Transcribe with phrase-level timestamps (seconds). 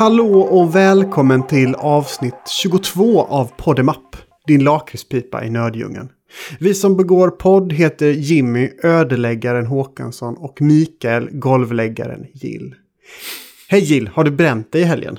[0.00, 4.16] Hallå och välkommen till avsnitt 22 av Poddemapp.
[4.46, 6.08] Din lakritspipa i nödljungeln.
[6.60, 12.74] Vi som begår podd heter Jimmy, ödeläggaren Håkansson och Mikael, golvläggaren Gill.
[13.68, 15.18] Hej Gill, har du bränt dig i helgen?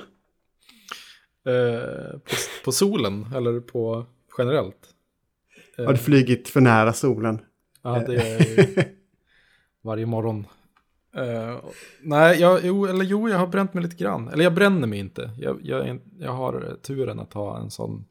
[1.46, 4.06] Eh, på, på solen eller på
[4.38, 4.88] generellt?
[5.78, 7.40] Eh, har du flugit för nära solen?
[7.82, 8.84] Ja, det är
[9.82, 10.46] varje morgon.
[11.16, 11.64] Uh,
[12.02, 14.28] nej, jag, jo, eller jo, jag har bränt mig lite grann.
[14.28, 15.30] Eller jag bränner mig inte.
[15.38, 18.04] Jag, jag, jag har turen att ha en sån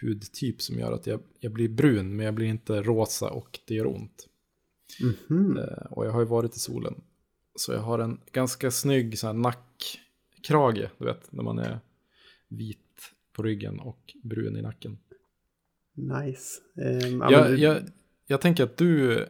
[0.00, 3.74] hudtyp som gör att jag, jag blir brun, men jag blir inte rosa och det
[3.74, 4.26] gör ont.
[5.00, 5.58] Mm -hmm.
[5.58, 6.94] uh, och jag har ju varit i solen.
[7.54, 11.80] Så jag har en ganska snygg sån här nackkrage, du vet, när man är
[12.48, 12.78] vit
[13.32, 14.98] på ryggen och brun i nacken.
[15.94, 16.60] Nice.
[16.74, 17.82] Um, jag, jag,
[18.26, 19.26] jag tänker att du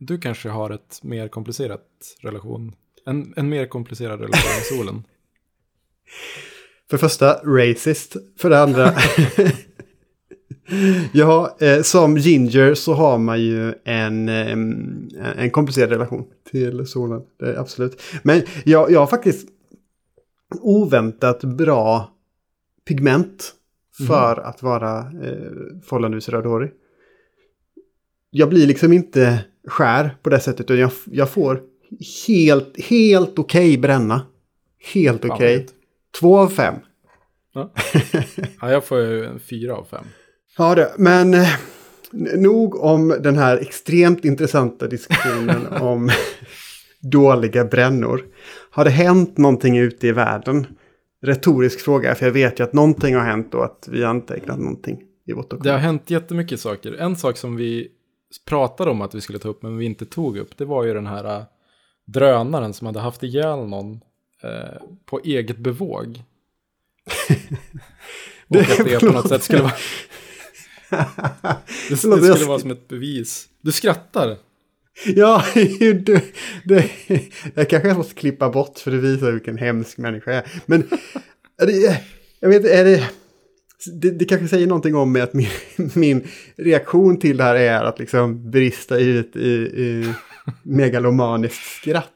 [0.00, 2.74] du kanske har ett mer komplicerat relation.
[3.06, 5.04] En, en mer komplicerad relation med solen.
[6.90, 8.16] För första, racist.
[8.38, 8.94] För det andra.
[11.12, 14.52] ja, eh, som ginger så har man ju en, eh,
[15.36, 17.22] en komplicerad relation till solen.
[17.38, 18.02] Det absolut.
[18.22, 19.48] Men jag, jag har faktiskt
[20.60, 22.10] oväntat bra
[22.88, 23.54] pigment
[24.06, 24.44] för mm.
[24.44, 25.50] att vara eh,
[25.84, 26.70] förhållandevis rödhårig.
[28.30, 30.70] Jag blir liksom inte skär på det sättet.
[30.70, 31.60] Jag, jag får
[32.26, 34.22] helt, helt okej okay bränna.
[34.94, 35.56] Helt okej.
[35.56, 35.66] Okay.
[36.20, 36.74] Två av fem.
[37.54, 37.72] Ja.
[38.60, 40.04] ja, jag får ju en fyra av fem.
[40.58, 41.48] Ja, det, men eh,
[42.36, 46.10] nog om den här extremt intressanta diskussionen om
[47.00, 48.24] dåliga brännor.
[48.70, 50.66] Har det hänt någonting ute i världen?
[51.22, 54.58] Retorisk fråga, för jag vet ju att någonting har hänt och att vi har antecknat
[54.58, 55.64] någonting i vårt dokument.
[55.64, 56.92] Det har hänt jättemycket saker.
[56.92, 57.88] En sak som vi
[58.38, 60.94] pratade om att vi skulle ta upp men vi inte tog upp, det var ju
[60.94, 61.44] den här äh,
[62.06, 64.00] drönaren som hade haft ihjäl någon
[64.42, 66.22] eh, på eget bevåg.
[68.48, 69.72] och det, att det på något sätt skulle vara...
[71.88, 73.48] det, det skulle vara som ett bevis.
[73.60, 74.36] Du skrattar.
[75.06, 76.20] Ja, du,
[76.64, 76.90] det,
[77.54, 80.62] jag kanske måste klippa bort för det visar vilken hemsk människa jag är.
[80.66, 80.88] Men
[81.58, 82.00] det,
[82.40, 83.10] jag vet, är det
[83.86, 85.48] det, det kanske säger någonting om mig att min,
[85.94, 90.14] min reaktion till det här är att liksom brista ut i, i
[90.62, 92.14] megalomaniskt skratt.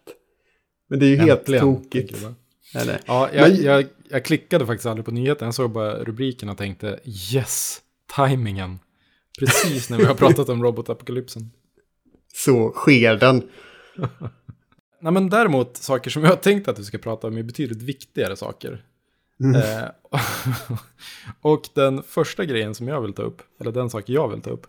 [0.88, 2.26] Men det är ju Äntligen, helt tokigt.
[2.74, 3.00] Eller?
[3.06, 5.46] Ja, jag, Men, jag, jag, klickade faktiskt aldrig på nyheten.
[5.46, 7.00] Jag såg bara rubriken och tänkte
[7.32, 7.80] yes,
[8.14, 8.78] tajmingen.
[9.38, 11.50] Precis när vi har pratat om robotapokalypsen.
[12.34, 13.42] Så sker den.
[15.00, 17.82] Nej, men däremot saker som jag har tänkt att vi ska prata om är betydligt
[17.82, 18.84] viktigare saker.
[19.40, 19.60] Mm.
[19.60, 19.88] Eh,
[21.40, 24.50] och den första grejen som jag vill ta upp, eller den sak jag vill ta
[24.50, 24.66] upp,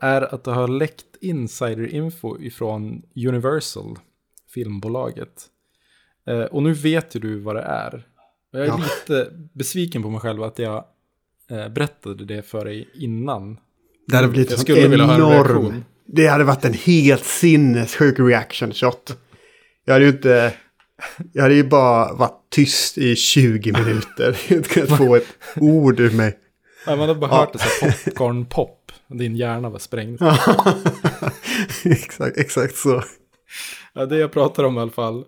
[0.00, 3.98] är att det har läckt insiderinfo ifrån Universal,
[4.54, 5.46] filmbolaget.
[6.26, 8.06] Eh, och nu vet ju du vad det är.
[8.50, 8.76] Jag är ja.
[8.76, 10.84] lite besviken på mig själv att jag
[11.50, 13.58] eh, berättade det för dig innan.
[14.06, 15.20] Det hade blivit jag skulle vilja enorm.
[15.20, 15.84] Ha en reaktion.
[16.06, 19.18] Det hade varit en helt sinnessjuk reaction shot.
[19.84, 20.54] Jag hade ju inte
[21.32, 24.52] jag hade ju bara varit tyst i 20 minuter.
[24.52, 26.38] Inte kunnat få ett ord ur mig.
[26.86, 27.60] Ja, man hade bara hört ja.
[27.80, 28.92] det popcorn-pop.
[29.08, 30.22] Din hjärna var sprängd.
[31.84, 33.02] exakt, exakt så.
[33.92, 35.24] Ja, det jag pratar om i alla fall.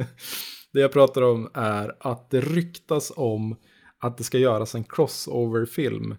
[0.72, 3.56] det jag pratar om är att det ryktas om
[4.00, 6.16] att det ska göras en crossover-film.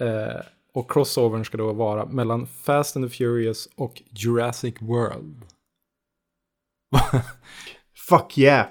[0.00, 0.40] Eh,
[0.74, 5.44] och crossovern ska då vara mellan Fast and the Furious och Jurassic World.
[8.08, 8.66] Fuck yeah.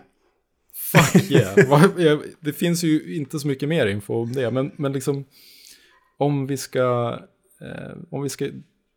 [0.73, 2.19] Fuck yeah.
[2.39, 5.25] det finns ju inte så mycket mer info om det, men, men liksom
[6.17, 7.19] om vi ska,
[7.61, 8.49] eh, om vi ska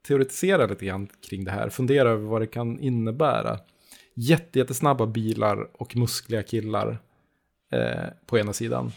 [0.06, 3.58] teoretisera lite grann kring det här, fundera över vad det kan innebära.
[4.14, 6.98] Jätte, jättesnabba bilar och muskliga killar
[7.72, 8.92] eh, på ena sidan.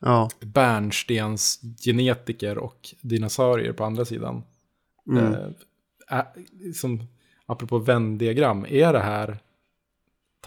[0.00, 0.30] Ja.
[0.40, 4.42] Bärnstens genetiker och dinosaurier på andra sidan.
[5.10, 5.34] Mm.
[6.10, 6.24] Eh,
[6.74, 7.02] som,
[7.46, 9.38] apropå Venn-diagram, är det här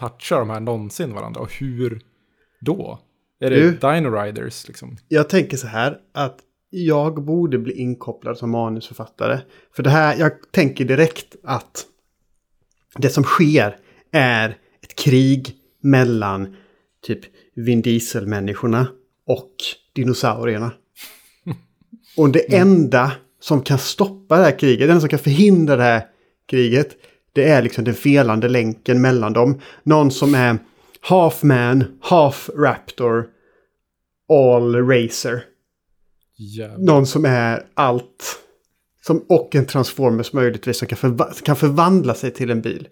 [0.00, 1.40] touchar de här någonsin varandra?
[1.40, 2.00] Och hur
[2.60, 2.98] då?
[3.40, 4.96] Är det du, Dino Riders liksom?
[5.08, 6.38] Jag tänker så här att
[6.70, 9.40] jag borde bli inkopplad som manusförfattare.
[9.72, 11.86] För det här, jag tänker direkt att
[12.96, 13.76] det som sker
[14.12, 16.56] är ett krig mellan
[17.02, 17.20] typ
[17.54, 18.86] Vin Diesel-människorna
[19.26, 19.54] och
[19.92, 20.72] dinosaurierna.
[22.16, 22.68] Och det mm.
[22.68, 26.06] enda som kan stoppa det här kriget, enda som kan förhindra det här
[26.46, 26.96] kriget,
[27.32, 29.60] det är liksom den felande länken mellan dem.
[29.82, 30.58] Någon som är
[31.00, 33.28] half man, half raptor,
[34.28, 35.44] all racer.
[36.36, 36.78] Jävlar.
[36.78, 38.36] Någon som är allt.
[39.02, 42.88] Som, och en transformers möjligtvis som kan, förva kan förvandla sig till en bil.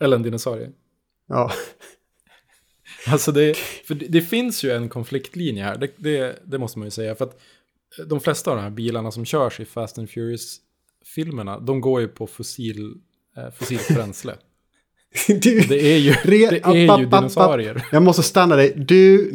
[0.00, 0.70] Eller en dinosaurie.
[1.28, 1.52] Ja.
[3.06, 6.90] Alltså det, för det, finns ju en konfliktlinje här, det, det, det, måste man ju
[6.90, 7.14] säga.
[7.14, 7.40] För att
[8.06, 12.08] de flesta av de här bilarna som körs i Fast and Furious-filmerna, de går ju
[12.08, 12.94] på fossil, eh,
[13.58, 14.34] fossilt bränsle.
[15.28, 17.86] Du, det är ju, det är ju dinosaurier.
[17.92, 18.72] Jag måste stanna dig.
[18.76, 19.32] Du,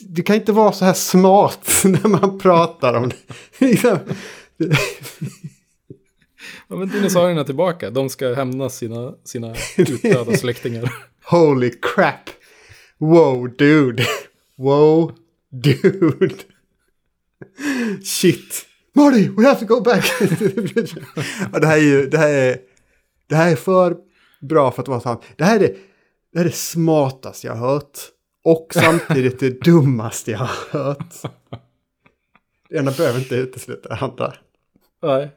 [0.00, 3.16] du kan inte vara så här smart när man pratar om det.
[6.68, 7.90] ja, men dinosaurierna är tillbaka.
[7.90, 10.92] De ska hämnas sina, sina utdöda släktingar.
[11.24, 12.30] Holy crap.
[12.98, 14.06] Wow, dude.
[14.56, 15.12] Wow,
[15.50, 16.34] dude.
[18.04, 18.66] Shit.
[18.92, 20.12] Marty, we have to go back.
[21.60, 22.58] det här är ju, det här är,
[23.26, 23.96] det här är för
[24.40, 25.22] bra för att vara sant.
[25.36, 25.76] Det här är det,
[26.32, 27.98] det, här är det smartaste jag har hört.
[28.44, 31.14] Och samtidigt det dummaste jag har hört.
[32.68, 34.34] Det ena behöver inte utesluta det andra.
[35.02, 35.30] Nej.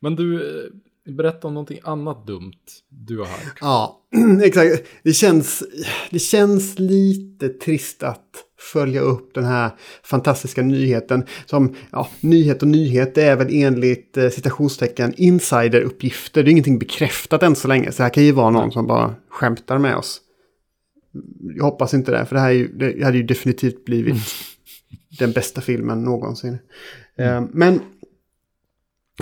[0.00, 0.70] Men du, eh,
[1.12, 2.52] berätta om någonting annat dumt
[2.88, 3.58] du har hört.
[3.60, 4.00] Ja,
[4.42, 4.84] exakt.
[5.02, 5.62] Det känns,
[6.10, 9.70] det känns lite trist att följa upp den här
[10.02, 11.24] fantastiska nyheten.
[11.46, 16.42] Som, ja, nyhet och nyhet, det är väl enligt eh, citationstecken insideruppgifter.
[16.42, 17.92] Det är ingenting bekräftat än så länge.
[17.92, 20.20] Så det här kan ju vara någon som bara skämtar med oss.
[21.56, 24.22] Jag hoppas inte det, för det här är ju, det hade ju definitivt blivit mm.
[25.18, 26.58] den bästa filmen någonsin.
[27.16, 27.44] Mm.
[27.44, 27.80] Eh, men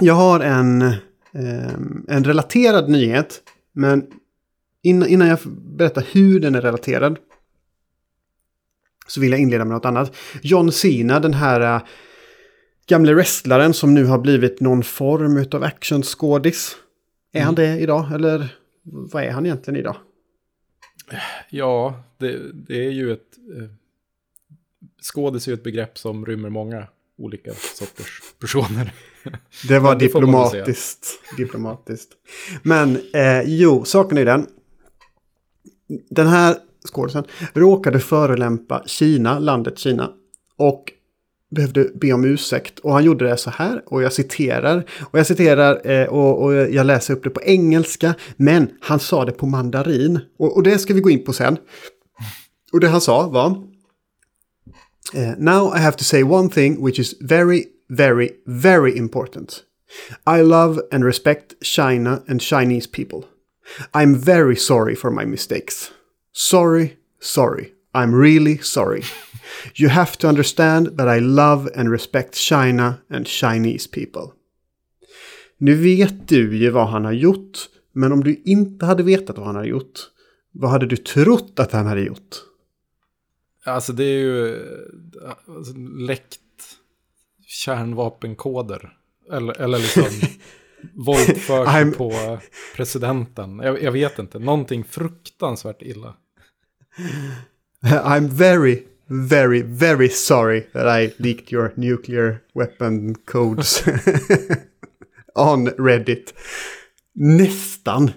[0.00, 0.94] jag har en,
[1.34, 1.72] eh,
[2.08, 3.42] en relaterad nyhet.
[3.72, 4.06] Men
[4.82, 7.18] innan, innan jag berättar hur den är relaterad
[9.06, 10.16] så vill jag inleda med något annat.
[10.42, 11.82] John Cena, den här uh,
[12.86, 16.76] gamle wrestlaren som nu har blivit någon form av actionskådis.
[17.32, 17.46] Är mm.
[17.46, 18.48] han det idag eller
[18.82, 19.96] vad är han egentligen idag?
[21.50, 23.38] Ja, det, det är ju ett...
[23.58, 23.68] Eh,
[25.02, 26.86] skådis är ju ett begrepp som rymmer många
[27.16, 28.92] olika sorters personer.
[29.68, 31.06] Det var det diplomatiskt.
[31.36, 32.12] Diplomatiskt.
[32.62, 34.46] Men eh, jo, saken är den.
[36.10, 36.56] Den här
[36.88, 40.10] skådisen, råkade förolämpa Kina, landet Kina.
[40.56, 40.92] Och
[41.54, 42.78] behövde be om ursäkt.
[42.78, 44.84] Och han gjorde det så här, och jag citerar.
[45.10, 48.14] Och jag citerar eh, och, och, jag läser upp det på engelska.
[48.36, 50.20] Men han sa det på mandarin.
[50.38, 51.56] Och, och det ska vi gå in på sen.
[52.72, 53.72] Och det han sa var...
[55.14, 59.64] Eh, Now I have to say one thing which is very, very, very important.
[60.26, 63.28] I love and respect China and Chinese people.
[63.92, 65.90] I'm very sorry for my mistakes.
[66.32, 67.72] Sorry, sorry.
[67.94, 69.02] I'm really sorry.
[69.74, 74.32] You have to understand that I love and respect China and Chinese people.
[75.58, 79.46] Nu vet du ju vad han har gjort, men om du inte hade vetat vad
[79.46, 80.00] han har gjort,
[80.52, 82.36] vad hade du trott att han hade gjort?
[83.64, 86.38] Alltså det är ju eh, alltså, läckt
[87.52, 88.92] kärnvapenkoder.
[89.32, 90.04] Eller, eller liksom
[90.94, 92.38] våldfört på
[92.76, 93.58] presidenten.
[93.58, 96.14] Jag, jag, vet inte, någonting fruktansvärt illa.
[97.82, 103.84] I'm very, very, very sorry that I leaked your nuclear weapon codes
[105.34, 106.34] on Reddit.
[107.14, 108.10] Nästan.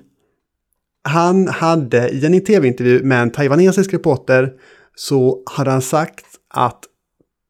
[1.04, 4.54] Han hade i en tv-intervju med en taiwanesisk reporter
[4.96, 6.84] så hade han sagt att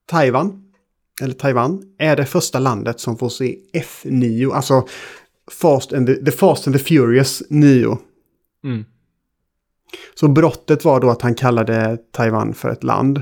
[0.05, 0.64] Taiwan,
[1.21, 4.87] eller Taiwan, är det första landet som får se F9, alltså
[5.51, 7.97] Fast and the, the Fast and the Furious 9.
[8.63, 8.85] Mm.
[10.15, 13.21] Så brottet var då att han kallade Taiwan för ett land.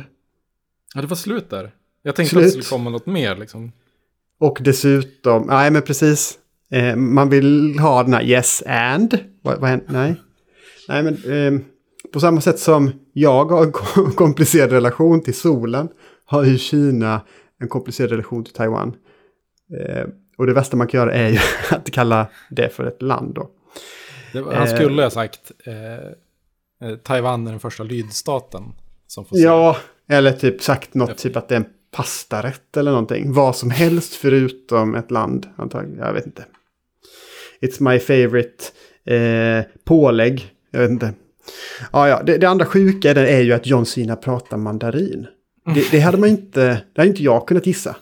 [0.96, 1.72] Ja, det var slut där.
[2.04, 2.42] Jag tänkte slut.
[2.42, 3.72] att det skulle komma något mer liksom.
[4.40, 6.40] Och dessutom, nej men precis.
[6.72, 9.18] Eh, man vill ha den här yes and.
[9.42, 10.16] Vad, vad nej.
[10.88, 11.62] Nej men eh,
[12.14, 13.72] på samma sätt som jag har en
[14.16, 15.90] komplicerad relation till solen
[16.26, 17.22] har ju Kina
[17.64, 18.96] en komplicerad relation till Taiwan.
[19.80, 20.06] Eh,
[20.38, 21.38] och det värsta man kan göra är ju
[21.76, 23.50] att kalla det för ett land då.
[24.34, 26.14] Var, han skulle ha sagt eh,
[26.84, 28.64] Eh, Taiwan är den första lydstaten
[29.08, 29.44] som får se.
[29.44, 29.78] Ja,
[30.10, 33.34] eller typ sagt något typ att det är en pastarätt eller någonting.
[33.34, 36.00] Vad som helst förutom ett land antagligen.
[36.00, 36.46] Jag vet inte.
[37.62, 38.64] It's my favorite
[39.06, 40.52] eh, pålägg.
[40.72, 41.14] Jag vet inte.
[41.92, 42.24] Ja, ja.
[42.24, 45.28] Det, det andra sjuka är ju att John Cena pratar mandarin.
[45.66, 46.62] Det, det, hade man inte,
[46.94, 47.96] det hade inte jag kunnat gissa.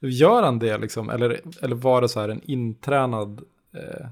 [0.00, 1.10] Gör han det liksom?
[1.10, 3.40] Eller, eller var det så här en intränad
[3.74, 4.06] eh,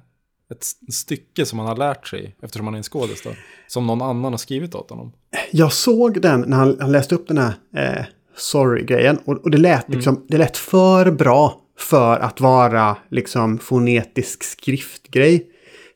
[0.51, 0.65] ett
[0.95, 3.31] stycke som han har lärt sig eftersom han är en skådis då,
[3.67, 5.13] Som någon annan har skrivit åt honom.
[5.51, 8.05] Jag såg den när han, han läste upp den här eh,
[8.37, 9.19] sorry-grejen.
[9.25, 9.97] Och, och, det, lät mm.
[9.97, 10.27] liksom, mm.
[10.29, 15.47] det lät för bra för att vara liksom fonetisk skriftgrej.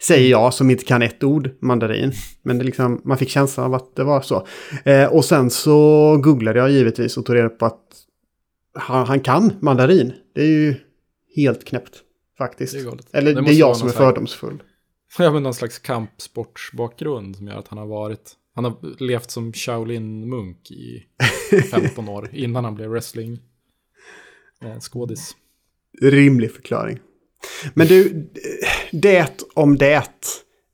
[0.07, 2.13] Säger jag som inte kan ett ord, mandarin.
[2.43, 4.47] Men det liksom, man fick känslan av att det var så.
[4.85, 7.81] Eh, och sen så googlade jag givetvis och tog reda på att
[8.75, 10.13] han, han kan mandarin.
[10.35, 10.75] Det är ju
[11.37, 12.01] helt knäppt.
[12.39, 12.73] Faktiskt.
[12.73, 14.63] Det Eller det, det är jag som är fördomsfull.
[15.19, 19.53] Ja, men någon slags kampsportsbakgrund som gör att han har varit Han har levt som
[19.53, 21.05] Shaolin-munk i
[21.71, 23.39] 15 år innan han blev wrestling
[24.63, 26.11] eh.
[26.11, 26.99] Rimlig förklaring.
[27.75, 28.31] Men du,
[28.93, 30.11] det om det.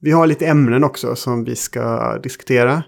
[0.00, 2.82] Vi har lite ämnen också som vi ska diskutera.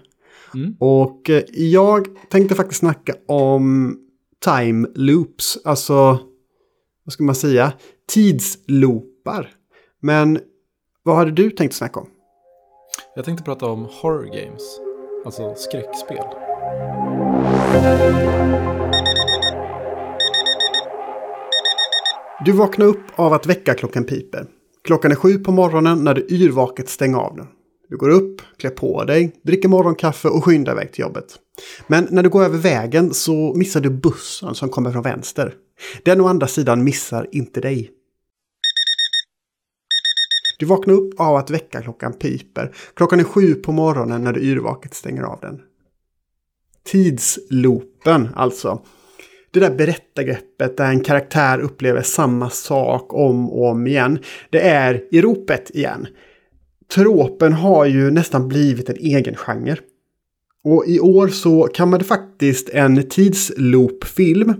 [0.55, 0.75] Mm.
[0.79, 3.95] Och eh, jag tänkte faktiskt snacka om
[4.43, 5.57] time loops.
[5.65, 6.19] Alltså,
[7.03, 7.73] vad ska man säga?
[8.13, 9.49] Tidsloopar.
[10.01, 10.39] Men
[11.03, 12.07] vad hade du tänkt snacka om?
[13.15, 14.79] Jag tänkte prata om horror games,
[15.25, 16.25] alltså skräckspel.
[22.45, 24.47] Du vaknar upp av att väckarklockan piper.
[24.83, 27.47] Klockan är sju på morgonen när du yrvaket stänger av den.
[27.89, 31.35] Du går upp, klär på dig, dricker morgonkaffe och skyndar iväg till jobbet.
[31.87, 35.53] Men när du går över vägen så missar du bussen som kommer från vänster.
[36.03, 37.91] Den å andra sidan missar inte dig.
[40.59, 42.75] Du vaknar upp av att väckarklockan piper.
[42.93, 45.61] Klockan är sju på morgonen när du yrvaket stänger av den.
[46.83, 48.81] Tidsloopen alltså.
[49.53, 54.19] Det där berättargreppet där en karaktär upplever samma sak om och om igen.
[54.49, 56.07] Det är i ropet igen.
[56.93, 59.77] Tropen har ju nästan blivit en egen genre.
[60.63, 64.53] Och i år så kammade faktiskt en tidsloopfilm.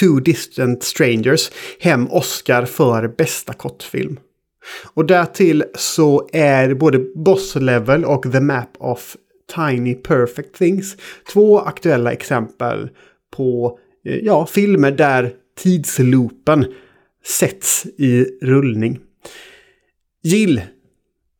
[0.00, 1.50] Two Distant Strangers
[1.80, 4.18] hem Oscar för bästa kortfilm.
[4.94, 9.16] Och därtill så är både Boss Level och The Map of
[9.54, 10.96] Tiny Perfect Things
[11.32, 12.90] två aktuella exempel
[13.36, 16.74] på eh, ja, filmer där tidsloopen
[17.38, 19.00] sätts i rullning.
[20.22, 20.60] Jill,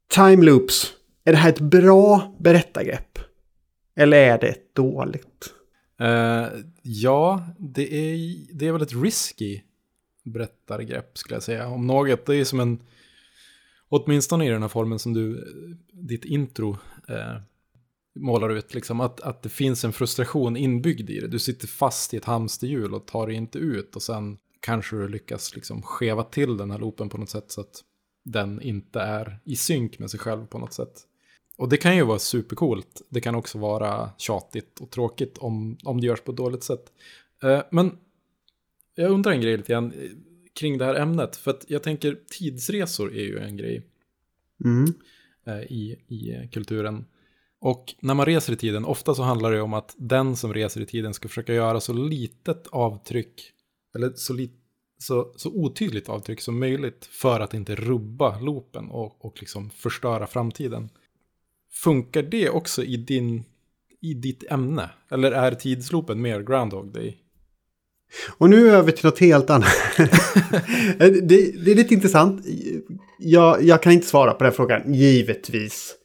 [0.08, 0.94] time loops.
[1.24, 3.18] Är det här ett bra berättargrepp?
[3.96, 5.54] Eller är det ett dåligt?
[6.00, 6.46] Uh,
[6.82, 8.18] ja, det är,
[8.52, 9.60] det är väl ett risky
[10.24, 11.68] berättargrepp skulle jag säga.
[11.68, 12.82] Om något, det är som en,
[13.88, 15.44] åtminstone i den här formen som du,
[15.92, 17.36] ditt intro eh,
[18.14, 21.26] målar ut, liksom, att, att det finns en frustration inbyggd i det.
[21.26, 25.08] Du sitter fast i ett hamsterhjul och tar dig inte ut och sen kanske du
[25.08, 27.84] lyckas liksom skeva till den här loopen på något sätt så att
[28.24, 31.02] den inte är i synk med sig själv på något sätt.
[31.56, 33.02] Och det kan ju vara supercoolt.
[33.08, 36.92] Det kan också vara tjatigt och tråkigt om, om det görs på ett dåligt sätt.
[37.42, 37.98] Eh, men
[38.94, 40.10] jag undrar en grej lite grann eh,
[40.52, 41.36] kring det här ämnet.
[41.36, 43.82] För att jag tänker tidsresor är ju en grej
[44.64, 44.94] Mm.
[45.46, 47.04] eh, i, i kulturen.
[47.64, 50.80] Och när man reser i tiden, ofta så handlar det om att den som reser
[50.80, 53.42] i tiden ska försöka göra så litet avtryck,
[53.94, 54.52] eller så, lit,
[54.98, 60.26] så, så otydligt avtryck som möjligt för att inte rubba loopen och, och liksom förstöra
[60.26, 60.88] framtiden.
[61.72, 63.44] Funkar det också i, din,
[64.00, 64.90] i ditt ämne?
[65.10, 67.16] Eller är tidsloopen mer Groundhog Day?
[68.38, 69.72] Och nu över till något helt annat.
[70.98, 72.46] det, det är lite intressant.
[73.18, 75.96] Jag, jag kan inte svara på den frågan, givetvis.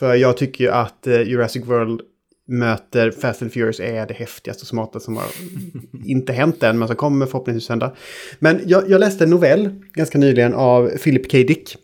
[0.00, 2.00] För jag tycker ju att eh, Jurassic World
[2.48, 5.26] möter Fast and Furious är det häftigaste och smartaste som har
[6.04, 7.94] inte hänt än, men som kommer förhoppningsvis hända.
[8.38, 11.38] Men jag, jag läste en novell ganska nyligen av Philip K.
[11.38, 11.76] Dick.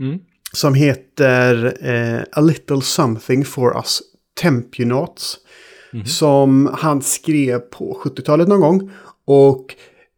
[0.00, 0.18] Mm.
[0.52, 4.02] Som heter eh, A Little Something for Us
[4.40, 5.38] Tempunauts.
[6.06, 8.90] Som han skrev på 70-talet någon gång.
[9.24, 9.74] Och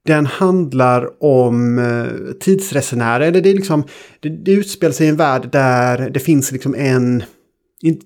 [0.07, 3.33] den handlar om eh, tidsresenärer.
[3.33, 3.85] Det, det, är liksom,
[4.21, 7.23] det, det utspelar sig i en värld där det finns liksom en...
[7.83, 8.01] In,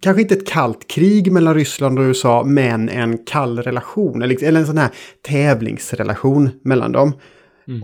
[0.00, 4.22] kanske inte ett kallt krig mellan Ryssland och USA, men en kall relation.
[4.22, 4.90] Eller, eller en sån här
[5.22, 7.12] tävlingsrelation mellan dem.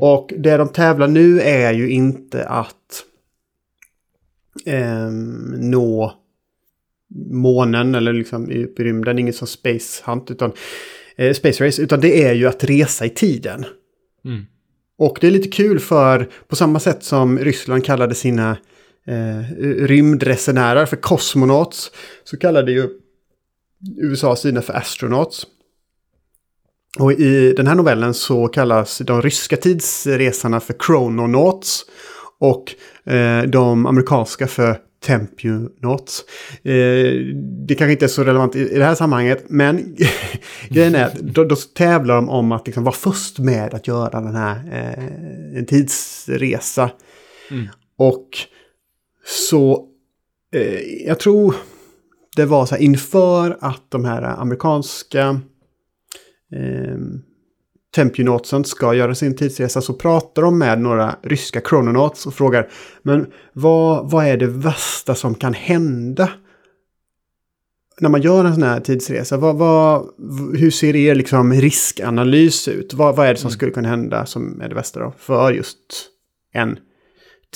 [0.00, 3.04] Och det de tävlar nu är ju inte att
[4.66, 6.14] ehm, nå
[7.14, 10.52] månen eller liksom i i rymden, inget som Space Hunt, utan
[11.16, 13.64] eh, Space Race, utan det är ju att resa i tiden.
[14.24, 14.46] Mm.
[14.98, 18.56] Och det är lite kul för på samma sätt som Ryssland kallade sina eh,
[19.86, 21.90] rymdresenärer för cosmonauts
[22.25, 22.88] så kallade ju
[23.96, 25.46] USA sina för astronauts.
[26.98, 31.84] Och i den här novellen så kallas de ryska tidsresarna för chrononauts
[32.38, 32.75] och
[33.12, 36.25] eh, de amerikanska för tempunauts.
[36.62, 37.12] Eh,
[37.66, 39.96] det kanske inte är så relevant i, i det här sammanhanget, men
[40.68, 44.20] grejen är att då, då tävlar de om att liksom vara först med att göra
[44.20, 46.90] den här eh, en tidsresa.
[47.50, 47.66] Mm.
[47.98, 48.28] Och
[49.26, 49.88] så,
[50.52, 51.54] eh, jag tror
[52.37, 55.40] det var så här inför att de här amerikanska
[56.52, 56.97] eh,
[57.95, 62.68] Tempunautsen ska göra sin tidsresa så pratar de med några ryska chrononauts och frågar
[63.02, 66.30] men vad, vad är det värsta som kan hända
[68.00, 69.37] när man gör en sån här tidsresa?
[69.37, 70.06] Vad, vad,
[70.56, 72.95] hur ser er liksom riskanalys ut?
[72.95, 75.78] Vad, vad är det som skulle kunna hända som är det värsta då för just
[76.52, 76.78] en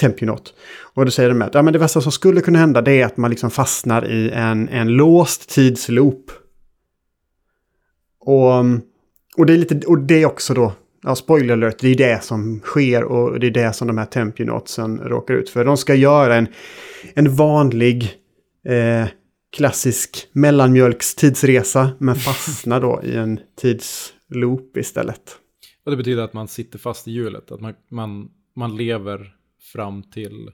[0.00, 0.54] Tempionot.
[0.94, 3.06] Och då säger de att ja, men det värsta som skulle kunna hända det är
[3.06, 6.30] att man liksom fastnar i en, en låst tidsloop.
[8.20, 8.58] Och,
[9.36, 12.24] och, det är lite, och det är också då, ja, spoiler alert, det är det
[12.24, 15.64] som sker och det är det som de här Tempionotsen råkar ut för.
[15.64, 16.48] De ska göra en,
[17.14, 18.14] en vanlig
[18.68, 19.06] eh,
[19.56, 25.36] klassisk mellanmjölkstidsresa men fastnar då i en tidsloop istället.
[25.84, 30.02] Och det betyder att man sitter fast i hjulet, att man, man, man lever fram
[30.02, 30.48] till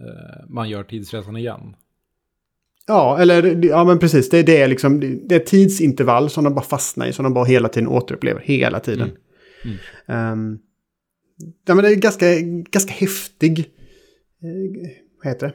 [0.00, 1.76] eh, man gör tidsresan igen.
[2.86, 4.28] Ja, eller ja men precis.
[4.28, 7.44] Det, det, är liksom, det är tidsintervall som de bara fastnar i, som de bara
[7.44, 9.10] hela tiden återupplever, hela tiden.
[9.64, 9.76] Mm.
[10.06, 10.32] Mm.
[10.32, 10.58] Um,
[11.66, 12.26] ja, men det är ganska,
[12.70, 13.64] ganska häftig, eh,
[15.22, 15.54] vad heter det?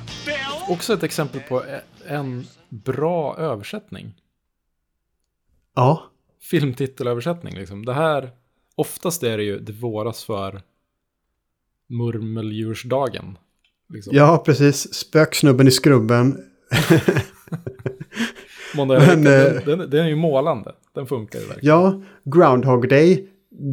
[0.69, 1.63] Också ett exempel på
[2.07, 4.13] en bra översättning.
[5.75, 6.03] Ja.
[6.41, 7.85] Filmtitelöversättning liksom.
[7.85, 8.29] Det här,
[8.75, 10.61] oftast är det ju det våras för
[11.89, 13.37] murmeldjursdagen.
[13.89, 14.15] Liksom.
[14.15, 14.93] Ja, precis.
[14.93, 16.37] Spöksnubben i skrubben.
[18.75, 20.75] Måndag Men, den, eh, den, den, är ju målande.
[20.93, 21.75] Den funkar ju verkligen.
[21.75, 23.27] Ja, Groundhog Day.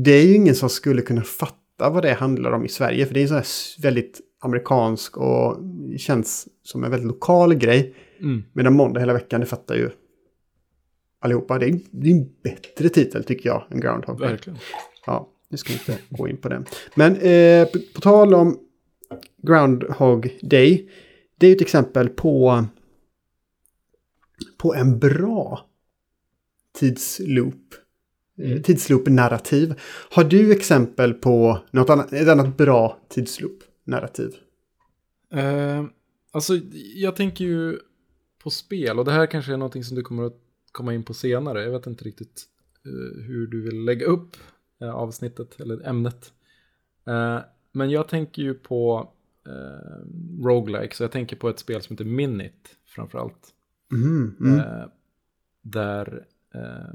[0.05, 3.07] Det är ju ingen som skulle kunna fatta vad det handlar om i Sverige.
[3.07, 5.57] För det är en sån här väldigt amerikansk och
[5.99, 7.95] känns som en väldigt lokal grej.
[8.21, 8.45] Mm.
[8.53, 9.91] Medan Måndag hela veckan, det fattar ju
[11.21, 11.59] allihopa.
[11.59, 14.31] Det är, det är en bättre titel tycker jag än Groundhog Day.
[14.31, 14.59] Verkligen.
[15.07, 16.65] Ja, nu ska vi inte gå in på den.
[16.95, 18.59] Men eh, på, på tal om
[19.43, 20.91] Groundhog Day.
[21.39, 22.65] Det är ett exempel på,
[24.59, 25.67] på en bra
[26.79, 27.75] tidsloop.
[28.39, 28.63] Eh.
[28.63, 29.75] Tidsloop-narrativ.
[30.11, 34.35] Har du exempel på något annat, ett annat bra tidsloop-narrativ?
[35.35, 35.85] Uh,
[36.31, 36.55] alltså,
[36.95, 37.79] jag tänker ju
[38.43, 40.41] på spel och det här kanske är någonting som du kommer att
[40.73, 41.63] komma in på senare.
[41.65, 42.45] Jag vet inte riktigt
[42.87, 44.37] uh, hur du vill lägga upp
[44.83, 46.33] uh, avsnittet eller ämnet.
[47.09, 47.41] Uh,
[47.73, 49.13] men jag tänker ju på
[49.47, 53.55] eh, roguelike, så jag tänker på ett spel som heter Minit framförallt.
[53.93, 54.59] Mm, mm.
[54.59, 54.87] Eh,
[55.63, 56.95] där, eh,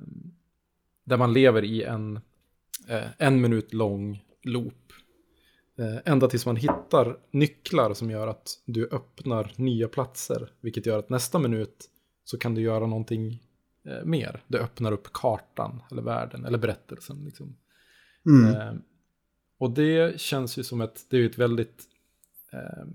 [1.04, 2.20] där man lever i en
[2.88, 4.94] eh, en minut lång loop.
[5.78, 10.52] Eh, ända tills man hittar nycklar som gör att du öppnar nya platser.
[10.62, 11.90] Vilket gör att nästa minut
[12.24, 13.44] så kan du göra någonting
[13.86, 14.44] eh, mer.
[14.48, 17.26] Du öppnar upp kartan eller världen eller berättelsen.
[17.26, 17.58] Liksom.
[18.26, 18.82] Mm.
[19.58, 21.84] Och det känns ju som ett, det är ju ett väldigt
[22.54, 22.86] eh,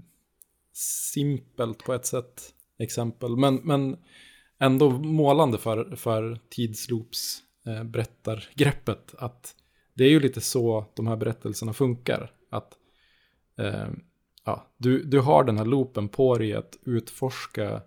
[1.13, 3.37] simpelt på ett sätt exempel.
[3.37, 3.97] Men, men
[4.59, 9.15] ändå målande för, för tidsloops eh, berättargreppet.
[9.19, 9.55] Att
[9.95, 12.33] det är ju lite så de här berättelserna funkar.
[12.51, 12.79] Att
[13.57, 13.89] eh,
[14.45, 17.83] ja, du, du har den här loopen på dig att utforska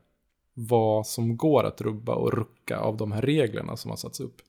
[0.53, 4.41] vad som går att rubba och rucka av de här reglerna som har satts upp.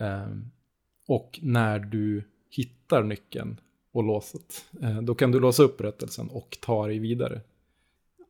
[0.00, 0.36] Eh,
[1.06, 3.60] och när du hittar nyckeln
[3.92, 4.64] och låset.
[4.82, 7.40] Eh, då kan du låsa upp berättelsen och ta dig vidare.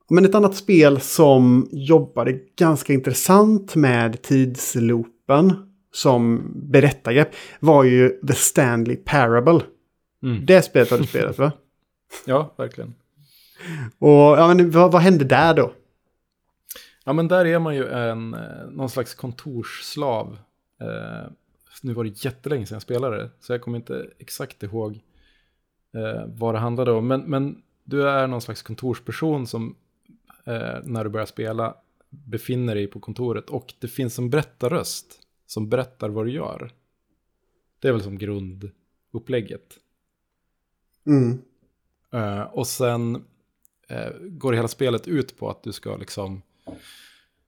[0.08, 8.34] Men ett annat spel som jobbade ganska intressant med tidsloopen som berättargrepp var ju The
[8.34, 9.60] Stanley Parable.
[10.22, 10.46] Mm.
[10.46, 11.52] Det spelet har du spelat va?
[12.24, 12.94] ja, verkligen.
[13.98, 15.72] Och ja, men, vad, vad hände där då?
[17.04, 20.38] Ja, men där är man ju en, eh, någon slags kontorsslav.
[20.80, 21.30] Eh,
[21.82, 25.00] nu var det jättelänge sedan jag spelade det, så jag kommer inte exakt ihåg
[25.94, 27.06] eh, vad det handlade om.
[27.06, 29.76] Men, men du är någon slags kontorsperson som
[30.44, 31.74] eh, när du börjar spela
[32.10, 35.21] befinner dig på kontoret och det finns en berättarröst
[35.52, 36.72] som berättar vad du gör.
[37.78, 39.78] Det är väl som grundupplägget.
[41.06, 41.42] Mm.
[42.14, 43.16] Uh, och sen
[43.90, 46.42] uh, går hela spelet ut på att du ska liksom,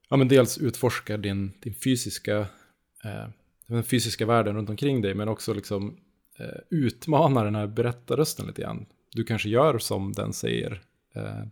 [0.09, 2.39] ja men dels utforska din, din fysiska,
[3.05, 3.27] uh,
[3.67, 5.97] den fysiska världen runt omkring dig, men också liksom
[6.69, 8.85] utmana den här berättarrösten lite grann.
[9.11, 10.81] Du kanske gör som den säger.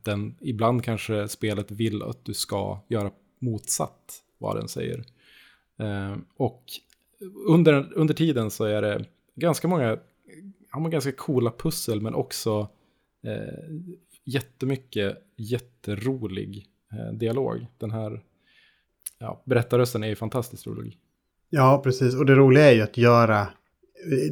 [0.03, 5.05] Den, ibland kanske spelet vill att du ska göra motsatt vad den säger.
[5.79, 6.63] Eh, och
[7.47, 9.05] under, under tiden så är det
[9.36, 9.97] ganska många,
[10.71, 12.69] ja, ganska coola pussel men också
[13.23, 13.63] eh,
[14.23, 17.67] jättemycket jätterolig eh, dialog.
[17.77, 18.21] Den här
[19.19, 20.97] ja, berättarrösten är ju fantastiskt rolig.
[21.49, 22.15] Ja, precis.
[22.15, 23.47] Och det roliga är ju att göra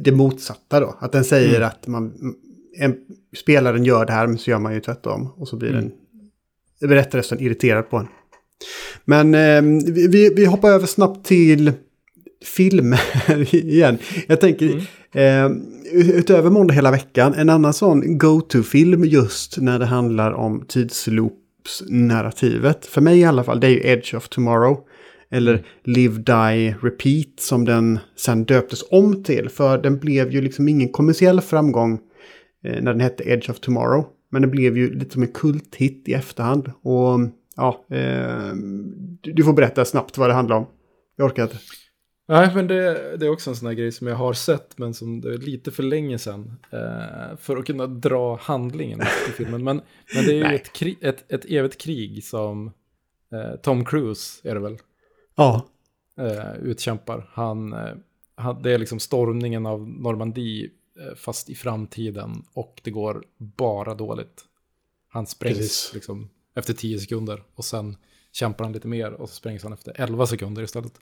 [0.00, 0.96] det motsatta då.
[0.98, 1.68] Att den säger mm.
[1.68, 2.34] att man,
[2.78, 5.32] en, spelaren gör det här, men så gör man ju tvärtom.
[5.36, 5.90] Och så blir mm.
[6.80, 8.08] den berättarrösten irriterad på en.
[9.04, 11.72] Men eh, vi, vi hoppar över snabbt till
[12.44, 13.00] filmer
[13.54, 13.98] igen.
[14.26, 14.80] Jag tänker, mm.
[15.12, 15.50] eh,
[16.14, 22.86] utöver Måndag hela veckan, en annan sån go-to-film just när det handlar om tidsloops-narrativet.
[22.86, 24.78] För mig i alla fall, det är ju Edge of Tomorrow.
[25.30, 25.64] Eller mm.
[25.84, 29.48] Live, Die, Repeat som den sen döptes om till.
[29.48, 31.98] För den blev ju liksom ingen kommersiell framgång
[32.64, 34.04] eh, när den hette Edge of Tomorrow.
[34.30, 36.70] Men den blev ju lite som en kulthit i efterhand.
[36.82, 37.20] Och
[37.56, 38.52] ja, eh,
[39.20, 40.66] du får berätta snabbt vad det handlar om.
[41.16, 41.58] Jag orkar inte.
[42.28, 44.94] Nej, men det, det, är också en sån här grej som jag har sett, men
[44.94, 46.58] som det är lite för länge sedan.
[46.70, 49.64] Eh, för att kunna dra handlingen i filmen.
[49.64, 49.80] Men,
[50.14, 52.66] men det är ju ett, krig, ett, ett evigt krig som
[53.32, 54.78] eh, Tom Cruise, är det väl?
[55.34, 55.66] Ja.
[56.18, 57.30] Eh, utkämpar.
[57.32, 57.94] Han, eh,
[58.34, 62.44] han, det är liksom stormningen av Normandie, eh, fast i framtiden.
[62.52, 64.44] Och det går bara dåligt.
[65.08, 67.42] Han sprängs liksom efter tio sekunder.
[67.54, 67.96] Och sen
[68.32, 70.92] kämpar han lite mer och så sprängs han efter elva sekunder istället.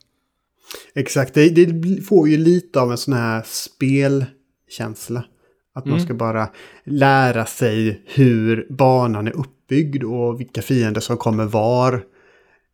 [0.95, 5.25] Exakt, det, det, får ju lite av en sån här spelkänsla.
[5.73, 5.97] Att mm.
[5.97, 6.51] man ska bara
[6.85, 12.05] lära sig hur banan är uppbyggd och vilka fiender som kommer var.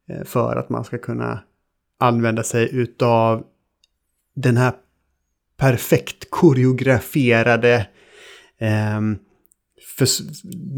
[0.09, 1.43] Eh, för att man ska kunna
[1.99, 3.45] använda sig utav
[4.35, 4.73] den här
[5.57, 7.89] perfekt koreograferade
[8.59, 9.01] eh,
[9.97, 10.07] för,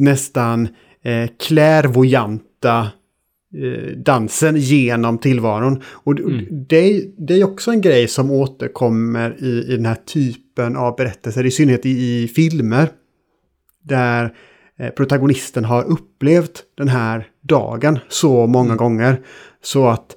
[0.03, 0.69] nästan
[1.09, 2.91] eh, klärvoajanta
[3.55, 5.83] Eh, dansen genom tillvaron.
[5.85, 6.47] Och mm.
[6.69, 11.47] det, det, är också en grej som återkommer i, i den här typen av berättelser,
[11.47, 12.89] i synnerhet i, i filmer.
[13.83, 14.35] Där
[14.79, 18.77] eh, protagonisten har upplevt den här dagen så många mm.
[18.77, 19.21] gånger.
[19.63, 20.17] Så att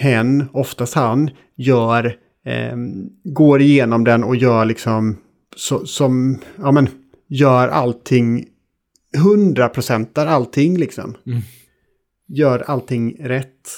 [0.00, 2.04] hen, oftast han, gör,
[2.46, 2.76] eh,
[3.24, 5.16] går igenom den och gör liksom
[5.56, 6.88] så, som, ja men,
[7.28, 8.44] gör allting,
[9.16, 11.16] hundraprocentar allting liksom.
[11.26, 11.42] Mm
[12.26, 13.68] gör allting rätt.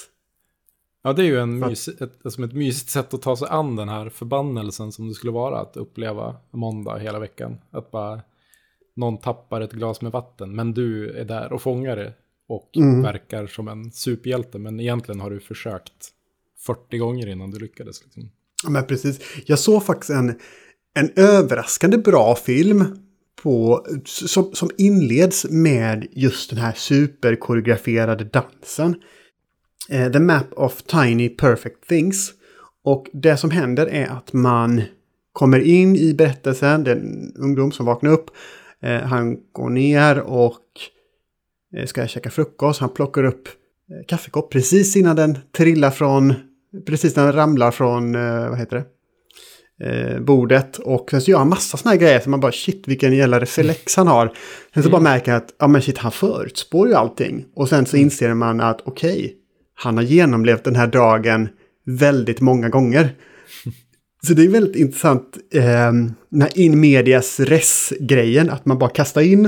[1.03, 3.75] Ja, det är ju en mys, ett, alltså ett mysigt sätt att ta sig an
[3.75, 7.57] den här förbannelsen som det skulle vara att uppleva måndag hela veckan.
[7.71, 8.21] Att bara
[8.95, 12.13] någon tappar ett glas med vatten, men du är där och fångar det
[12.47, 13.01] och mm.
[13.01, 16.09] verkar som en superhjälte, men egentligen har du försökt
[16.65, 18.03] 40 gånger innan du lyckades.
[18.03, 18.31] Liksom.
[18.63, 19.19] Ja, men precis.
[19.45, 20.39] Jag såg faktiskt en,
[20.93, 23.06] en överraskande bra film
[23.43, 28.95] på, som, som inleds med just den här superkoreograferade dansen.
[29.89, 32.33] Eh, The Map of Tiny Perfect Things.
[32.83, 34.81] Och det som händer är att man
[35.33, 38.29] kommer in i berättelsen, det är en ungdom som vaknar upp.
[38.81, 40.65] Eh, han går ner och
[41.75, 42.79] eh, ska käka frukost.
[42.79, 46.33] Han plockar upp eh, kaffekopp precis innan den trillar från,
[46.85, 48.85] precis när den ramlar från, eh, vad heter det?
[49.83, 50.77] Eh, bordet.
[50.77, 53.39] Och sen så gör han massa sådana här grejer som man bara shit vilken jävla
[53.39, 54.27] reflex han har.
[54.73, 54.91] Sen så mm.
[54.91, 57.45] bara märker jag att ja men shit han förutspår ju allting.
[57.55, 58.05] Och sen så mm.
[58.05, 59.31] inser man att okej, okay,
[59.73, 61.49] han har genomlevt den här dagen
[61.85, 63.09] väldigt många gånger.
[64.27, 65.91] Så det är väldigt intressant, eh,
[66.29, 69.45] den här in medias res-grejen, att man bara kastar in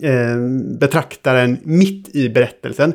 [0.00, 0.36] eh,
[0.80, 2.94] betraktaren mitt i berättelsen.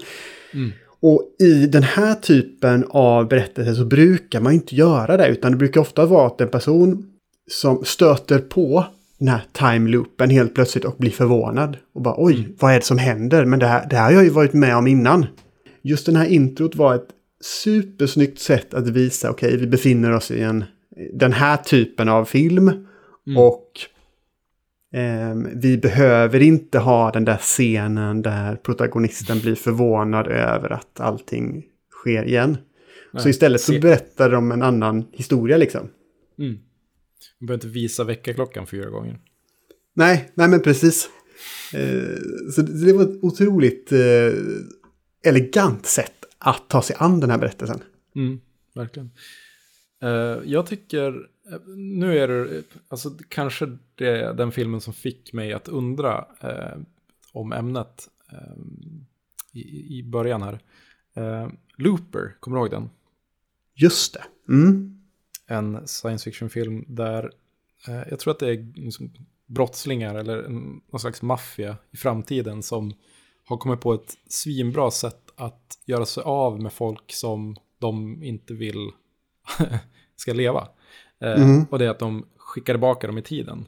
[0.53, 0.71] Mm.
[0.99, 5.57] Och i den här typen av berättelser så brukar man inte göra det, utan det
[5.57, 7.05] brukar ofta vara att en person
[7.51, 8.85] som stöter på
[9.17, 11.77] den här time-loopen helt plötsligt och blir förvånad.
[11.93, 12.53] Och bara oj, mm.
[12.59, 13.45] vad är det som händer?
[13.45, 15.25] Men det här, det här har jag ju varit med om innan.
[15.81, 17.07] Just den här introt var ett
[17.41, 20.63] supersnyggt sätt att visa, okej, okay, vi befinner oss i en,
[21.13, 22.67] den här typen av film.
[22.67, 23.37] Mm.
[23.37, 23.71] Och
[25.55, 32.23] vi behöver inte ha den där scenen där protagonisten blir förvånad över att allting sker
[32.23, 32.57] igen.
[33.11, 33.23] Nej.
[33.23, 35.89] Så istället så berättar de en annan historia liksom.
[36.39, 36.59] Mm.
[37.39, 39.19] Man behöver inte visa väckarklockan fyra gånger.
[39.93, 41.09] Nej, nej men precis.
[41.75, 42.17] Uh,
[42.55, 44.33] så det var ett otroligt uh,
[45.25, 47.79] elegant sätt att ta sig an den här berättelsen.
[48.15, 48.39] Mm,
[48.75, 49.11] verkligen.
[50.03, 50.09] Uh,
[50.45, 51.13] jag tycker
[51.75, 56.77] nu är det, alltså kanske det den filmen som fick mig att undra eh,
[57.31, 58.57] om ämnet eh,
[59.53, 60.59] i, i början här.
[61.13, 62.89] Eh, Looper, kommer du ihåg den?
[63.75, 64.53] Just det.
[64.53, 65.01] Mm.
[65.47, 67.31] En science fiction-film där
[67.87, 69.13] eh, jag tror att det är liksom
[69.45, 72.93] brottslingar eller en, någon slags maffia i framtiden som
[73.45, 78.53] har kommit på ett svinbra sätt att göra sig av med folk som de inte
[78.53, 78.91] vill
[80.15, 80.67] ska leva.
[81.21, 81.65] Eh, mm.
[81.69, 83.65] Och det är att de skickar tillbaka dem i tiden.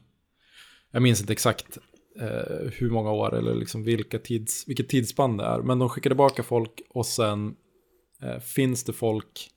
[0.92, 1.78] Jag minns inte exakt
[2.20, 5.62] eh, hur många år eller liksom vilka tids, vilket tidsspann det är.
[5.62, 7.56] Men de skickar tillbaka folk och sen
[8.22, 9.50] eh, finns det folk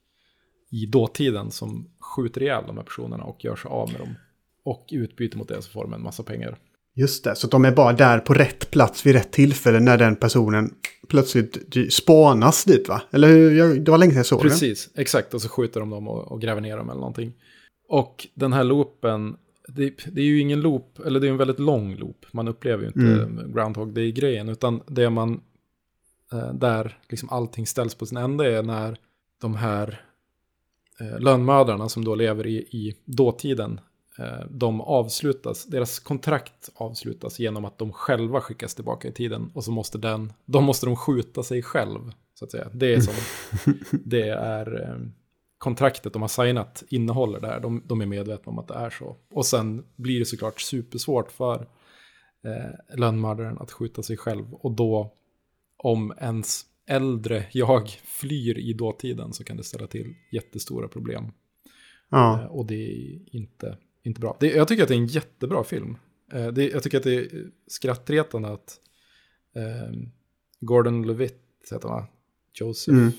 [0.70, 4.14] i dåtiden som skjuter ihjäl de här personerna och gör sig av med dem.
[4.64, 6.58] Och i utbyte mot det så får de en massa pengar.
[6.94, 10.16] Just det, så de är bara där på rätt plats vid rätt tillfälle när den
[10.16, 10.74] personen
[11.08, 13.02] plötsligt spanas dit va?
[13.10, 13.80] Eller hur?
[13.80, 15.02] Det var länge sedan jag såg Precis, den.
[15.02, 15.34] exakt.
[15.34, 17.32] Och så skjuter de dem och, och, gräver ner dem eller någonting.
[17.92, 19.36] Och den här loopen,
[19.68, 22.26] det, det, är ju ingen loop, eller det är en väldigt lång loop.
[22.32, 23.52] Man upplever ju inte mm.
[23.52, 25.40] Groundhog Day-grejen, utan det man,
[26.32, 28.96] eh, där liksom allting ställs på sin ände är när
[29.40, 30.04] de här
[31.00, 33.80] eh, lönnmördarna som då lever i, i dåtiden
[34.18, 39.64] Eh, de avslutas, deras kontrakt avslutas genom att de själva skickas tillbaka i tiden och
[39.64, 42.68] så måste den, de måste de skjuta sig själv, så att säga.
[42.72, 43.14] Det är som,
[44.04, 44.96] det är eh,
[45.62, 48.90] kontraktet de har signat innehåller det här, de, de, är medvetna om att det är
[48.90, 49.16] så.
[49.30, 51.68] Och sen blir det såklart supersvårt för
[52.44, 55.12] eh, lönnmördaren att skjuta sig själv och då
[55.76, 61.32] om ens äldre jag flyr i dåtiden så kan det ställa till jättestora problem.
[62.08, 62.40] Ja.
[62.40, 64.36] Eh, och det är inte inte bra.
[64.40, 65.96] Det, jag tycker att det är en jättebra film.
[66.32, 68.80] Eh, det, jag tycker att det är skrattretande att
[69.56, 69.98] eh,
[70.60, 72.06] Gordon Levitt, heter han
[72.52, 72.98] Joseph.
[72.98, 73.12] Mm.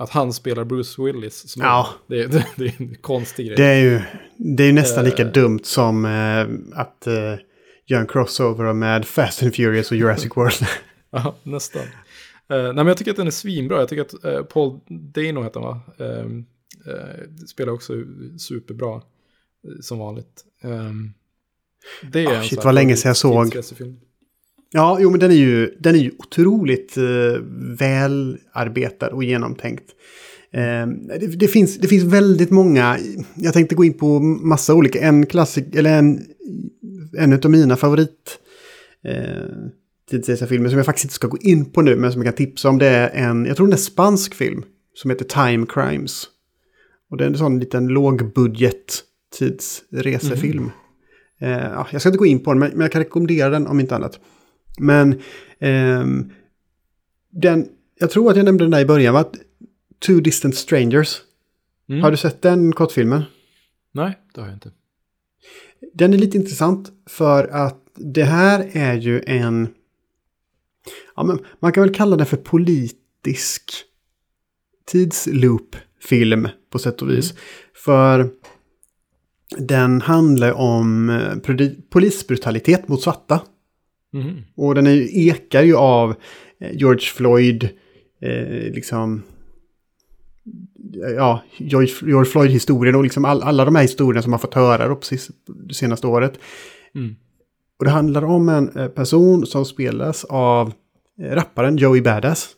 [0.00, 1.50] Att han spelar Bruce Willis.
[1.50, 1.88] Som ja.
[2.06, 3.56] det, det, det, är en konstig grej.
[3.56, 4.00] Det är ju
[4.36, 7.14] det är nästan lika uh, dumt som uh, att uh,
[7.86, 10.66] göra en crossover med Fast and Furious och Jurassic World.
[11.10, 11.82] ja, nästan.
[12.48, 13.78] Nej, men jag tycker att den är svinbra.
[13.78, 15.80] Jag tycker att Paul Dano heter han va?
[16.04, 16.42] Uh,
[17.46, 17.92] spelar också
[18.38, 19.02] superbra
[19.80, 20.44] som vanligt.
[20.62, 21.14] Um,
[22.12, 23.54] det är oh, shit, vad länge sedan jag såg.
[24.72, 27.38] Ja, jo, men den är ju, den är ju otroligt uh,
[27.78, 29.84] välarbetad och genomtänkt.
[30.54, 30.86] Uh,
[31.20, 32.98] det, det, finns, det finns väldigt många,
[33.34, 36.24] jag tänkte gå in på massa olika, en klassik, eller en,
[37.18, 38.38] en av mina favorit
[39.08, 39.68] uh,
[40.10, 42.68] tidsresefilmer som jag faktiskt inte ska gå in på nu, men som jag kan tipsa
[42.68, 44.62] om, det är en, jag tror det är spansk film
[44.94, 46.26] som heter Time Crimes.
[47.10, 49.02] Och det är en sån liten lågbudget
[49.38, 50.70] tidsresefilm.
[51.40, 51.58] Mm.
[51.58, 53.66] Eh, ja, jag ska inte gå in på den, men, men, jag kan rekommendera den
[53.66, 54.20] om inte annat.
[54.78, 55.12] Men
[55.58, 56.06] eh,
[57.30, 59.24] den, jag tror att jag nämnde den där i början, va?
[60.06, 61.20] Two Distant Strangers.
[61.88, 62.02] Mm.
[62.02, 63.22] Har du sett den kortfilmen?
[63.92, 64.70] Nej, det har jag inte.
[65.94, 69.68] Den är lite intressant för att det här är ju en...
[71.16, 73.72] Ja, men man kan väl kalla det för politisk
[74.86, 77.30] tidsloop-film på sätt och vis.
[77.30, 77.42] Mm.
[77.74, 78.30] För
[79.58, 81.36] den handlar om eh,
[81.90, 83.40] polisbrutalitet mot svarta.
[84.14, 84.42] Mm.
[84.56, 86.14] Och den är, ekar ju av
[86.60, 87.68] eh, George Floyd,
[88.22, 89.22] eh, liksom...
[91.16, 94.88] Ja, George, George Floyd-historien och liksom all, alla de här historierna som man fått höra
[94.88, 96.38] då precis det senaste året.
[96.94, 97.16] Mm.
[97.78, 100.72] Och det handlar om en eh, person som spelas av
[101.20, 102.48] rapparen Joey Badass.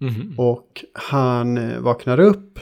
[0.00, 0.38] Mm.
[0.38, 2.58] Och han vaknar upp,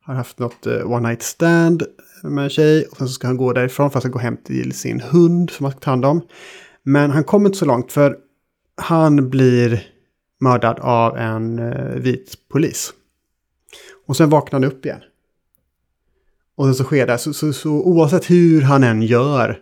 [0.00, 1.82] har haft något one night stand
[2.22, 2.86] med en tjej.
[2.90, 5.64] Och sen så ska han gå därifrån för att gå hem till sin hund som
[5.64, 6.20] han ska ta hand om.
[6.84, 8.16] Men han kommer inte så långt för
[8.76, 9.86] han blir
[10.40, 12.92] mördad av en eh, vit polis.
[14.06, 15.00] Och sen vaknar han upp igen.
[16.56, 17.18] Och sen så sker det.
[17.18, 19.60] Så, så, så oavsett hur han än gör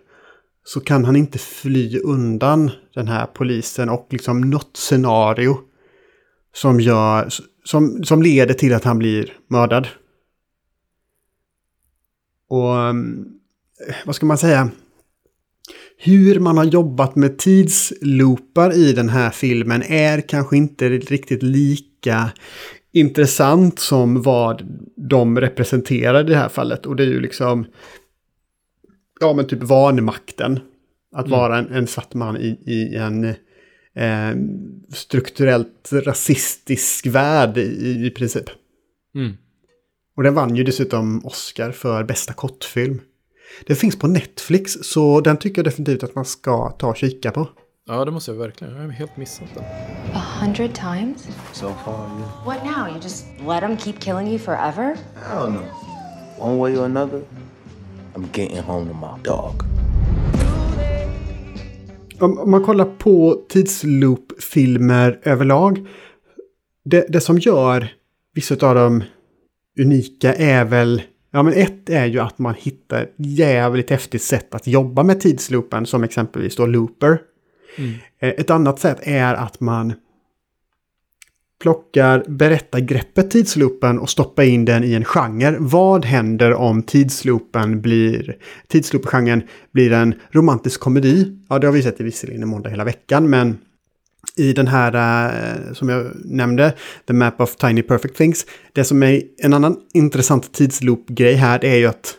[0.65, 5.59] så kan han inte fly undan den här polisen och liksom något scenario
[6.55, 7.29] som, gör,
[7.65, 9.89] som, som leder till att han blir mördad.
[12.49, 13.29] Och mm,
[14.07, 14.71] vad ska man säga?
[16.05, 22.33] Hur man har jobbat med tidsloopar i den här filmen är kanske inte riktigt lika
[22.93, 24.63] intressant som vad
[24.97, 26.87] de representerar i det här fallet.
[26.87, 27.67] Och det är ju liksom,
[29.21, 30.61] ja men typ vanmakten.
[31.15, 31.39] Att mm.
[31.39, 33.25] vara en, en svart man i, i en
[33.95, 34.37] eh,
[34.95, 38.45] strukturellt rasistisk värld i, i princip.
[39.15, 39.33] Mm.
[40.17, 43.01] Och den vann ju dessutom Oscar för bästa kortfilm.
[43.67, 47.31] Den finns på Netflix så den tycker jag definitivt att man ska ta och kika
[47.31, 47.49] på.
[47.87, 48.75] Ja, det måste jag verkligen.
[48.77, 49.65] Jag har helt missat den.
[50.15, 51.29] A hundred times?
[51.53, 52.47] So far, yeah.
[52.47, 52.89] What now?
[52.89, 54.97] You just let them keep killing you forever?
[55.17, 55.65] I don't know.
[56.39, 57.23] One way or another,
[58.15, 59.63] I'm getting home to my dog.
[62.21, 65.87] Om man kollar på tidsloop-filmer överlag.
[66.85, 67.89] Det, det som gör
[68.35, 69.05] vissa av dem
[69.81, 71.03] unika är väl...
[71.35, 75.21] Ja, men ett är ju att man hittar ett jävligt häftigt sätt att jobba med
[75.21, 77.19] tidsloopen, som exempelvis då Looper.
[77.77, 77.93] Mm.
[78.19, 79.93] Eh, ett annat sätt är att man
[81.63, 85.57] plockar berättargreppet tidsloopen och stoppar in den i en genre.
[85.59, 88.37] Vad händer om tidsloopen blir,
[88.69, 89.43] tidsloopen
[89.73, 91.39] blir en romantisk komedi?
[91.49, 93.59] Ja, det har vi sett i visserligen i måndag hela veckan, men
[94.37, 94.95] i den här
[95.69, 96.75] uh, som jag nämnde,
[97.07, 98.47] The Map of Tiny Perfect Things.
[98.73, 102.15] Det som är en annan intressant tidsloop-grej här är ju att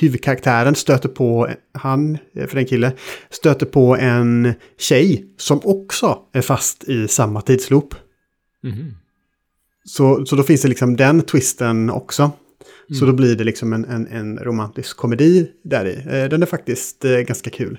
[0.00, 2.92] huvudkaraktären stöter på, han, för den kille,
[3.30, 7.94] stöter på en tjej som också är fast i samma tidsloop.
[8.62, 8.94] Mhm.
[9.84, 12.30] Så, så då finns det liksom den twisten också.
[12.88, 13.10] Så Mm.
[13.10, 15.96] då blir det liksom en, en, en romantisk komedi där i.
[15.96, 17.78] Eh, Den är faktiskt eh, ganska kul.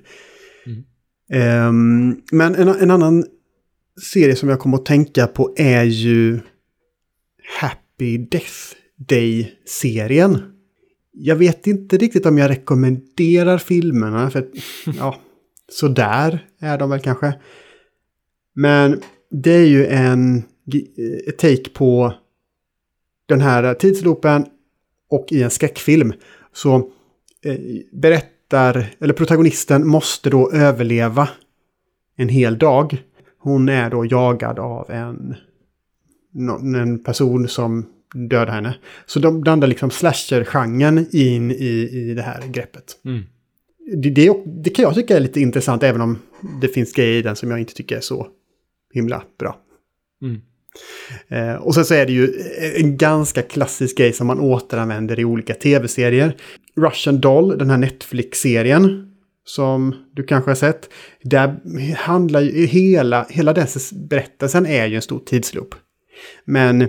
[0.65, 0.83] Mm.
[1.31, 3.25] Ehm, men en, en annan
[4.01, 6.39] serie som jag kommer att tänka på är ju
[7.59, 10.53] Happy Death Day-serien.
[11.11, 14.49] Jag vet inte riktigt om jag rekommenderar filmerna, för att,
[14.97, 15.15] ja,
[15.69, 17.33] sådär är de väl kanske.
[18.53, 20.43] Men det är ju en
[21.27, 22.13] ett take på
[23.25, 24.45] den här tidsloopen
[25.09, 26.13] och i en skräckfilm.
[26.53, 26.75] Så
[27.43, 27.57] eh,
[27.91, 31.29] berättar, eller protagonisten måste då överleva
[32.15, 33.03] en hel dag.
[33.39, 35.35] Hon är då jagad av en,
[36.75, 38.75] en person som dödar henne.
[39.05, 42.99] Så de blandar liksom slasher-genren in i, i det här greppet.
[43.05, 43.23] Mm.
[43.95, 46.19] Det, det, det kan jag tycka är lite intressant även om
[46.61, 48.27] det finns grejer i den som jag inte tycker är så
[48.93, 49.57] himla bra.
[50.21, 50.41] Mm.
[51.27, 52.33] Eh, och sen så är det ju
[52.75, 56.35] en ganska klassisk grej som man återanvänder i olika tv-serier.
[56.75, 59.06] Russian Doll, den här Netflix-serien
[59.47, 60.89] som du kanske har sett.
[61.23, 61.59] Där
[61.95, 65.75] handlar ju hela, hela den berättelsen är ju en stor tidsloop.
[66.45, 66.79] Men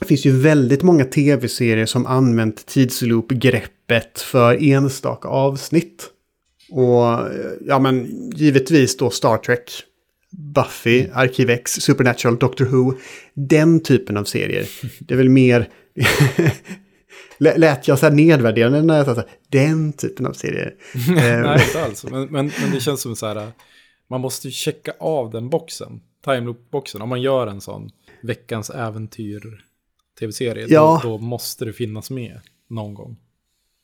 [0.00, 6.10] det finns ju väldigt många tv-serier som använt tidsloop-greppet för enstaka avsnitt.
[6.70, 7.28] Och
[7.66, 9.82] ja men givetvis då Star Trek,
[10.30, 12.94] Buffy, Arkiv X, Supernatural, Doctor Who.
[13.34, 14.66] Den typen av serier.
[15.00, 15.68] Det är väl mer...
[17.38, 20.74] Lä- Lät jag så här nedvärderande när jag sa så här, den typen av serier?
[21.08, 22.04] Eh, Nej, inte alls.
[22.04, 23.48] Men, men, men det känns som så här,
[24.10, 27.02] man måste ju checka av den boxen, timeloop-boxen.
[27.02, 27.90] Om man gör en sån
[28.22, 29.40] veckans äventyr
[30.20, 31.00] tv-serie, Ja.
[31.02, 33.16] då, då måste det finnas med någon gång.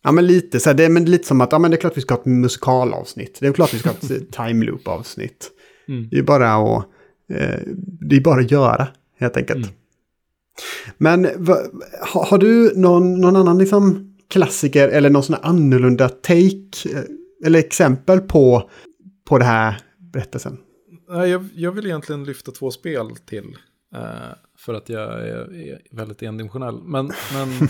[0.04, 1.80] Ja, men lite så här, det är men lite som att ja, men det är
[1.80, 3.38] klart vi ska ha ett musikalavsnitt.
[3.40, 5.50] Det är klart vi ska ha ett time loop-avsnitt.
[5.88, 6.08] Mm.
[6.10, 6.84] Det är bara att,
[7.30, 7.58] eh,
[8.00, 8.88] det är bara att göra,
[9.18, 9.56] helt enkelt.
[9.66, 9.70] Mm.
[10.98, 11.56] Men va,
[12.12, 17.58] ha, har du någon, någon annan liksom klassiker eller någon sån annorlunda take eh, eller
[17.58, 18.70] exempel på,
[19.28, 19.80] på det här
[20.12, 20.58] berättelsen?
[21.08, 23.56] Jag, jag vill egentligen lyfta två spel till.
[23.94, 24.00] eh,
[24.58, 26.82] för att jag är, väldigt endimensionell.
[26.82, 27.48] Men, men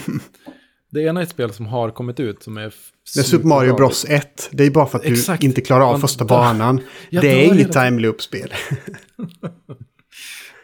[0.91, 2.75] det ena är ett spel som har kommit ut som är...
[3.15, 3.75] Det är Super Mario.
[3.75, 4.49] Bros 1.
[4.53, 5.43] Det är bara för att du Exakt.
[5.43, 6.81] inte klarar av Man första banan.
[7.11, 8.53] Det är inget time loop-spel.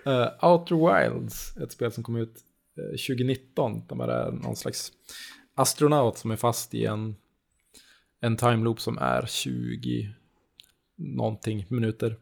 [0.06, 2.34] Eh, Outer Wilds, ett spel som kom ut
[2.78, 3.82] eh, 2019.
[3.88, 4.92] Där man är någon slags
[5.54, 7.16] astronaut som är fast i en,
[8.20, 10.14] en time loop som är 20
[10.96, 12.16] någonting minuter.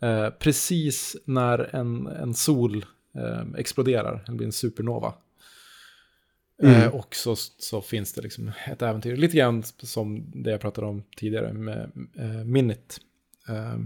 [0.00, 5.14] Eh, precis när en, en sol eh, exploderar, det blir en supernova.
[6.62, 6.82] Mm.
[6.82, 10.86] Eh, och så, så finns det liksom ett äventyr, lite grann som det jag pratade
[10.86, 12.94] om tidigare med eh, Minute.
[13.48, 13.78] Eh.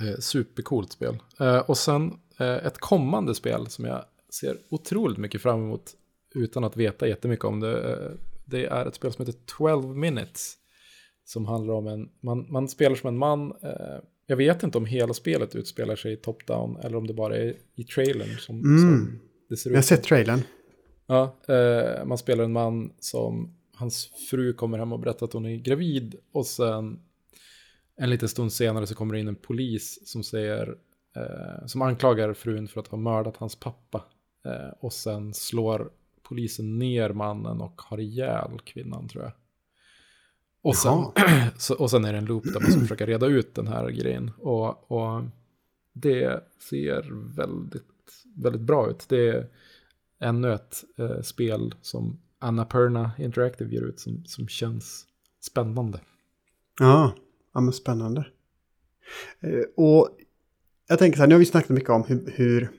[0.00, 1.16] Eh, supercoolt spel.
[1.40, 4.04] Eh, och sen eh, ett kommande spel som jag
[4.40, 5.92] ser otroligt mycket fram emot
[6.34, 7.92] utan att veta jättemycket om det.
[7.92, 8.10] Eh,
[8.44, 10.54] det är ett spel som heter 12 minutes.
[11.24, 13.52] Som handlar om en, man, man spelar som en man.
[13.62, 17.36] Eh, jag vet inte om hela spelet utspelar sig i top-down eller om det bara
[17.36, 18.78] är i trailern som, Mm.
[18.80, 19.84] som det ser Jag har ut.
[19.86, 20.40] sett trailern.
[21.06, 25.46] Ja, eh, man spelar en man som hans fru kommer hem och berättar att hon
[25.46, 27.00] är gravid och sen
[28.00, 30.76] en liten stund senare så kommer det in en polis som säger
[31.16, 34.04] eh, som anklagar frun för att ha mördat hans pappa
[34.44, 35.90] eh, och sen slår
[36.22, 39.32] polisen ner mannen och har ihjäl kvinnan tror jag.
[40.62, 41.04] Och sen,
[41.58, 43.90] så, och sen är det en loop där man ska försöka reda ut den här
[43.90, 44.30] grejen.
[44.38, 45.22] Och, och
[45.92, 47.84] det ser väldigt,
[48.36, 49.08] väldigt bra ut.
[49.08, 49.48] Det är
[50.20, 55.06] ännu ett eh, spel som Annapurna Interactive ger ut som, som känns
[55.40, 56.00] spännande.
[56.78, 57.12] Ja,
[57.54, 58.26] ja men spännande.
[59.40, 60.08] Eh, och
[60.88, 62.70] jag tänker så här, nu har vi snackat mycket om hur, hur,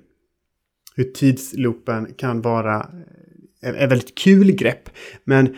[0.95, 4.89] hur tidsloopen kan vara eh, ett en, väldigt kul grepp.
[5.23, 5.55] Men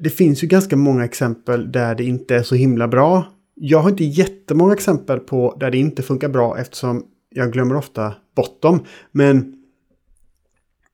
[0.00, 3.24] det finns ju ganska många exempel där det inte är så himla bra.
[3.54, 8.14] Jag har inte jättemånga exempel på där det inte funkar bra eftersom jag glömmer ofta
[8.36, 8.84] bort dem.
[9.12, 9.54] Men,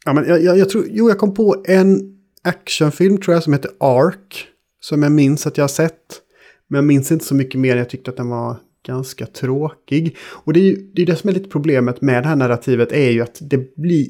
[0.05, 3.53] ja, men jag, jag, jag tror, jo jag kom på en actionfilm tror jag som
[3.53, 4.49] heter Ark.
[4.81, 6.23] Som jag minns att jag har sett.
[6.69, 8.57] Men jag minns inte så mycket mer jag tyckte att den var
[8.87, 10.17] ganska tråkig.
[10.21, 12.93] Och det är ju det, är det som är lite problemet med det här narrativet
[12.93, 14.09] är ju att det blir...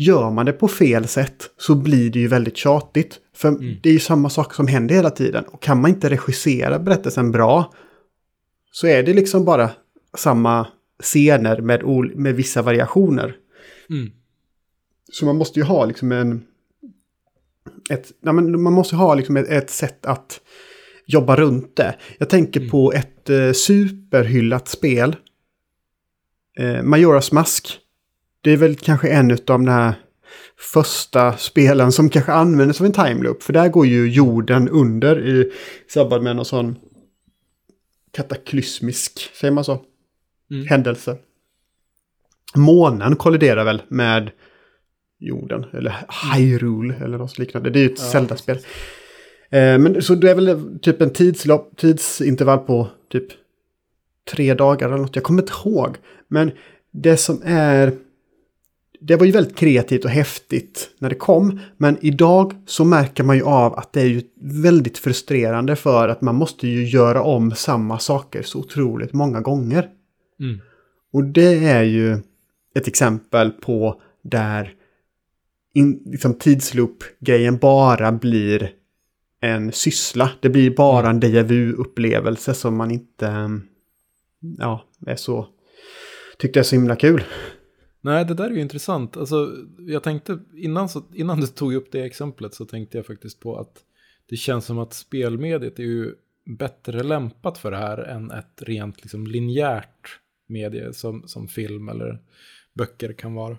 [0.00, 3.20] Gör man det på fel sätt så blir det ju väldigt tjatigt.
[3.34, 3.50] För
[3.82, 5.44] det är ju samma sak som händer hela tiden.
[5.44, 7.72] Och kan man inte regissera berättelsen bra
[8.72, 9.70] så är det liksom bara
[10.16, 10.66] samma
[11.02, 11.84] scener med,
[12.16, 13.36] med vissa variationer.
[13.90, 14.10] Mm.
[15.12, 16.44] Så man måste ju ha liksom en...
[17.90, 20.40] Ett, ja, men man måste ha liksom ett, ett sätt att
[21.08, 21.94] jobba runt det.
[22.18, 25.16] Jag tänker på ett eh, superhyllat spel.
[26.58, 27.78] Eh, Majoras Mask.
[28.40, 29.94] Det är väl kanske en av de här
[30.58, 33.42] första spelen som kanske använder som en timeloop.
[33.42, 35.52] För där går ju jorden under i
[35.88, 36.76] samband med någon sån
[38.12, 39.82] kataklysmisk, säger man så?
[40.68, 41.16] Händelse.
[42.54, 44.30] Månen kolliderar väl med
[45.18, 45.96] jorden, eller
[46.34, 47.70] Hyrule eller något liknande.
[47.70, 48.58] Det är ju ett Zelda-spel.
[49.50, 53.26] Eh, men så det är väl typ en tidslopp, tidsintervall på typ
[54.30, 55.16] tre dagar eller något.
[55.16, 55.96] Jag kommer inte ihåg.
[56.28, 56.50] Men
[56.90, 57.92] det som är...
[59.00, 61.60] Det var ju väldigt kreativt och häftigt när det kom.
[61.76, 66.22] Men idag så märker man ju av att det är ju väldigt frustrerande för att
[66.22, 69.88] man måste ju göra om samma saker så otroligt många gånger.
[70.40, 70.60] Mm.
[71.12, 72.12] Och det är ju
[72.74, 74.74] ett exempel på där
[75.74, 78.70] in, liksom tidsloop-grejen bara blir
[79.40, 80.30] en syssla.
[80.40, 83.62] Det blir bara en déjà vu-upplevelse som man inte mm,
[84.58, 85.48] ja, är så...
[86.38, 87.24] Tyckte är så himla kul.
[88.00, 89.16] Nej, det där är ju intressant.
[89.16, 93.40] Alltså, jag tänkte, innan, så, innan du tog upp det exemplet så tänkte jag faktiskt
[93.40, 93.84] på att
[94.28, 96.14] det känns som att spelmediet är ju
[96.58, 102.22] bättre lämpat för det här än ett rent liksom, linjärt medie som, som film eller
[102.74, 103.58] böcker kan vara.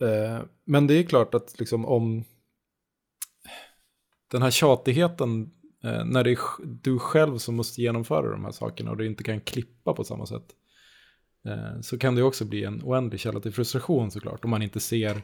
[0.00, 2.24] Eh, men det är klart att liksom, om
[4.34, 5.50] den här tjatigheten,
[5.84, 6.38] eh, när det är
[6.82, 10.26] du själv som måste genomföra de här sakerna och du inte kan klippa på samma
[10.26, 10.44] sätt,
[11.46, 14.80] eh, så kan det också bli en oändlig källa till frustration såklart, om man inte
[14.80, 15.22] ser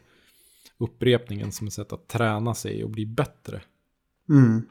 [0.79, 3.63] upprepningen som ett sätt att träna sig och bli bättre.
[4.29, 4.63] Mm.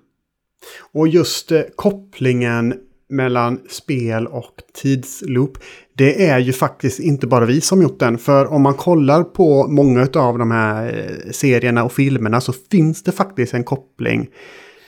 [0.92, 5.58] Och just eh, kopplingen mellan spel och tidsloop.
[5.96, 8.18] Det är ju faktiskt inte bara vi som gjort den.
[8.18, 13.04] För om man kollar på många av de här eh, serierna och filmerna så finns
[13.04, 14.30] det faktiskt en koppling.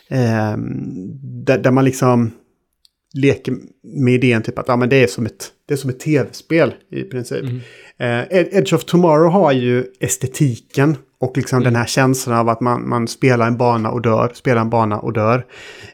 [0.10, 0.58] Eh,
[1.46, 2.32] där, där man liksom
[3.14, 6.00] leker med idén typ att ja, men det är som ett, det är som ett
[6.00, 7.44] tv-spel i princip.
[7.98, 12.62] Eh, Ed- Edge of Tomorrow har ju estetiken och liksom den här känslan av att
[12.62, 15.46] man, man spelar en bana och dör, spelar en bana och dör.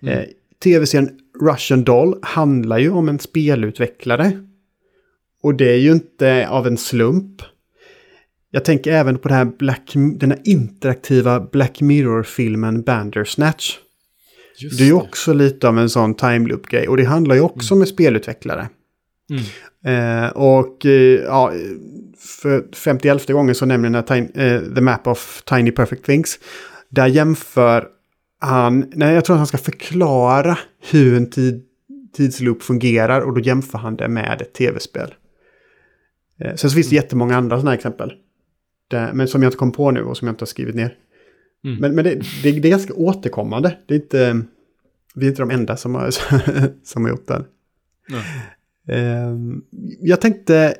[0.02, 0.22] Eh,
[0.64, 1.10] Tv-serien
[1.42, 4.32] Russian Doll handlar ju om en spelutvecklare.
[5.44, 7.42] Och det är ju inte av en slump.
[8.52, 13.78] Jag tänker även på det här Black, den här interaktiva Black Mirror-filmen Bandersnatch.
[14.60, 16.88] Just Det är ju också lite av en sån timeloop-grej.
[16.88, 18.70] Och det handlar ju också om en spelutvecklare.
[19.30, 19.44] Mm.
[19.86, 20.92] Eh, och eh,
[21.24, 21.54] ja,
[22.42, 26.40] för 51 gången så nämner den här Tiny, eh, The Map of Tiny Perfect Things.
[26.90, 27.88] Där jämför
[28.40, 30.58] han, nej jag tror att han ska förklara
[30.92, 31.64] hur en tid,
[32.14, 35.14] tidsloop fungerar och då jämför han det med ett tv-spel.
[36.40, 38.14] Eh, sen så finns det jättemånga andra sådana här exempel.
[38.88, 40.96] Där, men som jag inte kom på nu och som jag inte har skrivit ner.
[41.64, 41.78] Mm.
[41.80, 43.78] Men, men det, det, det är ganska återkommande.
[43.86, 44.42] Det är inte,
[45.16, 46.12] vi är inte de enda som har,
[46.84, 47.46] som har gjort det.
[48.10, 48.24] Nej.
[48.88, 49.62] Ehm,
[50.02, 50.76] jag tänkte,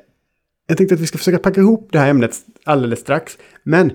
[0.66, 3.38] jag tänkte att vi ska försöka packa ihop det här ämnet alldeles strax.
[3.62, 3.92] Men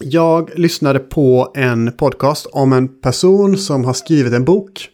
[0.00, 4.88] jag lyssnade på en podcast om en person som har skrivit en bok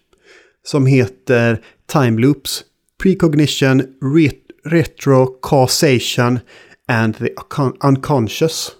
[0.62, 2.64] som heter Time Loops,
[3.02, 3.82] Precognition,
[4.16, 6.38] Ret- Retro Causation
[6.88, 7.28] and the
[7.84, 8.72] Unconscious.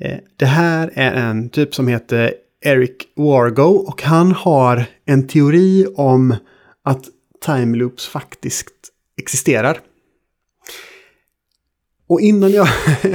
[0.00, 2.34] Eh, det här är en typ som heter
[2.64, 6.34] Eric Wargo och han har en teori om
[6.84, 7.04] att
[7.44, 8.68] time loops faktiskt
[9.18, 9.80] existerar.
[12.06, 12.68] Och innan jag...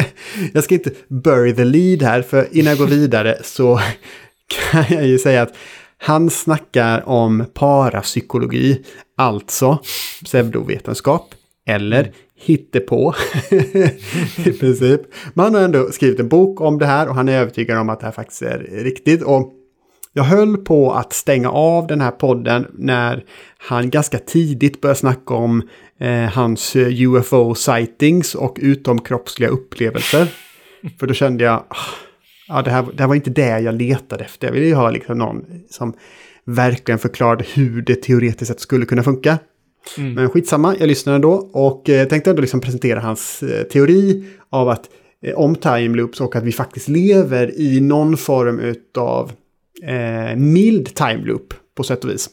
[0.53, 3.79] jag ska inte bury the lead här, för innan jag går vidare så
[4.71, 5.53] kan jag ju säga att
[5.97, 8.83] han snackar om parapsykologi,
[9.17, 9.79] alltså
[10.25, 11.35] pseudovetenskap,
[11.65, 13.13] eller hittepå
[14.45, 15.01] i princip.
[15.33, 17.89] Men han har ändå skrivit en bok om det här och han är övertygad om
[17.89, 19.23] att det här faktiskt är riktigt.
[19.23, 19.53] Och
[20.13, 23.23] jag höll på att stänga av den här podden när
[23.57, 25.63] han ganska tidigt började snacka om
[25.99, 30.27] eh, hans UFO-sightings och utomkroppsliga upplevelser.
[30.99, 31.75] För då kände jag, ah,
[32.47, 34.47] ja, det, här, det här var inte det jag letade efter.
[34.47, 35.93] Jag ville ju ha liksom någon som
[36.45, 39.37] verkligen förklarade hur det teoretiskt sett skulle kunna funka.
[39.97, 44.69] Men skitsamma, jag lyssnade ändå och eh, tänkte ändå liksom presentera hans eh, teori av
[44.69, 44.89] att
[45.23, 49.31] eh, om time loops och att vi faktiskt lever i någon form av
[49.87, 52.29] eh, mild time loop på sätt och vis.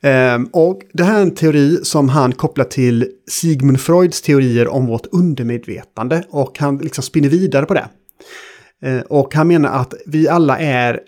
[0.00, 4.86] Ehm, och det här är en teori som han kopplar till Sigmund Freuds teorier om
[4.86, 6.24] vårt undermedvetande.
[6.30, 7.88] Och han liksom spinner vidare på det.
[8.82, 11.00] Eh, och han menar att vi alla är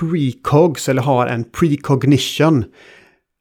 [0.00, 2.64] precogs eller har en precognition.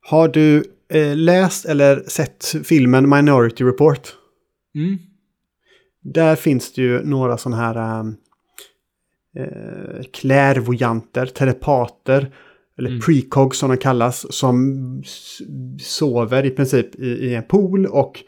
[0.01, 0.63] Har du
[0.93, 4.13] eh, läst eller sett filmen Minority Report?
[4.75, 4.97] Mm.
[6.03, 8.15] Där finns det ju några sådana här um,
[9.37, 12.33] eh, klärvoyanter, telepater,
[12.77, 15.03] eller precogs som de kallas, som
[15.81, 18.19] sover i princip i, i en pool och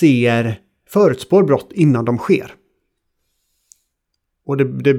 [0.00, 2.54] ser, förutspår brott innan de sker.
[4.46, 4.94] Och det, det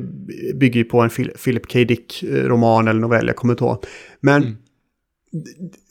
[0.56, 1.80] bygger ju på en Phil- Philip K.
[1.80, 3.86] Dick-roman eller novell, jag kommer inte ihåg.
[4.20, 4.58] Men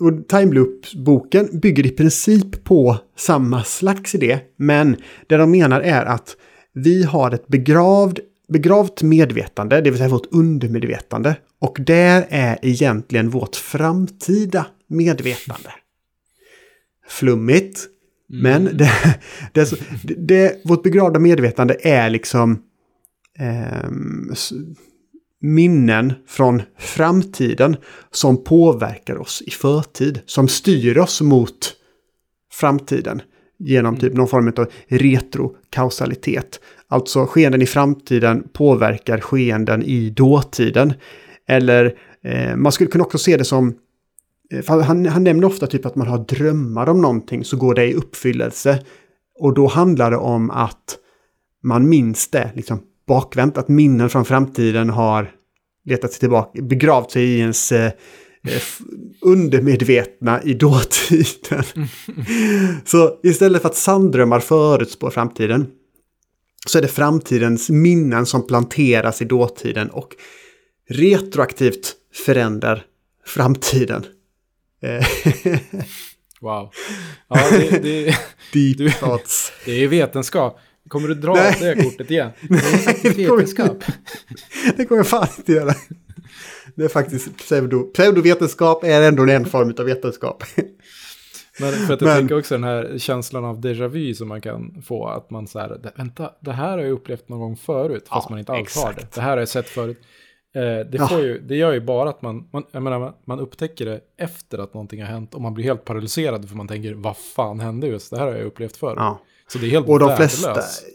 [0.01, 4.39] och Time Loop-boken bygger i princip på samma slags idé.
[4.57, 4.97] Men
[5.27, 6.37] det de menar är att
[6.73, 8.21] vi har ett begravd,
[8.55, 11.37] begravt medvetande, det vill säga vårt undermedvetande.
[11.61, 15.71] Och där är egentligen vårt framtida medvetande.
[17.09, 17.81] Flummigt.
[18.29, 18.91] Men det,
[19.53, 19.71] det,
[20.19, 22.63] det, vårt begravda medvetande är liksom
[24.33, 24.53] s-
[25.41, 27.77] minnen från framtiden
[28.11, 30.21] som påverkar oss i förtid.
[30.27, 31.73] Som styr oss mot
[32.53, 33.23] framtiden
[33.59, 36.61] genom typ någon form av retrokausalitet.
[36.89, 40.93] Alltså skeenden i framtiden påverkar skeenden i dåtiden.
[41.49, 43.74] Eller eh, man skulle kunna också se det som
[44.53, 47.87] eh, han, han nämner ofta typ att man har drömmar om någonting så går det
[47.87, 48.82] i uppfyllelse.
[49.39, 50.99] Och då handlar det om att
[51.62, 53.59] man minns det liksom bakvänt.
[53.59, 55.30] Att minnen från framtiden har
[55.85, 57.93] letat sig tillbaka, begravt sig i ens eh,
[58.49, 58.62] eh,
[59.20, 61.64] undermedvetna i dåtiden.
[62.85, 65.66] så istället för att sanddrömmar förutspår framtiden
[66.67, 70.09] så är det framtidens minnen som planteras i dåtiden och
[70.91, 71.95] retroaktivt
[72.27, 72.85] förändrar
[73.27, 74.05] framtiden.
[74.83, 75.07] Eh,
[76.41, 76.71] Wow.
[77.29, 78.05] Ja, det, det,
[78.53, 79.53] Deep Du- thoughts.
[79.65, 80.59] det är vetenskap.
[80.89, 81.57] Kommer du dra Nej.
[81.61, 82.31] det kortet igen?
[83.03, 83.85] Det är vetenskap.
[84.77, 85.75] Det kommer jag fan inte göra.
[86.77, 87.83] Det är faktiskt pseudo.
[87.83, 90.45] Pseudovetenskap är ändå en form av vetenskap.
[91.61, 94.41] Men för att jag Men- tänker också den här känslan av déjà vu som man
[94.41, 95.07] kan få.
[95.07, 98.05] Att man så här, "Det- vänta, det här har jag upplevt någon gång förut.
[98.09, 98.91] Fast Ja, man inte alls har det.
[98.97, 99.15] exakt.
[99.15, 99.99] Det här har jag sett förut.
[100.55, 101.21] Eh, det, Ja.
[101.21, 105.01] ju, det gör ju bara att man, man, menar, man, upptäcker det efter att någonting
[105.03, 105.35] har hänt.
[105.35, 108.11] Och man blir helt paralyserad för man tänker, vad fan hände just?
[108.11, 108.97] Det här har jag upplevt förut.
[108.99, 109.21] Ja.
[109.47, 110.55] Så det är helt Och de flesta,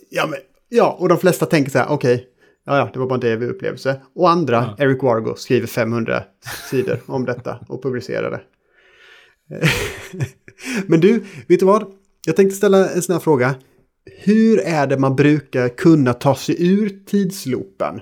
[0.10, 0.39] ja, men,
[0.70, 2.28] ja, och de flesta tänker så här, okej,
[2.66, 4.01] ja, ja, det var bara en DV-upplevelse.
[4.16, 6.24] Och andra, Eric Wargo, skriver 500
[6.70, 8.41] sidor om detta och publicerar det.
[10.88, 11.93] men du, vet du vad?
[12.26, 13.55] Jag tänkte ställa en sån här fråga.
[14.05, 18.01] Hur är det man brukar kunna ta sig ur tidsloopen?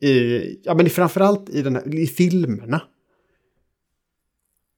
[0.00, 2.82] I, ja, men framförallt i, den här, i filmerna.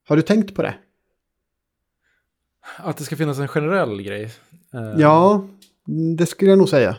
[0.07, 0.75] Har du tänkt på det?
[2.77, 4.23] Att det ska finnas en generell grej.
[4.73, 5.47] Eh, Ja,
[6.17, 6.97] det skulle jag nog säga.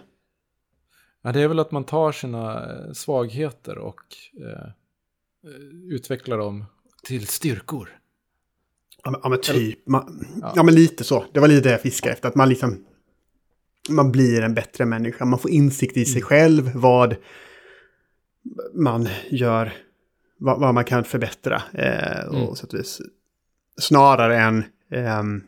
[1.22, 4.02] Ja, det är väl att man tar sina eh, svagheter och
[4.40, 4.68] eh,
[5.50, 6.64] eh, utvecklar dem
[7.02, 7.88] till styrkor.
[9.04, 9.86] Ja men, typ.
[9.86, 10.52] Man, ja.
[10.56, 10.62] Ja.
[10.62, 11.24] men lite så.
[11.32, 12.28] Det var lite det jag fiskade efter.
[12.28, 12.84] Att man liksom...
[13.88, 15.24] Man blir en bättre människa.
[15.24, 16.70] Man får insikt i sig själv.
[16.74, 17.16] Vad
[18.74, 19.72] man gör.
[20.38, 21.62] Vad, vad man kan förbättra.
[21.72, 22.54] Eh, och Mm.
[22.54, 23.00] så att vis.
[23.80, 24.64] Snarare än...
[24.92, 25.42] ehm,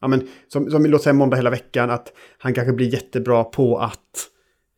[0.00, 1.90] ja men som, som låt säga måndag hela veckan.
[1.90, 4.26] Att han kanske blir jättebra på att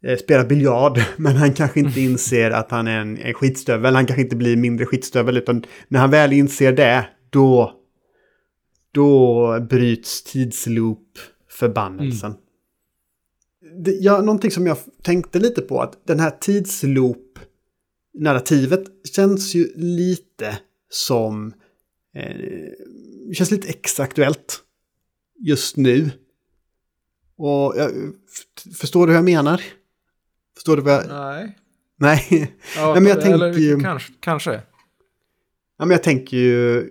[0.07, 1.01] eh, spela biljard.
[1.16, 3.95] Men han kanske inte inser att han är en, en skitstövel.
[3.95, 5.37] Han kanske inte blir mindre skitstövel.
[5.37, 7.80] Utan när han väl inser det, då,
[8.93, 12.35] då bryts tidsloop-förbannelsen.
[13.85, 20.59] Det, ja, någonting som jag tänkte lite på, att den här tidsloop-narrativet känns ju lite
[20.91, 21.53] som...
[22.14, 22.37] Eh,
[23.35, 24.62] känns lite extra aktuellt
[25.39, 26.11] just nu.
[27.37, 27.91] Och jag,
[28.76, 29.62] förstår du hur jag menar?
[30.55, 31.09] Förstår du vad jag...
[31.09, 31.59] Nej.
[31.97, 32.53] Nej.
[32.76, 34.12] Ja, Nej, men jag tänker eller, ju- Kanske.
[34.20, 34.62] kanske.
[35.83, 36.91] Ja, men jag tänker ju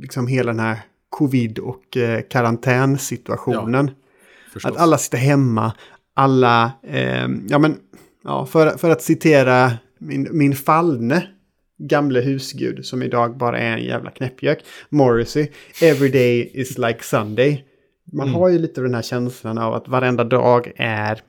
[0.00, 0.78] liksom hela den här
[1.08, 3.90] covid och eh, karantänsituationen.
[4.52, 4.72] Förstås.
[4.72, 5.72] Att alla sitter hemma,
[6.14, 7.76] alla, eh, ja men,
[8.24, 11.26] ja, för, för att citera min, min fallne
[11.78, 15.48] gamle husgud som idag bara är en jävla knäppjök, Morrissey,
[15.82, 17.64] every day is like Sunday.
[18.12, 18.40] Man Mm.
[18.40, 21.20] har ju lite den här känslan av att varenda dag är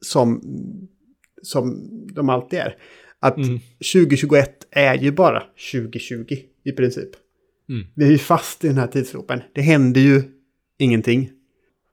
[0.00, 0.42] som,
[1.42, 2.76] som de alltid är.
[3.20, 3.60] Att Mm.
[3.92, 5.42] 2021 är ju bara
[5.72, 7.08] 2020 i princip.
[7.68, 7.86] Mm.
[7.94, 9.40] Vi är ju fast i den här tidsloopen.
[9.52, 10.22] Det händer ju
[10.78, 11.30] ingenting.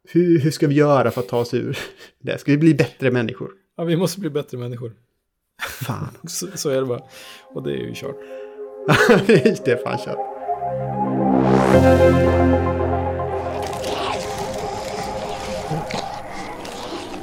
[0.09, 1.77] Hur, hur ska vi göra för att ta oss ur
[2.23, 2.37] det?
[2.37, 3.51] Ska vi bli bättre människor?
[3.77, 4.93] Ja, vi måste bli bättre människor.
[5.81, 6.17] Fan.
[6.27, 7.01] Så, så är det bara.
[7.53, 8.17] Och det är ju kört.
[9.27, 10.37] det är Stefan kör.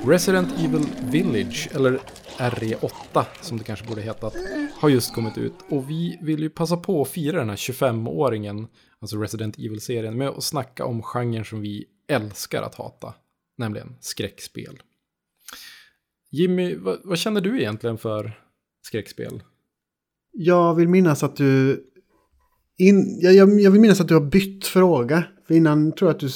[0.06, 2.00] Resident Evil Village, eller
[2.38, 4.30] RE8 som det kanske borde heta,
[4.80, 5.52] har just kommit ut.
[5.68, 8.66] Och vi vill ju passa på att fira den här 25-åringen,
[9.00, 13.14] alltså Resident Evil-serien, med att snacka om genren som vi älskar att hata,
[13.58, 14.82] nämligen skräckspel.
[16.30, 18.40] Jimmy, vad, vad känner du egentligen för
[18.82, 19.42] skräckspel?
[20.32, 21.84] Jag vill minnas att du...
[22.78, 25.24] In, jag, jag, jag vill minnas att du har bytt fråga.
[25.46, 26.28] För innan tror jag att du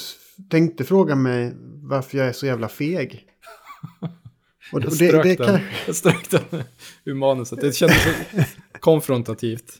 [0.49, 1.53] tänkte fråga mig
[1.83, 3.28] varför jag är så jävla feg.
[4.71, 6.63] Och, Jag och strök, det, det den, kan, jag strök den
[7.05, 7.61] ur manuset.
[7.61, 8.07] Det kändes
[8.79, 9.73] konfrontativt.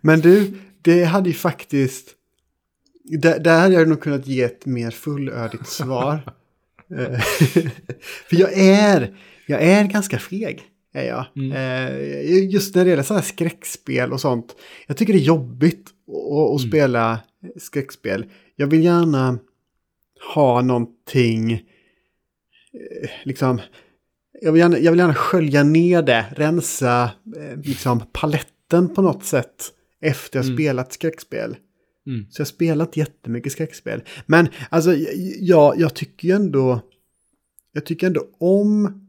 [0.00, 2.14] men du, det hade ju faktiskt...
[3.04, 6.20] Där, där hade jag nog kunnat ge ett mer fullödigt svar.
[6.98, 7.20] Eh,
[8.28, 9.16] För jag är,
[9.46, 10.62] jag är ganska feg.
[10.94, 11.26] Är jag.
[11.52, 14.56] Eh, Just när det gäller sådana här skräckspel och sånt.
[14.86, 17.18] Jag tycker det är jobbigt att, att spela
[17.58, 18.26] skräckspel.
[18.56, 19.38] Jag vill gärna
[20.34, 21.62] ha någonting,
[23.24, 23.60] liksom,
[24.40, 29.24] jag vill, gärna, jag vill gärna skölja ner det, rensa eh, liksom paletten på något
[29.24, 31.56] sätt efter jag spelat skräckspel.
[32.06, 32.26] Mm.
[32.30, 34.02] Så jag har spelat jättemycket skräckspel.
[34.26, 34.94] Men alltså,
[35.40, 36.80] jag, jag tycker ju ändå,
[37.72, 39.00] jag tycker ändå om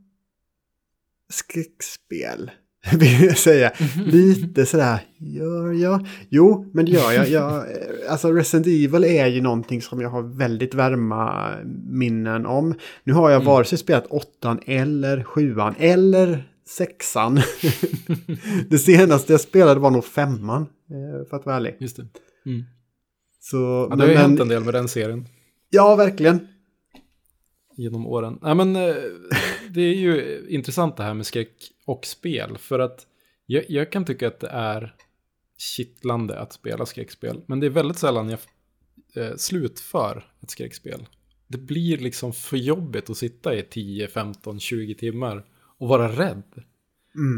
[1.30, 2.52] skräckspel.
[3.00, 3.72] Vill jag säga.
[4.06, 6.08] Lite sådär, gör jag?
[6.30, 7.30] Jo, men det gör jag.
[7.30, 7.66] jag.
[8.10, 11.50] Alltså Resident Evil är ju någonting som jag har väldigt varma
[11.90, 12.74] minnen om.
[13.04, 17.36] Nu har jag vare sig spelat åttan eller sjuan eller sexan.
[18.70, 21.76] det senaste jag spelade var nog femman, eh, för att vara ärlig.
[21.80, 22.08] Just det.
[22.46, 22.64] Mm.
[23.40, 25.26] Så, Ja, det har ju hänt en del med den serien.
[25.70, 26.48] Ja, verkligen.
[27.78, 28.40] genom åren.
[28.42, 28.96] Nej, men eh,
[29.70, 31.52] det är ju intressant det här med skräck
[31.90, 32.58] och spel.
[32.58, 33.08] För att
[33.46, 34.96] jag, jag kan tycka att det är
[35.58, 37.42] kittlande att spela skräckspel.
[37.46, 38.40] Men det är väldigt sällan jag
[39.16, 41.08] eh, slutför ett skräckspel.
[41.48, 45.46] Det blir liksom för jobbigt att sitta i 10, 15, 20 timmar
[45.78, 46.64] och vara rädd.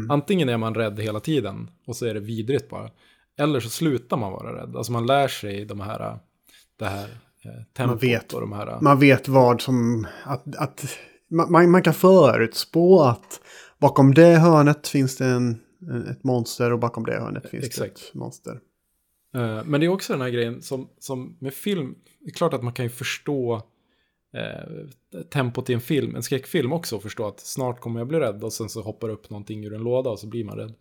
[0.08, 2.90] Antingen är man rädd hela tiden och så är det vidrigt bara.
[3.38, 4.76] Eller så slutar man vara rädd.
[4.76, 6.18] Alltså man lär sig de här,
[6.76, 7.08] det här
[7.44, 8.32] eh, tempot vet.
[8.32, 8.80] och de här...
[8.80, 10.06] Man vet vad som...
[10.24, 10.98] Att, att,
[11.30, 13.40] man, man kan förutspå att
[13.82, 15.60] bakom det hörnet finns det en,
[16.10, 17.94] ett monster och bakom det hörnet finns Exakt.
[17.94, 18.60] det ett monster.
[19.34, 22.54] Eh, Men det är också den här grejen som, som med film, det är klart
[22.54, 23.62] att man kan ju förstå
[24.34, 28.18] eh, tempot i en film, en skräckfilm också, och förstå att snart kommer jag bli
[28.18, 30.74] rädd och sen så hoppar upp någonting ur en låda och så blir man rädd.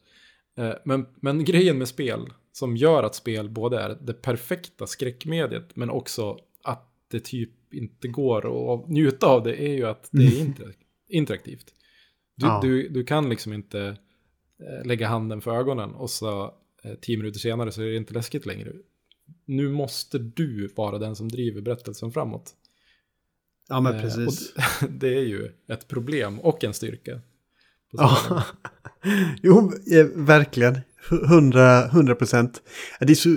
[0.57, 5.75] Eh, men, men grejen med spel som gör att spel både är det perfekta skräckmediet
[5.75, 10.23] men också att det typ inte går att njuta av det är ju att det
[10.23, 10.63] är inte
[11.09, 11.73] interaktivt.
[12.35, 12.59] Du, Ja.
[12.63, 13.97] du, du kan liksom inte
[14.59, 16.53] eh, lägga handen för ögonen och så
[16.83, 18.71] eh, tio minuter senare så är det inte läskigt längre.
[19.45, 22.53] Nu måste du vara den som driver berättelsen framåt.
[23.69, 24.53] Ja, men Eh, precis.
[24.81, 27.21] Och det är ju ett problem och en styrka.
[27.91, 28.43] Ja.
[29.41, 29.71] jo,
[30.15, 30.79] verkligen.
[31.09, 32.61] Hundra, hundra procent.
[32.99, 33.29] Det, är så,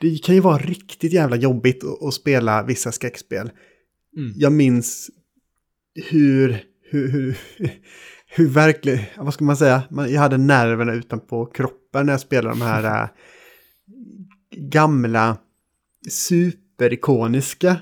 [0.00, 3.50] det kan ju vara riktigt jävla jobbigt att, att spela vissa skräckspel.
[4.16, 4.32] Mm.
[4.36, 5.10] Jag minns
[6.10, 7.38] hur, hur, hur,
[8.26, 12.62] hur verkligen, vad ska man säga, jag hade nerverna utanpå kroppen när jag spelade de
[12.64, 13.08] här äh,
[14.70, 15.36] gamla
[16.10, 17.76] superikoniska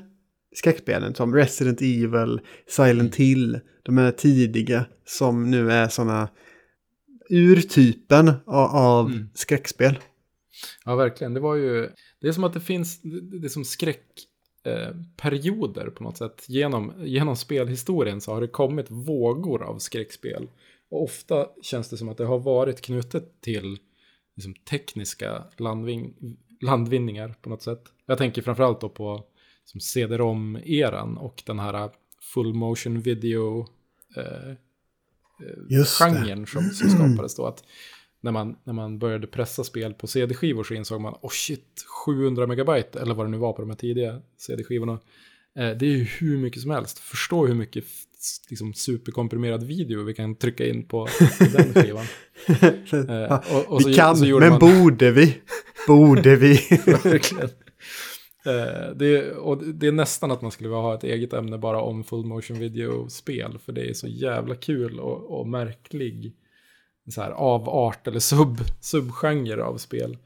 [0.54, 6.28] skräckspelen som Resident Evil, Silent Hill, de här tidiga som nu är sådana
[7.30, 9.28] urtypen av, av Mm.
[9.34, 9.98] skräckspel.
[10.84, 11.34] Ja, verkligen.
[11.34, 11.88] Det var ju...
[12.20, 13.00] Det är som att det finns...
[13.40, 14.29] Det är som skräckperioder
[14.64, 16.44] eh, perioder på något sätt.
[16.48, 20.48] Genom, genom spelhistorien så har det kommit vågor av skräckspel.
[20.90, 23.78] Och ofta känns det som att det har varit knutet till
[24.36, 27.82] liksom, tekniska landvin landvinningar på något sätt.
[28.06, 29.24] Jag tänker framförallt då på
[29.64, 31.90] som CD-ROM-eran och den här
[32.34, 33.66] full motion video
[34.16, 34.54] eh,
[35.68, 35.88] det.
[35.88, 37.46] genren som, som skapades då.
[37.46, 37.64] Att
[38.20, 42.46] när, man, när man började pressa spel på CD-skivor så insåg man, oh shit, 700
[42.46, 44.98] megabyte, eller vad det nu var på de här tidiga CD-skivorna.
[45.58, 46.98] Eh, det är ju hur mycket som helst.
[46.98, 47.84] Förstå hur mycket
[48.50, 51.08] liksom, superkomprimerad video vi kan trycka in på
[51.38, 52.06] den skivan.
[52.92, 55.38] Eh, och, och så, vi kan, så men man, borde vi?
[55.86, 56.52] Borde vi?
[57.04, 57.50] Verkligen.
[58.44, 61.80] Eh, det, och det är nästan att man skulle vilja ha ett eget ämne bara
[61.80, 63.58] om full motion video-spel.
[63.64, 66.34] För det är så jävla kul och, och märklig
[67.10, 70.18] så här, avart eller sub, subgenre av spel.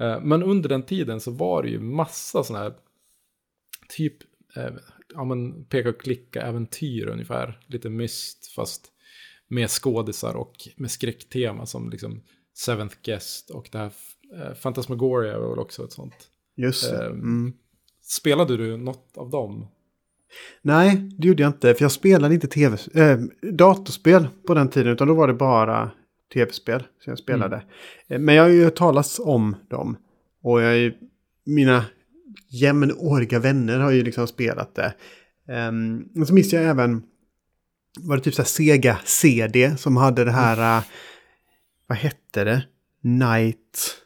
[0.00, 2.74] Eh, men under den tiden så var det ju massa sådana här
[3.88, 4.16] typ
[4.56, 4.72] eh,
[5.14, 7.60] ja, men peka och klicka-äventyr ungefär.
[7.66, 8.88] Lite myst fast
[9.48, 12.22] med skådisar och med skräcktema som liksom
[12.54, 13.92] Seventh Guest och det här
[14.36, 16.14] Eh, Phantasmagoria var väl också ett sånt.
[16.56, 17.06] Just det.
[17.06, 17.12] Ehm.
[17.12, 17.52] Mm.
[18.02, 19.66] Spelade du något av dem?
[20.62, 21.74] Nej, det gjorde jag inte.
[21.74, 23.18] För jag spelade inte tv, äh,
[23.52, 24.92] datorspel på den tiden.
[24.92, 25.90] Utan då var det bara
[26.32, 27.62] tv-spel som jag spelade.
[28.08, 29.96] Eh, Men jag har ju hört talas om dem.
[30.42, 30.94] Och jag är,
[31.46, 31.84] mina
[32.48, 34.94] jämnåriga vänner har ju liksom spelat det.
[35.68, 37.02] Um, och så minns jag även,
[38.00, 40.84] var det typ så Sega CD som hade det här, eh,
[41.86, 42.62] vad hette det?
[43.00, 43.98] Night...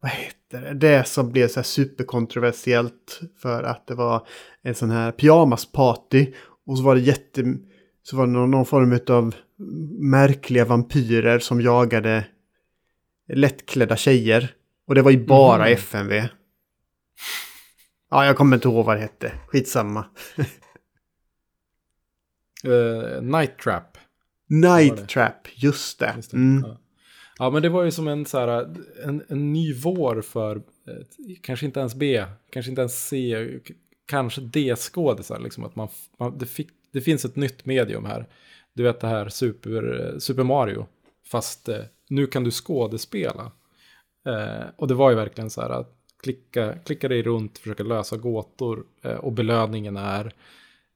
[0.00, 0.74] Vad hette det?
[0.74, 4.26] Det som blev så här superkontroversiellt för att det var
[4.62, 6.32] en sån här pyjamasparty.
[6.66, 7.54] Och så var det jätte...
[8.02, 9.34] Så var det någon, någon form av
[9.98, 12.26] märkliga vampyrer som jagade
[13.28, 14.54] lättklädda tjejer.
[14.86, 15.72] Och det var ju bara Mhm.
[15.72, 16.28] FMV.
[18.10, 19.32] Ja, jag kommer inte ihåg vad det hette.
[19.46, 20.04] Skitsamma.
[22.64, 23.98] Eh, Night Trap.
[24.48, 25.08] Night?
[25.08, 26.12] Trap, just det.
[26.16, 26.36] Just det.
[26.36, 26.62] Mm.
[26.66, 26.80] Ja.
[27.38, 28.74] ja, men det var ju som en, så här,
[29.04, 30.62] en, en ny vår för, eh,
[31.42, 33.46] kanske inte ens B, kanske inte ens C,
[34.06, 35.38] kanske D-skådisar.
[35.40, 35.88] Liksom, att man,
[36.18, 38.26] man, det, fick, det finns ett nytt medium här.
[38.74, 40.86] Du vet det här Super, Super Mario,
[41.26, 43.52] fast eh, nu kan du skådespela.
[44.26, 48.16] Eh, och det var ju verkligen så här att klicka, klicka dig runt, försöka lösa
[48.16, 50.32] gåtor eh, och belöningen är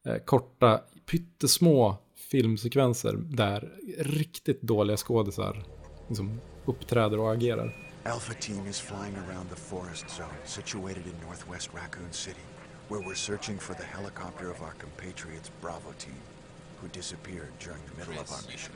[0.07, 1.97] eh, korta, pyttesmå
[2.31, 5.65] filmsekvenser där riktigt dåliga skådisar
[6.09, 7.77] liksom uppträder och agerar.
[8.05, 12.47] Alpha Team is flying around the forest zone situated in northwest Raccoon City,
[12.89, 16.21] where we're searching for the helicopter of our compatriots Bravo Team,
[16.81, 18.75] who disappeared during the middle of our mission.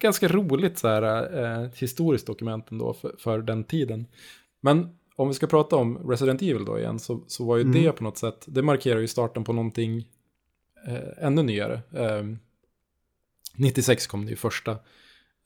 [0.00, 1.02] Ganska roligt så här,
[1.62, 4.06] eh, historiskt dokument ändå för, för den tiden.
[4.60, 7.92] Men om vi ska prata om Resident Evil då igen så, så var ju det
[7.92, 10.08] på något sätt, det markerar ju starten på någonting
[10.86, 11.82] eh, ännu nyare.
[11.92, 12.24] Eh,
[13.56, 14.72] 96 kom det ju första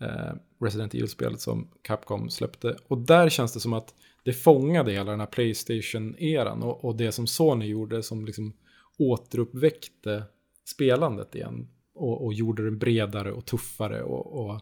[0.00, 2.76] eh, Resident Evil-spelet som Capcom släppte.
[2.88, 7.12] Och där känns det som att det fångade hela den här Playstation-eran och, och det
[7.12, 8.52] som Sony gjorde som liksom
[8.98, 10.22] återuppväckte
[10.64, 11.68] spelandet igen.
[11.94, 14.60] Och, och gjorde det bredare och tuffare och, och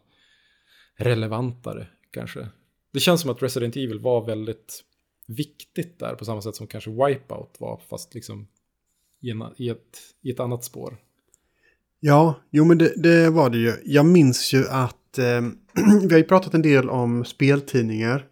[0.97, 2.49] relevantare kanske.
[2.93, 4.85] Det känns som att Resident Evil var väldigt
[5.27, 8.49] viktigt där på samma sätt som kanske Wipeout var, fast liksom
[9.21, 10.97] i, en, i, ett, i ett annat spår.
[12.01, 13.73] Ja, jo men det, det var det ju.
[13.85, 15.41] Jag minns ju att eh,
[16.03, 18.27] vi har ju pratat en del om speltidningar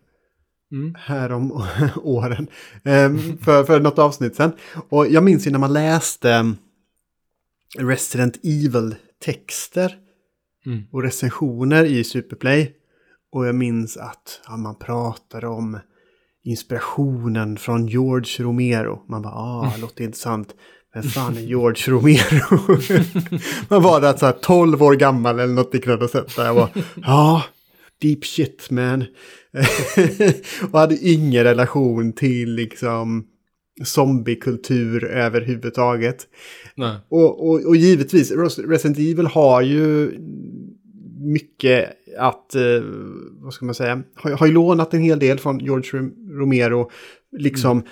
[0.73, 0.95] Mm.
[0.99, 1.53] här om
[2.03, 2.47] åren.
[2.85, 4.53] Eh, för, för något avsnitt sen.
[4.89, 6.31] Och jag minns ju när man läste
[7.79, 9.99] eh, Resident Evil-texter
[10.67, 10.83] Mm.
[10.93, 12.73] och recensioner i Superplay.
[13.33, 15.79] Och jag minns att ja, man pratade om
[16.45, 19.03] inspirationen från George Romero.
[19.09, 19.81] Man bara, ah, Mm.
[19.81, 20.55] låter intressant.
[20.95, 22.79] Vem fan är George Romero?
[23.69, 26.07] man var där så här 12 år gammal eller något liknande.
[26.37, 27.43] Där jag var, ja,
[28.03, 29.05] deep shit man.
[30.73, 33.27] och hade ingen relation till liksom
[33.85, 36.27] zombiekultur överhuvudtaget.
[36.77, 36.97] Nej.
[37.09, 40.11] Och, och, och givetvis, Res- Resident Evil har ju
[41.21, 41.89] mycket
[42.19, 42.63] att, eh,
[43.31, 46.91] vad ska man säga, har, har ju lånat en hel del från George Rom- Romero.
[47.39, 47.83] Liksom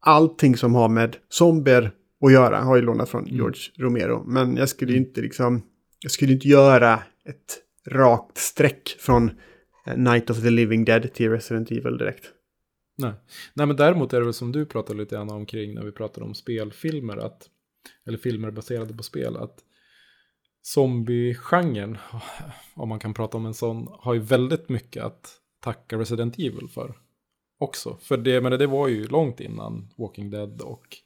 [0.00, 1.90] allting som har med zombier
[2.24, 4.24] att göra har ju lånat från George Romero.
[4.26, 5.62] Men jag skulle ju inte liksom,
[6.00, 6.94] jag skulle inte göra
[7.28, 9.30] ett rakt streck från
[9.86, 12.32] eh, Night of the Living Dead till Resident Evil direkt.
[12.98, 13.12] Nej.
[13.54, 16.26] Nej, men däremot är det väl som du pratade lite grann omkring när vi pratade
[16.26, 17.50] om spelfilmer, att,
[18.06, 19.58] eller filmer baserade på spel, att
[20.62, 21.98] zombie-genren,
[22.74, 26.68] om man kan prata om en sån, har ju väldigt mycket att tacka Resident Evil
[26.68, 26.94] för
[27.58, 27.96] också.
[28.00, 30.96] För det, men det var ju långt innan Walking Dead och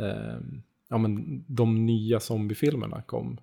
[0.00, 0.40] eh,
[0.88, 3.40] ja, men de nya zombiefilmerna kom.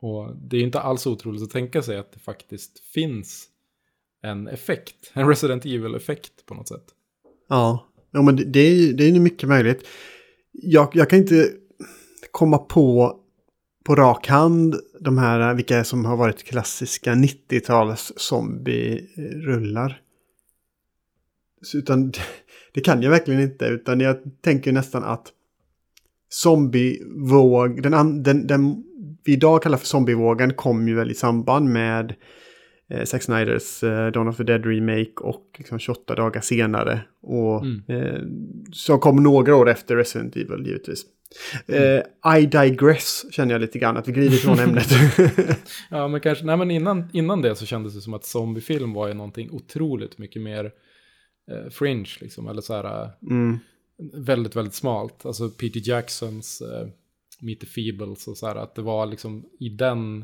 [0.00, 3.48] Och det är inte alls otroligt att tänka sig att det faktiskt finns
[4.22, 6.84] en effekt, en Resident Evil-effekt på något sätt.
[7.48, 9.86] Ja, ja men det, det är ju det är mycket möjligt.
[10.52, 11.52] Jag, jag kan inte
[12.30, 13.20] komma på
[13.84, 20.00] på rak hand de här, vilka som har varit klassiska 90-tals zombie-rullar.
[21.74, 22.12] Utan
[22.72, 25.32] det kan jag verkligen inte, utan jag tänker nästan att
[26.28, 28.84] zombievåg, den, den, den
[29.24, 32.14] vi idag kallar för zombievågen kom ju väl i samband med
[32.90, 37.00] eh, Zack Snyders eh, Dawn of the Dead Remake och liksom 28 dagar senare.
[37.22, 37.82] Och Mm.
[37.88, 38.20] eh,
[38.72, 41.04] som kom några år efter Resident Evil givetvis.
[41.66, 44.88] Eh, I digress känner jag lite grann att vi glider från ämnet.
[45.90, 49.08] Ja, men kanske, nej men innan, innan det så kändes det som att zombiefilm var
[49.08, 50.64] ju någonting otroligt mycket mer
[51.50, 53.58] eh, fringe, liksom, eller så här eh, mm.
[54.14, 55.26] väldigt, väldigt smalt.
[55.26, 56.88] Alltså Peter Jacksons eh,
[57.40, 60.22] Meet the Feebles och så här, att det var liksom i den,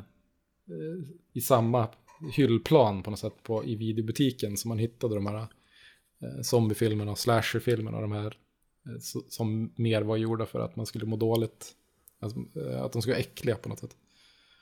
[0.68, 1.88] eh, i samma
[2.32, 4.56] hyllplan på något sätt på, i videobutiken.
[4.56, 5.36] Så man hittade de här
[6.22, 8.00] eh, zombiefilmerna och slasherfilmerna.
[8.00, 8.36] De här
[8.86, 11.72] eh, so- som mer var gjorda för att man skulle må dåligt.
[12.18, 13.96] Alltså, eh, att de skulle vara äckliga på något sätt.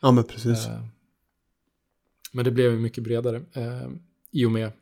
[0.02, 0.66] Ja, men precis.
[0.66, 0.84] Eh,
[2.32, 3.90] men det blev ju mycket bredare eh,
[4.30, 4.72] i och med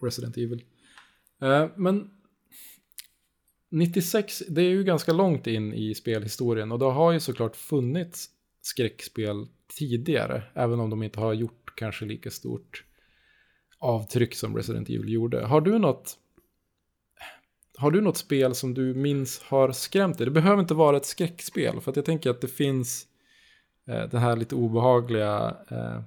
[0.00, 0.64] Resident Evil.
[1.76, 2.10] Men
[3.74, 8.28] 96, det är ju ganska långt in i spelhistorien och det har ju såklart funnits
[8.62, 9.46] skräckspel
[9.78, 12.84] tidigare, även om de inte har gjort kanske lika stort
[13.78, 15.46] avtryck som Resident Evil gjorde.
[15.46, 16.18] Har du något
[17.76, 20.24] har du något spel som du minns har skrämt dig?
[20.24, 23.06] Det behöver inte vara ett skräckspel, för att jag tänker att det finns
[23.88, 26.00] eh, den här lite obehagliga, eh,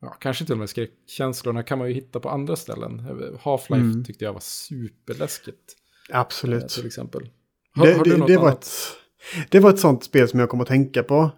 [0.00, 3.00] ja, kanske till och med skräckkänslorna kan man ju hitta på andra ställen.
[3.42, 4.04] Half-Life Mm.
[4.04, 5.81] tyckte jag var superläskigt, eh,
[6.12, 6.68] Absolut.
[6.68, 7.28] till exempel.
[7.74, 8.64] Har, Det, har du det, något det, var annat?
[8.64, 11.30] ett, det var ett sånt spel som jag kom att tänka på.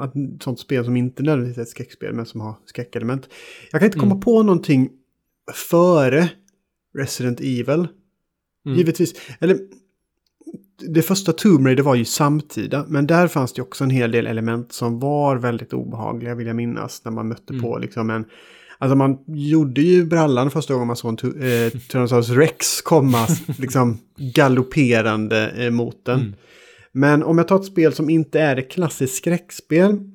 [0.00, 3.28] Att, ett sånt spel som inte nödvändigtvis är ett skräckspel men som har skräckelement.
[3.70, 4.20] Jag kan inte komma Mm.
[4.22, 4.90] på någonting
[5.70, 6.28] före
[6.98, 7.88] Resident Evil.
[8.66, 8.78] Mm.
[8.78, 9.14] Givetvis.
[9.40, 9.58] Eller
[10.94, 12.84] det första Tomb Raider var ju samtida.
[12.88, 16.56] Men där fanns det också en hel del element som var väldigt obehagliga vill jag
[16.56, 17.04] minnas.
[17.04, 17.62] När man mötte Mm.
[17.62, 18.24] på liksom en...
[18.78, 23.26] Alltså man gjorde ju brallan första gången man såg en eh, Tyrannosaurus Rex komma
[23.58, 26.20] liksom galopperande eh, mot den.
[26.20, 26.34] Mm.
[26.92, 30.10] Men om jag tar ett spel som inte är ett klassiskt skräckspel.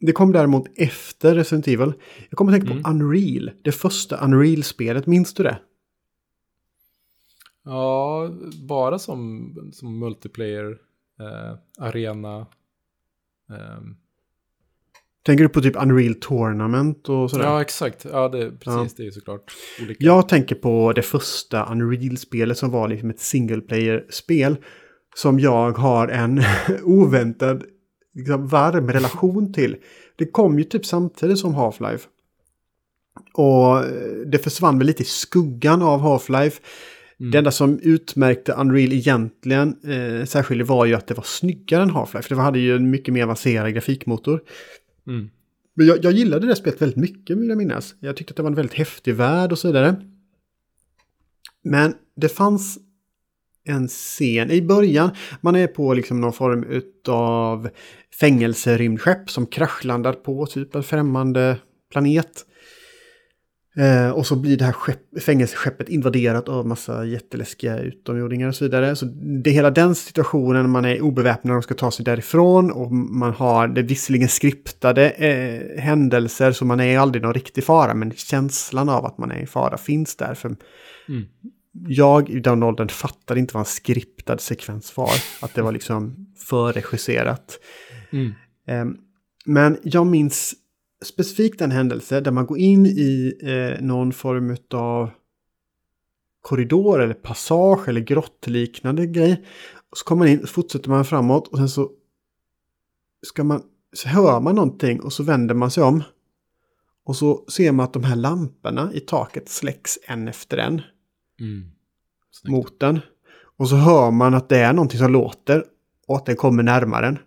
[0.00, 1.92] Det kom däremot efter Resident Evil.
[2.30, 2.82] Jag kommer att tänka Mm.
[2.82, 3.50] på Unreal.
[3.62, 5.58] Det första Unreal-spelet, minns du det?
[7.64, 8.30] Ja,
[8.68, 10.70] bara som, som multiplayer,
[11.20, 12.46] eh, arena.
[13.50, 13.96] ehm,
[15.30, 17.44] Tänker du på typ Unreal Tournament och sådär?
[17.44, 18.06] ja, exakt.
[18.12, 18.64] Ja, det, precis.
[18.66, 18.86] Ja.
[18.96, 19.52] Det är ju såklart
[19.82, 20.04] olika.
[20.04, 24.56] Jag tänker på det första Unreal-spelet som var liksom ett single player-spel.
[25.14, 26.42] Som jag har en
[26.82, 27.62] oväntad
[28.14, 29.76] liksom, varm relation till.
[30.18, 32.02] Det kom ju typ samtidigt som Half-Life.
[33.34, 36.60] Och eh, det försvann väl lite i skuggan av Half-Life.
[37.20, 37.30] Mm.
[37.30, 41.90] Det enda som utmärkte Unreal egentligen eh, särskilt var ju att det var snyggare än
[41.90, 42.28] Half-Life.
[42.28, 44.40] Det hade ju en mycket mer avancerad grafikmotor.
[45.06, 45.30] Mm.
[45.74, 47.94] Men jag, jag gillade det spelet väldigt mycket vill jag minnas.
[48.00, 49.96] Jag tyckte att det var en väldigt häftig värld och så vidare.
[51.62, 52.78] Men det fanns
[53.64, 55.10] en scen i början.
[55.40, 57.68] Man är på liksom någon form av
[58.20, 61.56] fängelserymdskepp som kraschlandar på typ en främmande
[61.92, 62.46] planet.
[63.76, 68.64] Eh, och så blir det här skepp, fängelseskeppet invaderat av massa jätteläskiga utomjordingar och så
[68.64, 68.96] vidare.
[68.96, 69.04] Så
[69.44, 72.70] det är hela den situationen, man är obeväpnad och ska ta sig därifrån.
[72.70, 77.94] Och man har det visserligen skriptade eh, händelser så man är aldrig någon riktig fara.
[77.94, 80.34] Men känslan av att man är i fara finns där.
[80.34, 80.56] För
[81.08, 81.24] Mm.
[81.88, 85.10] jag i den åldern fattade inte vad en skriptad sekvens var.
[85.42, 87.58] Att det var liksom förregisserat.
[88.12, 88.32] Mm.
[88.66, 88.96] Ehm,
[89.44, 90.54] Men jag minns
[91.04, 95.10] specifikt en händelse där man går in i eh, någon form av
[96.40, 99.44] korridor eller passage eller grottliknande grej.
[99.90, 101.90] Och så kommer man in och fortsätter man framåt och sen så
[103.22, 106.02] ska man, så hör man någonting och så vänder man sig om.
[107.04, 110.82] Och så ser man att de här lamporna i taket släcks en efter en
[111.40, 111.70] Mm.
[112.30, 112.50] Snyggt.
[112.52, 113.00] mot den.
[113.56, 115.64] Och så hör man att det är någonting som låter
[116.06, 117.18] och att den kommer närmare en.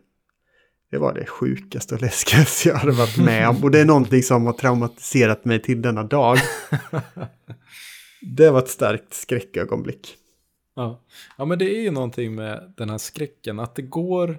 [0.93, 3.63] Det var det sjukaste och läskigaste jag hade varit med om.
[3.63, 6.37] Och det är någonting som har traumatiserat mig till denna dag.
[8.21, 10.15] Det var ett starkt skräckögonblick.
[10.75, 11.03] Ja.
[11.37, 14.37] ja, men det är ju någonting med den här skräcken, att det går,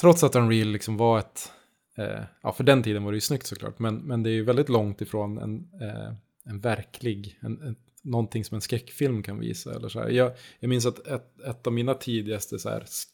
[0.00, 1.52] trots att Unreal liksom var ett,
[1.98, 4.44] eh, ja för den tiden var det ju snyggt såklart, men, men det är ju
[4.44, 9.74] väldigt långt ifrån en, eh, en verklig, en, en, någonting som en skräckfilm kan visa.
[9.74, 10.08] Eller så här.
[10.08, 13.06] Jag, jag minns att ett, ett av mina tidigaste så här, sk-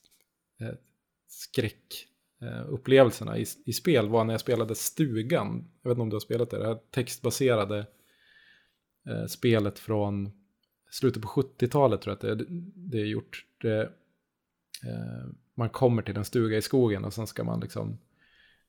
[0.61, 0.74] eh,
[2.41, 5.64] skräckupplevelserna i, i spel var när jag spelade Stugan.
[5.82, 7.86] Jag vet inte om du har spelat det, det här textbaserade
[9.09, 10.30] eh, spelet från
[10.91, 13.45] slutet på 70-talet tror jag att det, det är gjort.
[13.62, 13.80] Det,
[14.84, 17.99] eh, man kommer till en stuga i skogen och sen ska man liksom...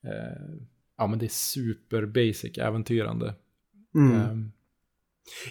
[0.04, 0.56] Eh,
[0.98, 3.34] ja men det är super basic, äventyrande.
[3.96, 4.16] Mm.
[4.18, 4.38] Eh,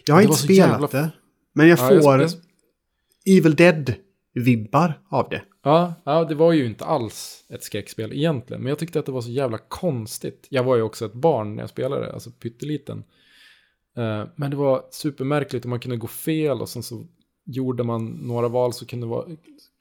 [0.06, 1.10] Jag har inte spelat jävla- det.
[1.52, 2.30] Men jag ja, får jag-
[3.26, 5.42] Evil Dead-vibbar av det.
[5.62, 8.62] Ja, ja, det var ju inte alls ett skräckspel egentligen.
[8.62, 10.46] Men jag tyckte att det var så jävla konstigt.
[10.50, 13.04] Jag var ju också ett barn när jag spelade, alltså pytteliten.
[13.96, 17.06] Eh, men det var supermärkligt och man kunde gå fel och sen så
[17.44, 19.26] gjorde man några val så kunde, vara,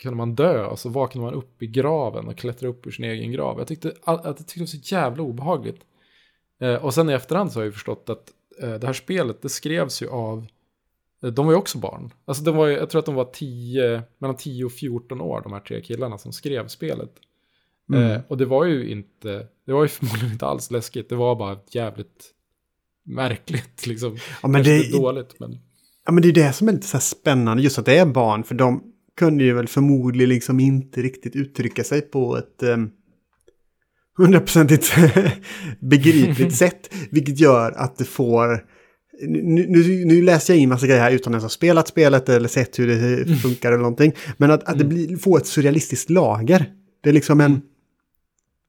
[0.01, 0.65] kunde man dö.
[0.65, 3.57] Och så vaknade man upp i graven och klättrade upp ur sin egen grav.
[3.57, 5.81] Jag tyckte att tyckte det var så jävla obehagligt.
[6.61, 9.41] Eh, och sen i efterhand så har jag ju förstått att eh, det här spelet,
[9.41, 10.47] det skrevs ju av
[11.21, 12.13] de var ju också barn.
[12.25, 15.41] Alltså de var ju, jag tror att de var 10, mellan 10 och 14 år,
[15.43, 17.11] de här tre killarna som skrev spelet.
[17.93, 18.11] Mm.
[18.11, 21.35] Eh, och det var ju inte, det var ju förmodligen inte alls läskigt, det var
[21.35, 22.31] bara jävligt
[23.05, 24.17] märkligt liksom.
[24.41, 25.59] Ja, men Kanske det- inte dåligt, men...
[26.05, 28.05] Ja, men det är det som är lite så här spännande, just att det är
[28.05, 28.83] barn, för de
[29.17, 32.91] kunde ju väl förmodligen liksom inte riktigt uttrycka sig på ett um,
[34.17, 34.93] hundraprocentigt
[35.79, 38.65] begripligt sätt, vilket gör att det får...
[39.21, 42.47] Nu, nu, nu läser jag in massa grejer här utan att ha spelat spelet eller
[42.47, 44.13] sett hur det funkar eller någonting.
[44.37, 46.73] Men att, att det blir, får ett surrealistiskt lager.
[47.01, 47.61] Det är liksom en,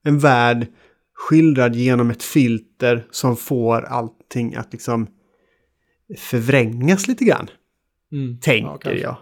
[0.03, 0.67] en värld
[1.13, 5.07] skildrad genom ett filter som får allting att liksom
[6.17, 7.49] förvrängas lite grann.
[8.11, 8.39] Mm.
[8.39, 9.01] Tänker Ja, kanske.
[9.01, 9.17] jag.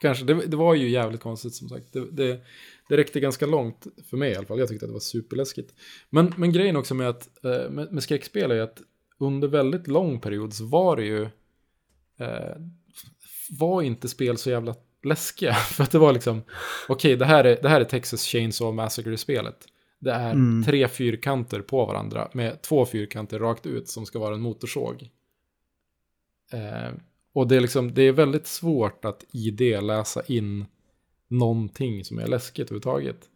[0.00, 1.92] Kanske, det, det var ju jävligt konstigt som sagt.
[1.92, 2.40] Det, det,
[2.88, 4.58] det räckte ganska långt för mig i alla fall.
[4.58, 5.74] Jag tyckte att det var superläskigt.
[6.10, 8.82] Men, men grejen också med, att, eh, med, med skräckspel är att
[9.24, 11.22] under väldigt lång period så var det ju...
[12.18, 12.56] Eh,
[13.50, 15.54] var inte spel så jävla läskiga.
[15.54, 16.42] För att det var liksom,
[16.88, 19.66] okej det, här är, det här är Texas Chainsaw Massacre-spelet.
[19.98, 24.40] Det är tre fyrkanter på varandra med två fyrkanter rakt ut som ska vara en
[24.40, 25.10] motorsåg.
[26.52, 26.92] Eh,
[27.32, 30.66] och det är, liksom, det är väldigt svårt att i det läsa in
[31.28, 33.28] någonting som är läskigt överhuvudtaget.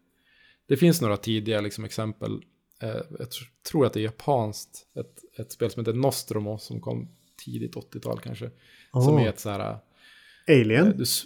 [0.66, 2.42] Det finns några tidiga liksom, exempel.
[2.82, 4.86] Eh, jag tr- tror att det är japanskt.
[4.94, 7.08] Ett, ett spel som heter Nostromo som kom
[7.44, 8.50] tidigt 80-tal kanske.
[8.92, 9.22] Som Åh.
[9.22, 9.70] är ett så här...
[9.70, 10.94] eh, Alien?
[10.96, 11.24] Du, s-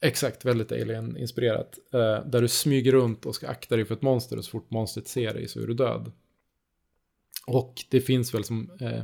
[0.00, 1.78] exakt, väldigt alien-inspirerat.
[1.92, 4.70] Eh, där du smyger runt och ska akta dig för ett monster och så fort
[4.70, 6.12] monstret ser dig så är du död.
[7.46, 8.70] Och det finns väl som...
[8.80, 8.98] Eh,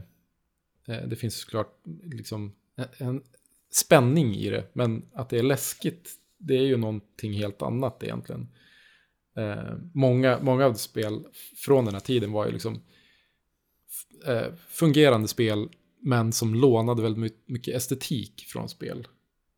[0.96, 3.22] eh, det finns såklart liksom en, en
[3.70, 4.64] spänning i det.
[4.72, 8.48] Men att det är läskigt, det är ju någonting helt annat egentligen.
[9.36, 11.24] Eh, många, många av spel
[11.56, 12.82] från den här tiden var ju liksom
[14.26, 15.68] eh, fungerande spel
[16.00, 19.08] men som lånade väldigt my- mycket estetik från spel.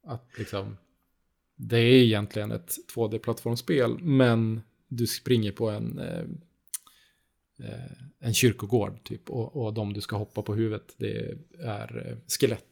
[0.06, 0.76] Att liksom,
[1.56, 6.24] det är egentligen ett 2D-plattformsspel, men du springer på en, eh,
[7.68, 12.16] eh, en kyrkogård typ, och, och de du ska hoppa på huvudet, det är eh,
[12.40, 12.64] skelett.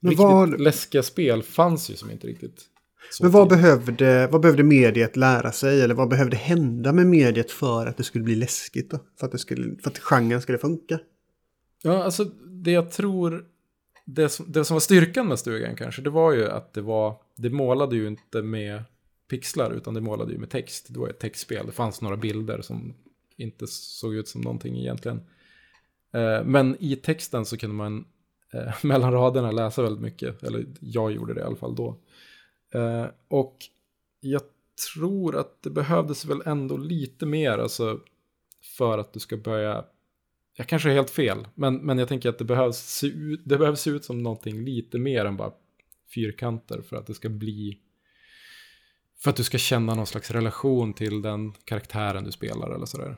[0.00, 2.64] Men Riktigt vad, läskiga spel fanns ju som inte riktigt
[3.10, 5.82] så men vad, behövde, vad behövde mediet lära sig?
[5.82, 8.90] Eller vad behövde hända med mediet för att det skulle bli läskigt?
[8.90, 8.98] Då?
[9.18, 10.98] För, att det skulle, för att genren skulle funka?
[11.82, 12.24] Ja, alltså
[12.64, 13.44] det jag tror,
[14.04, 17.16] det som, det som var styrkan med stugan kanske, det var ju att det var,
[17.36, 18.82] det målade ju inte med
[19.30, 20.86] pixlar, utan det målade ju med text.
[20.88, 22.94] Det var ett textspel, det fanns några bilder som
[23.36, 25.20] inte såg ut som någonting egentligen.
[26.14, 28.04] Eh, men i texten så kunde man
[28.52, 31.98] eh, mellan raderna läsa väldigt mycket, eller jag gjorde det i alla fall då.
[32.74, 33.56] Eh, och
[34.20, 34.42] jag
[34.94, 38.00] tror att det behövdes väl ändå lite mer, alltså
[38.76, 39.84] för att du ska börja
[40.58, 43.58] jag kanske är helt fel, men, men jag tänker att det behövs, se ut, det
[43.58, 45.52] behövs se ut som någonting lite mer än bara
[46.14, 47.78] fyrkanter för att det ska bli...
[49.22, 53.16] För att du ska känna någon slags relation till den karaktären du spelar eller sådär.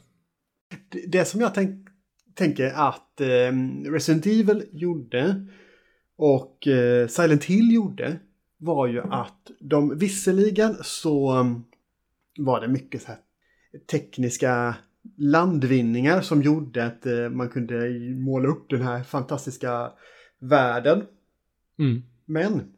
[0.88, 1.88] Det, det som jag tänk,
[2.34, 3.52] tänker att eh,
[3.90, 5.46] Resident Evil gjorde
[6.16, 8.18] och eh, Silent Hill gjorde
[8.58, 11.64] var ju att de visserligen så um,
[12.38, 13.18] var det mycket så här
[13.90, 14.76] tekniska
[15.16, 19.92] landvinningar som gjorde att eh, man kunde måla upp den här fantastiska
[20.38, 21.06] världen.
[21.78, 22.02] Mm.
[22.24, 22.72] Men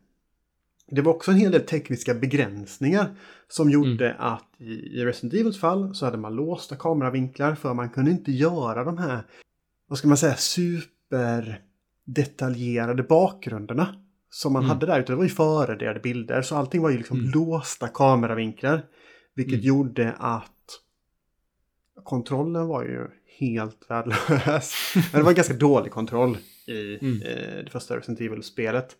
[0.90, 3.16] det var också en hel del tekniska begränsningar
[3.48, 7.90] som gjorde att i i Resident Evils fall så hade man låsta kameravinklar för man
[7.90, 9.22] kunde inte göra de här,
[9.86, 13.94] vad ska man säga, superdetaljerade bakgrunderna
[14.30, 14.68] som man Mm.
[14.70, 15.00] hade där.
[15.00, 17.30] Utan det var ju förraderade bilder så allting var ju liksom Mm.
[17.30, 18.82] låsta kameravinklar.
[19.34, 19.66] Vilket Mm.
[19.66, 20.80] gjorde att
[22.04, 23.06] kontrollen var ju
[23.38, 24.74] helt värdelös.
[24.94, 27.22] Men det var en ganska dålig kontroll i Mm.
[27.22, 28.96] eh, det första Resident Evil-spelet.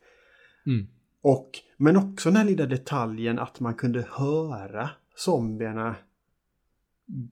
[0.66, 0.86] Mm.
[1.22, 5.96] Och, men också den här lilla detaljen att man kunde höra zombierna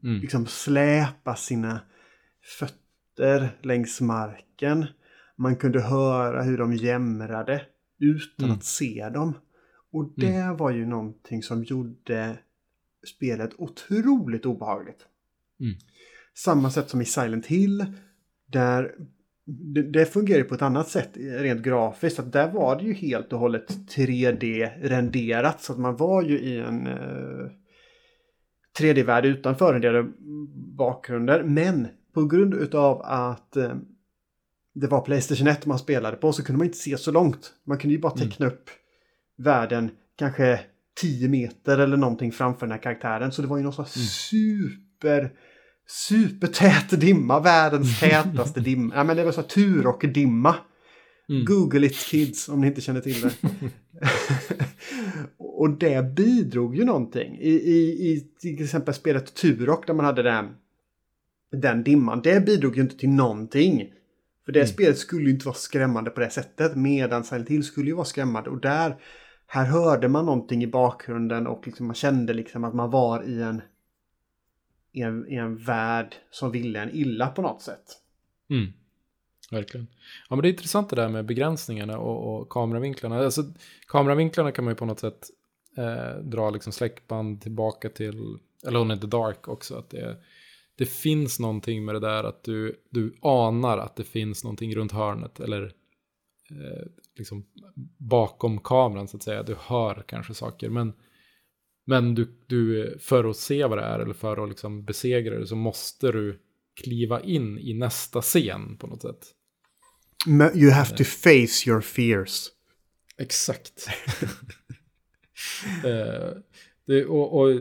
[0.02, 0.20] Mm.
[0.20, 1.80] liksom släpa sina
[2.58, 4.86] fötter längs marken.
[5.36, 7.62] Man kunde höra hur de jämrade
[7.98, 8.56] utan Mm.
[8.56, 9.34] att se dem.
[9.92, 12.38] Och det var ju någonting som gjorde
[13.06, 15.06] spelet otroligt obehagligt.
[15.60, 15.74] Mm.
[16.34, 17.86] Samma sätt som i Silent Hill.
[18.46, 18.94] Där
[19.44, 22.18] det, det fungerar på ett annat sätt rent grafiskt.
[22.18, 25.60] Att där var det ju helt och hållet 3D-renderat.
[25.60, 27.50] Så att man var ju i en eh,
[28.80, 30.08] 3D-värld utan förrenderade
[30.76, 31.42] bakgrunder.
[31.42, 33.74] Men på grund utav att eh,
[34.80, 37.52] det var Playstation 1 man spelade på så kunde man inte se så långt.
[37.64, 38.70] Man kunde ju bara teckna upp
[39.36, 40.60] världen kanske
[41.00, 43.32] 10 meter eller någonting framför den här karaktären.
[43.32, 45.30] Så det var ju någon sån här super
[45.88, 48.94] supertät dimma, världens tätaste dimma.
[48.94, 50.54] Ja, men det var så tur och dimma.
[51.28, 51.44] Mm.
[51.44, 53.30] Google it kids om ni inte känner till det.
[55.38, 57.38] och det bidrog ju någonting.
[57.40, 60.46] I, i, i till exempel spelet Turok där man hade den,
[61.52, 62.20] den dimman.
[62.22, 63.92] Det bidrog ju inte till någonting.
[64.48, 66.76] För det spelet skulle ju inte vara skrämmande på det sättet.
[66.76, 68.50] Medan Silent Hill skulle ju vara skrämmande.
[68.50, 68.96] Och där,
[69.46, 73.42] här hörde man någonting i bakgrunden och liksom man kände liksom att man var i
[73.42, 73.62] en,
[74.92, 77.84] i en, i en värld som ville en illa på något sätt.
[78.50, 78.72] Mm.
[79.50, 79.86] Verkligen.
[80.28, 83.18] Ja, men det är intressant det där med begränsningarna och, och kameravinklarna.
[83.18, 83.42] Alltså,
[83.86, 85.30] kameravinklarna kan man ju på något sätt
[85.76, 89.78] eh, dra liksom släckband tillbaka till Alone in the Dark också.
[89.78, 90.16] Att det,
[90.78, 94.92] det finns någonting med det där att du, du anar att det finns någonting runt
[94.92, 95.40] hörnet.
[95.40, 95.64] Eller
[96.50, 97.44] eh, liksom
[97.96, 99.42] bakom kameran så att säga.
[99.42, 100.68] Du hör kanske saker.
[100.68, 100.92] Men,
[101.86, 105.46] men du, du, för att se vad det är eller för att liksom besegra det
[105.46, 106.40] så måste du
[106.82, 109.34] kliva in i nästa scen på något sätt.
[110.54, 112.48] You have to face your fears.
[113.16, 113.72] Exakt.
[115.84, 116.30] Eh,
[116.88, 117.60] det, och, och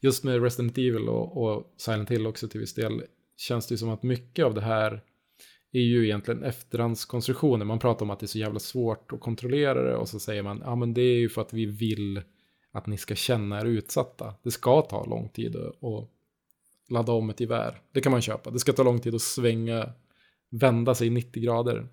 [0.00, 3.02] just med Resident Evil och, och Silent Hill också till viss del
[3.36, 5.02] känns det som att mycket av det här
[5.72, 7.64] är ju egentligen efterhandskonstruktioner.
[7.64, 10.42] Man pratar om att det är så jävla svårt att kontrollera det och så säger
[10.42, 12.22] man ja men det är ju för att vi vill
[12.72, 14.34] att ni ska känna er utsatta.
[14.42, 16.10] Det ska ta lång tid att att
[16.90, 17.80] ladda om ett gevär.
[17.92, 18.50] Det kan man köpa.
[18.50, 19.92] Det ska ta lång tid att svänga,
[20.50, 21.88] vända sig 90 grader.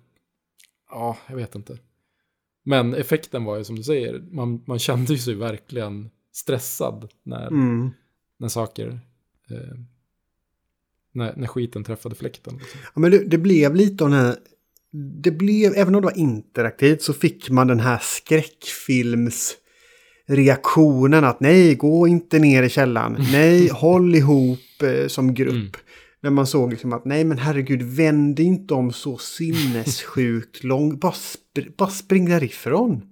[0.90, 1.78] Ja, jag vet inte.
[2.62, 7.46] Men effekten var ju som du säger, man, man kände ju sig verkligen stressad när,
[7.46, 7.90] Mm.
[8.38, 9.00] när saker,
[9.50, 9.78] eh,
[11.12, 12.56] när, när skiten träffade fläkten.
[12.56, 12.80] Liksom.
[12.94, 14.36] Ja, men det, det blev lite av den här...
[15.22, 19.56] Det blev, även om det var interaktivt så fick man den här skräckfilms
[20.26, 23.16] reaktionen att nej, gå inte ner i källaren.
[23.32, 25.52] Nej, håll ihop eh, som grupp.
[25.54, 25.70] Mm.
[26.20, 31.00] När man såg liksom att nej men herregud, vänd inte om så sinnessjukt långt.
[31.00, 33.02] Bara, spr bara spring därifrån.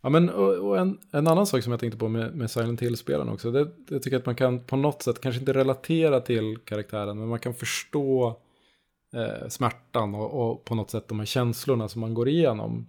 [0.00, 2.80] Ja, men och, och en, en annan sak som jag tänkte på med, med Silent
[2.80, 6.20] Hill-spelen också, det, det tycker jag att man kan på något sätt, kanske inte relatera
[6.20, 8.40] till karaktären, men man kan förstå
[9.14, 12.88] eh, smärtan och, och på något sätt de här känslorna som man går igenom.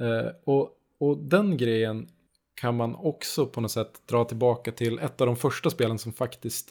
[0.00, 2.08] Eh, och, och den grejen
[2.54, 6.12] kan man också på något sätt dra tillbaka till ett av de första spelen som
[6.12, 6.70] faktiskt,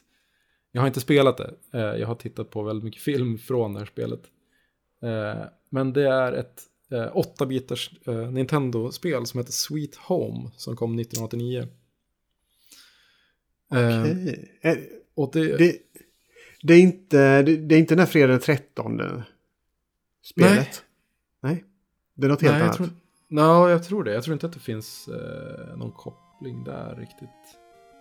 [0.72, 3.80] jag har inte spelat det, eh, jag har tittat på väldigt mycket film från det
[3.80, 4.22] här spelet.
[5.02, 11.00] Eh, men det är ett eh, 8-bitars eh, Nintendo-spel som heter Sweet Home som kom
[11.00, 11.68] 1989.
[13.74, 14.58] Eh, Okej.
[14.62, 14.78] Eh,
[15.16, 15.78] och det, Det,
[16.62, 19.02] det, är inte, det, det är inte den här fredag den 13
[20.24, 20.84] spelet?
[21.42, 21.66] Nej.
[22.14, 22.78] Det är något helt nej, jag annat.
[22.78, 22.90] tror,
[23.28, 24.14] no, jag tror det.
[24.14, 27.30] Jag tror inte att det finns eh, någon koppling där riktigt.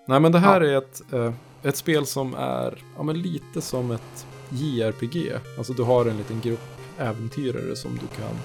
[0.06, 3.90] Nej, men det här är ett, eh, ett spel som är ja, men lite som
[3.90, 5.32] ett JRPG.
[5.58, 8.36] Alltså du har en liten grupp äventyrare som du kan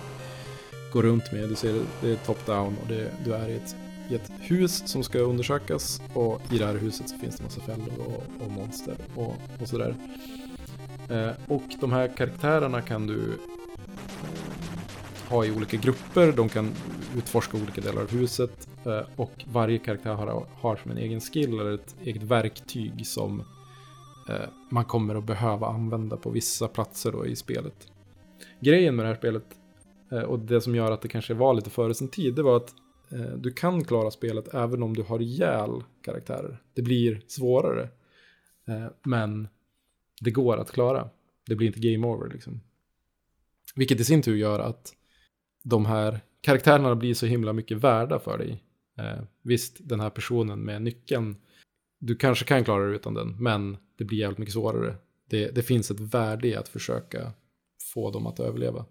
[0.94, 1.50] gå runt med.
[1.50, 3.76] Du ser det är top-down och det, du är i ett,
[4.10, 6.02] i ett hus som ska undersökas.
[6.14, 9.68] Och i det här huset så finns det massa fällor och, och monster och, och
[9.68, 9.96] sådär.
[11.10, 13.56] Eh, och de här karaktärerna kan du eh,
[15.30, 16.72] ha i olika grupper, de kan
[17.18, 21.60] utforska olika delar av huset eh, och varje karaktär har, har som en egen skill
[21.60, 23.44] eller ett eget verktyg som
[24.30, 27.88] eh, man kommer att behöva använda på vissa platser då i spelet.
[28.60, 29.46] Grejen med det här spelet
[30.12, 32.58] Eh, och det som gör att det kanske var lite före sin tid, det var
[32.58, 32.74] att
[33.10, 36.62] eh, du kan klara spelet även om du har ihjäl karaktärer.
[36.74, 37.90] Det blir svårare,
[38.68, 39.48] eh, men
[40.22, 41.10] det går att klara.
[41.48, 42.62] Det blir inte game over liksom.
[43.76, 44.94] Vilket i sin tur gör att
[45.64, 48.64] de här karaktärerna blir så himla mycket värda för dig.
[49.42, 51.36] Visst, den här personen med nyckeln,
[52.00, 54.96] du kanske kan klara det utan den, men det blir jävligt mycket svårare.
[55.30, 57.32] Det, det finns ett värde i att försöka
[57.94, 58.86] få dem att överleva.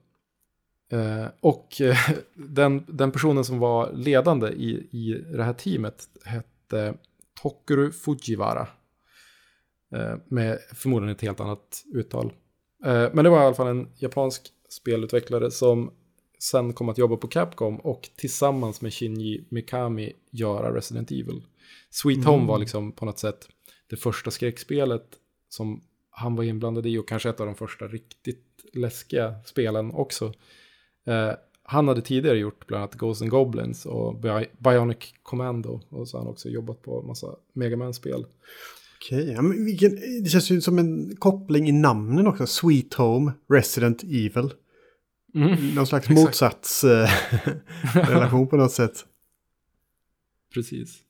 [0.95, 1.97] Eh, och eh,
[2.35, 6.95] den, den personen som var ledande i, i det här teamet hette
[7.43, 8.69] Tokeru Fujiwara.
[9.95, 12.33] Eh, med förmodligen ett helt annat uttal.
[12.85, 15.91] Eh, men det var i alla fall en japansk spelutvecklare som
[16.39, 21.43] sen kom att jobba på Capcom och tillsammans med Shinji Mikami göra Resident Evil.
[21.91, 23.49] Sweet Home var liksom på något sätt
[23.91, 25.07] det första skräckspelet
[25.49, 25.81] som
[26.11, 30.33] han var inblandad i och kanske ett av de första riktigt läskiga spelen också.
[31.07, 31.31] Eh,
[31.63, 36.17] han hade tidigare gjort bland annat Ghosts and Goblins och Bi- Bionic Commando och så
[36.17, 38.27] har han också jobbat på massa Mega Man-spel.
[38.97, 39.95] Okej, ja, men vilken,
[40.25, 42.47] det känns ju som en koppling i namnen också.
[42.47, 44.51] Sweet Home, Resident Evil.
[45.75, 49.05] Någon slags motsatsrelation på något sätt.
[50.55, 51.01] Precis.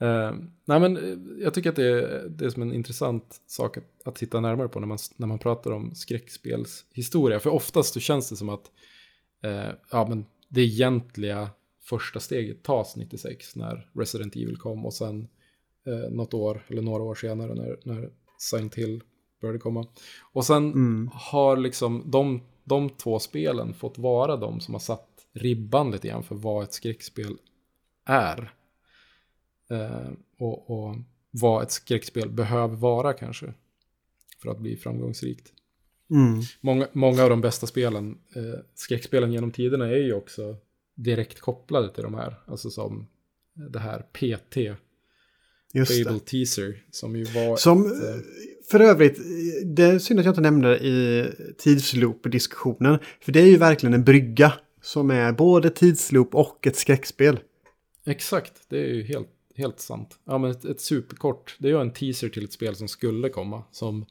[0.00, 0.32] Eh,
[0.64, 3.84] nej men eh, jag tycker att det är, det är som en intressant sak att,
[4.04, 7.40] att titta närmare på när man, när man pratar om skräckspelshistoria.
[7.40, 8.70] För oftast så känns det som att
[9.42, 11.50] eh, ja, men det egentliga
[11.80, 15.28] första steget tas 96 när Resident Evil kom och sen
[15.86, 19.02] eh, något år eller några år senare när, när Silent Hill
[19.40, 19.86] började komma.
[20.32, 25.90] Och sen har liksom de, de två spelen fått vara de som har satt ribban
[25.90, 27.36] lite grann för vad ett skräckspel
[28.04, 28.54] är.
[29.70, 30.96] Eh, och, och
[31.30, 33.54] vad ett skräckspel behöver vara kanske.
[34.42, 35.52] För att bli framgångsrikt.
[36.10, 36.42] Mm.
[36.60, 40.56] Många, många av de bästa spelen, eh, skräckspelen genom tiderna är ju också
[40.94, 42.34] direkt kopplade till de här.
[42.46, 43.08] Alltså som
[43.72, 44.56] det här PT,
[45.72, 46.26] Just Fable det.
[46.26, 47.56] Teaser, som ju var...
[47.56, 48.20] Som, ett, eh,
[48.70, 49.18] för övrigt,
[49.64, 52.98] det är synd att jag inte nämnde det i tidsloop-diskussionen.
[53.20, 57.40] För det är ju verkligen en brygga som är både tidsloop och ett skräckspel.
[58.06, 60.18] Exakt, det är ju helt, helt sant.
[60.24, 63.28] Ja, men ett, ett superkort, det är ju en teaser till ett spel som skulle
[63.28, 63.62] komma.
[63.72, 64.06] Som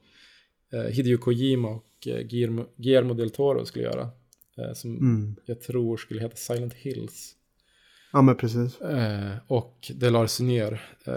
[0.73, 4.09] eh, Hideo Kojima och eh, Guillermo, Guillermo del Toro skulle göra.
[4.57, 5.35] Eh, som Mm.
[5.45, 7.35] jag tror skulle heta Silent Hills.
[8.13, 8.81] Ja, men precis.
[8.81, 11.13] Eh, och det lades ner eh,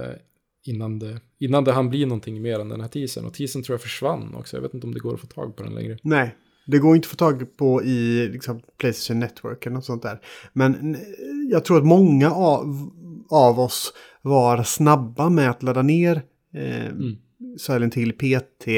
[0.64, 3.24] innan, det, innan det hann bli någonting mer än den här teasern.
[3.24, 4.56] Och teasern tror jag försvann också.
[4.56, 5.98] Jag vet inte om det går att få tag på den längre.
[6.02, 6.36] Nej,
[6.66, 10.20] det går inte att få tag på i liksom, Playstation Network eller något sånt där.
[10.52, 10.96] Men
[11.50, 12.90] jag tror att många av,
[13.30, 13.92] av oss
[14.22, 16.22] var snabba med att ladda ner
[16.54, 16.92] eh,
[17.58, 18.68] Silent Hill PT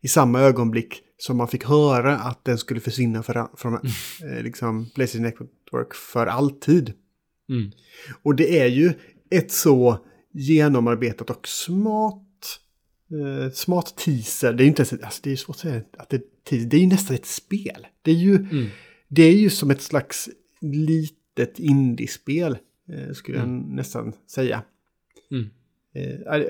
[0.00, 3.74] i samma ögonblick som man fick höra att den skulle försvinna för, från
[4.24, 6.92] eh, liksom, Playstation Network för alltid.
[7.48, 7.70] Mm.
[8.22, 8.92] Och det är ju
[9.30, 12.58] ett så genomarbetat och smart
[13.10, 14.52] eh, smart teaser.
[14.52, 16.66] Det är ju inte ens, alltså det är svårt att säga att det är teaser.
[16.66, 17.86] Det är ju nästan ett spel.
[18.02, 18.66] Det är ju, Mm.
[19.08, 20.28] det är ju som ett slags
[20.60, 22.58] litet indiespel.
[22.88, 24.62] Eh, skulle jag nästan säga.
[25.30, 25.50] Mm.
[25.94, 26.42] Eh,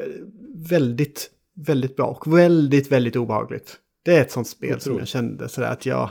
[0.55, 3.77] väldigt, väldigt bra och väldigt, väldigt obehagligt.
[4.03, 4.99] Det är ett sånt spel som Otroligt.
[5.01, 6.11] jag kände sådär att jag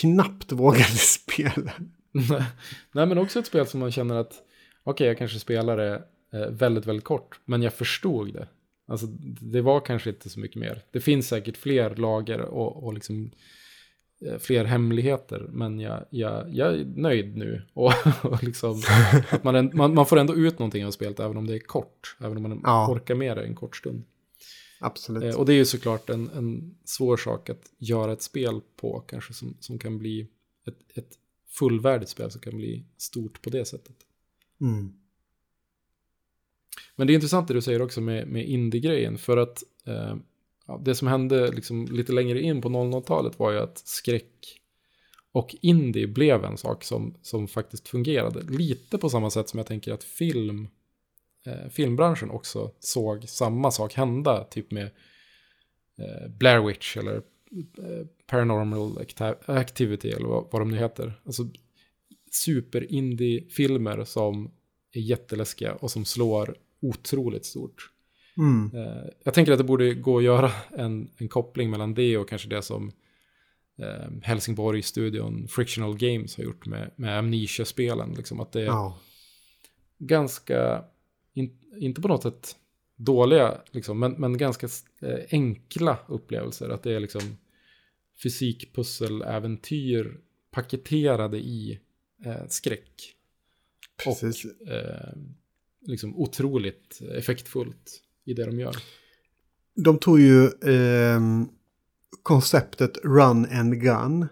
[0.00, 1.72] knappt vågade spela.
[2.92, 4.32] Nej, men också ett spel som man känner att
[4.84, 6.02] okej, jag kanske spelar det
[6.32, 8.48] eh, väldigt, väldigt kort, men jag förstod det.
[8.88, 9.06] Alltså,
[9.40, 10.82] det var kanske inte så mycket mer.
[10.92, 13.30] Det finns säkert fler lager och, och liksom
[14.26, 17.62] eh, fler hemligheter, men jag, jag, jag är nöjd nu.
[17.74, 17.92] Och,
[18.22, 18.82] och liksom,
[19.30, 22.16] att man, man, man får ändå ut någonting av spelet, även om det är kort.
[22.20, 22.88] Även om man Ja.
[22.92, 24.04] orkar med det en kort stund.
[24.82, 25.22] Absolut.
[25.22, 29.00] Eh, och det är ju såklart en, en svår sak att göra ett spel på,
[29.00, 30.26] kanske som, som kan bli
[30.64, 31.18] ett, ett
[31.48, 33.96] fullvärdigt spel som kan bli stort på det sättet.
[34.60, 34.92] Mm.
[36.96, 40.16] Men det är intressant det du säger också med, med indie-grejen, för att eh,
[40.80, 44.60] det som hände liksom lite längre in på 00-talet var ju att skräck
[45.32, 48.42] och indie blev en sak som, som faktiskt fungerade.
[48.42, 50.68] Lite på samma sätt som jag tänker att film,
[51.46, 54.90] eh, filmbranschen också såg samma sak hända, typ med
[55.98, 61.20] eh, Blair Witch eller eh, Paranormal Acti- Activity eller vad, vad de nu heter.
[61.26, 61.42] Alltså
[62.30, 64.50] super-indie-filmer som
[64.92, 67.90] är jätteläskiga och som slår otroligt stort.
[68.38, 68.70] Mm.
[68.74, 72.28] Eh, jag tänker att det borde gå att göra en, en koppling mellan det och
[72.28, 72.92] kanske det som
[73.78, 78.14] eh, Helsingborg-studion Frictional Games har gjort med, med Amnesia-spelen.
[78.14, 78.98] Liksom att det är Ja.
[79.98, 80.84] ganska,
[81.34, 82.56] in, inte på något sätt
[82.96, 84.68] dåliga, liksom, men, men ganska
[85.02, 86.68] eh, enkla upplevelser.
[86.68, 87.22] Att det är liksom
[88.22, 91.80] fysikpussel-äventyr paketerade i
[92.24, 93.14] eh, skräck.
[94.04, 94.44] Precis.
[94.44, 95.12] Och eh,
[95.80, 98.76] liksom otroligt effektfullt i det de gör.
[99.74, 101.48] De tog ju ehm,
[102.22, 104.26] konceptet run and gun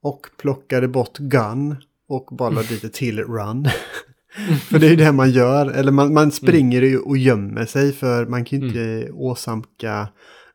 [0.00, 3.68] och plockade bort gun och bara lade dit ett till run.
[4.68, 7.92] för det är ju det man gör, eller man, man springer ju och gömmer sig
[7.92, 10.08] för man kan ju inte åsamka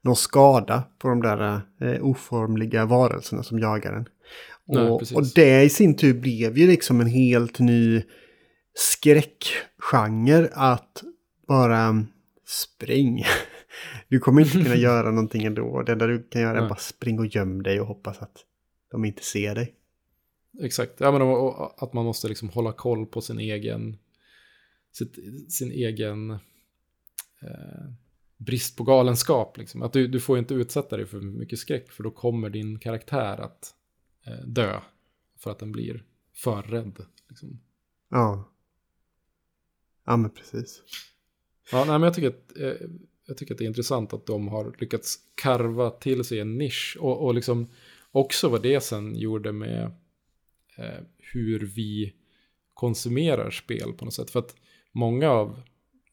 [0.03, 4.05] någon skada på de där eh, oformliga varelserna som jagar en.
[4.67, 5.17] Nej, Och, precis.
[5.17, 8.03] och det i sin tur blev ju liksom en helt ny
[8.73, 11.03] skräckgenre att
[11.47, 12.05] bara
[12.45, 13.23] spring.
[14.09, 15.81] Du kommer inte kunna göra någonting ändå.
[15.81, 16.69] Det enda du kan göra är Nej.
[16.69, 18.35] bara spring och göm dig och hoppas att
[18.91, 19.73] de inte ser dig.
[20.59, 23.97] Exakt, ja, men och, att man måste liksom hålla koll på sin egen,
[24.91, 25.15] sitt,
[25.51, 26.31] sin egen
[27.41, 27.91] eh,
[28.37, 29.57] brist på galenskap.
[29.57, 29.81] Liksom.
[29.81, 33.37] Att du, du får inte utsätta dig för mycket skräck för då kommer din karaktär
[33.37, 33.73] att
[34.25, 34.79] eh, dö
[35.37, 36.03] för att den blir
[36.33, 37.05] för rädd.
[37.29, 37.61] Liksom.
[38.09, 38.51] Ja.
[40.05, 40.83] Ja, men precis.
[41.71, 42.87] Ja, nej, men jag tycker, att, eh,
[43.25, 46.97] jag tycker att det är intressant att de har lyckats karva till sig en nisch.
[46.99, 47.67] Och, och liksom
[48.11, 49.91] också vad det sen gjorde med
[50.77, 52.13] eh, hur vi
[52.73, 54.29] konsumerar spel på något sätt.
[54.31, 54.55] För att
[54.91, 55.61] många av,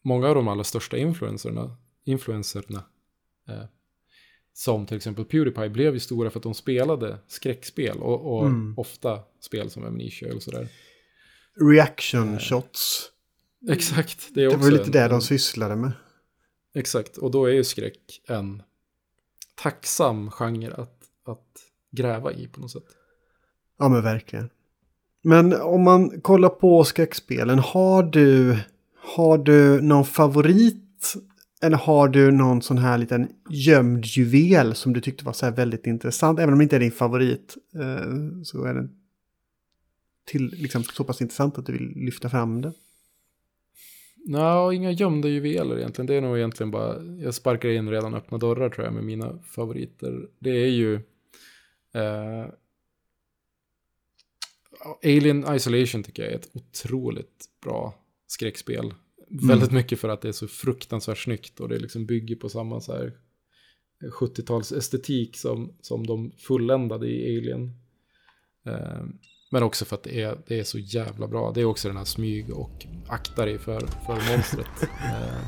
[0.02, 2.84] många av de allra största influencerna, influencerna
[3.48, 3.64] eh,
[4.52, 8.74] som till exempel Pewdiepie blev ju stora för att de spelade skräckspel och, och Mm.
[8.78, 10.68] ofta spel som Amnesia eller sådär.
[11.72, 13.10] Reaction shots.
[13.70, 15.92] Exakt, det är Det var lite en- det de sysslade med.
[16.74, 18.62] Exakt, och då är ju skräck en
[19.54, 21.58] tacksam genre att, att
[21.90, 22.84] gräva i på något sätt.
[23.78, 24.50] Ja men verkligen.
[25.26, 28.58] Men om man kollar på skräckspelen, har du,
[28.98, 31.14] har du någon favorit?
[31.62, 35.52] Eller har du någon sån här liten gömd juvel som du tyckte var så här
[35.52, 36.38] väldigt intressant?
[36.38, 38.90] Även om det inte är din favorit eh, så är den
[40.24, 42.72] till, liksom, så pass intressant att du vill lyfta fram det.
[44.26, 46.06] no, inga gömda juveler egentligen.
[46.06, 49.38] Det är nog egentligen bara, jag sparkar in redan öppna dörrar tror jag med mina
[49.42, 50.28] favoriter.
[50.38, 50.94] Det är ju
[51.92, 52.46] eh,
[55.04, 57.94] Alien Isolation tycker jag är ett otroligt bra
[58.26, 58.94] skräckspel.
[59.28, 62.80] Väldigt mycket för att det är så fruktansvärt snyggt och det liksom bygger på samma
[62.80, 63.12] så här
[64.20, 67.72] 70-tals estetik som, som de fulländade i Alien.
[68.66, 69.04] Eh,
[69.50, 71.52] men också för att det är, det är så jävla bra.
[71.52, 74.82] Det är också den här smyg och akta dig för, för monstret.
[74.82, 75.44] Eh,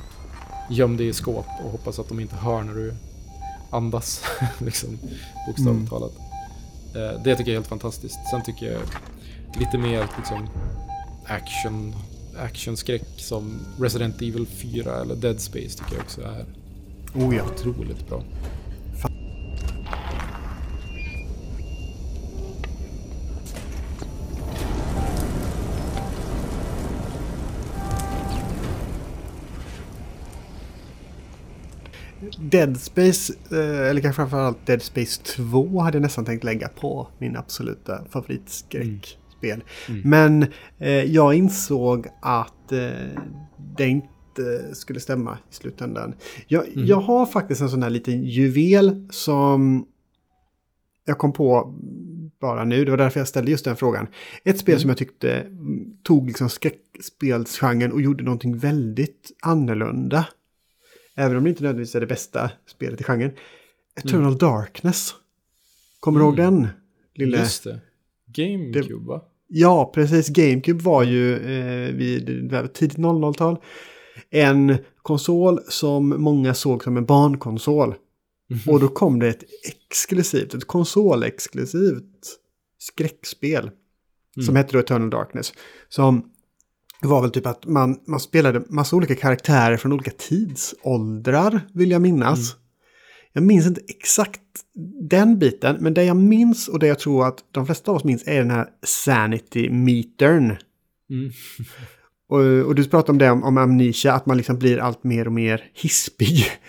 [0.71, 2.95] göm dig i skåp och hoppas att de inte hör när du
[3.71, 4.25] andas.
[4.61, 4.99] liksom,
[5.47, 6.13] bokstavligt talat.
[6.95, 8.19] Eh, det tycker jag är helt fantastiskt.
[8.31, 8.83] Sen tycker jag
[9.55, 10.49] lite mer liksom,
[11.27, 11.95] action,
[12.39, 16.45] actionskräck som Resident Evil 4 eller Dead Space tycker jag också är
[17.15, 17.43] Oh ja.
[17.45, 18.23] otroligt bra.
[32.39, 37.09] Dead Space, eh, eller kanske framförallt Dead Space 2 hade jag nästan tänkt lägga på
[37.19, 38.05] min absoluta
[39.47, 39.65] favoritskräckspel.
[40.05, 40.47] Men
[40.79, 43.23] eh, jag insåg att eh,
[43.77, 46.15] det inte skulle stämma i slutändan.
[46.47, 49.87] Jag, jag har faktiskt en sån här liten juvel som
[51.05, 51.75] jag kom på
[52.41, 52.85] bara nu.
[52.85, 54.07] Det var därför jag ställde just den frågan.
[54.45, 60.27] Ett spel som jag tyckte mm, tog liksom skräckspelsgenren och gjorde någonting väldigt annorlunda.
[61.15, 63.33] Även om det inte nödvändigtvis är det bästa spelet i genren.
[63.97, 65.15] Eternal Darkness.
[66.01, 66.69] Kommer du ihåg den?
[67.15, 67.39] Lille...
[67.39, 67.81] Just det.
[68.27, 69.23] GameCube va?
[69.49, 70.29] Ja, precis.
[70.29, 73.59] GameCube var ju eh, vid tidigt 00-tal
[74.31, 77.95] en konsol som många såg som en barnkonsol.
[78.67, 82.39] Och då kom det ett exklusivt, ett konsolexklusivt
[82.79, 83.71] skräckspel.
[84.47, 85.53] Som hette då Eternal Darkness.
[85.89, 86.31] Som
[87.03, 92.03] var väl typ att man, man spelade massa olika karaktärer från olika tidsåldrar, vill jag
[92.03, 92.57] minnas.
[93.33, 94.41] Jag minns inte exakt
[95.11, 98.05] den biten, men det jag minns och det jag tror att de flesta av oss
[98.05, 100.57] minns är den här sanity-metern.
[102.29, 105.27] Och, och du pratade om det om, om amnesia, att man liksom blir allt mer
[105.27, 106.45] och mer hispig.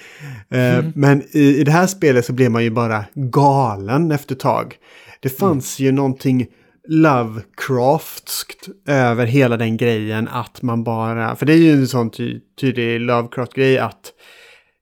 [0.50, 4.40] Eh, Men i, i det här spelet så blev man ju bara galen efter ett
[4.40, 4.76] tag.
[5.20, 6.48] Det fanns ju någonting
[6.88, 12.40] Lovecraftskt över hela den grejen att man bara, för det är ju en sån ty,
[12.62, 14.14] tydlig Lovecraft-grej att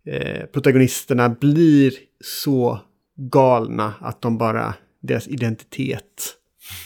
[0.07, 2.79] eh, protagonisterna blir så
[3.15, 6.35] galna att de bara, deras identitet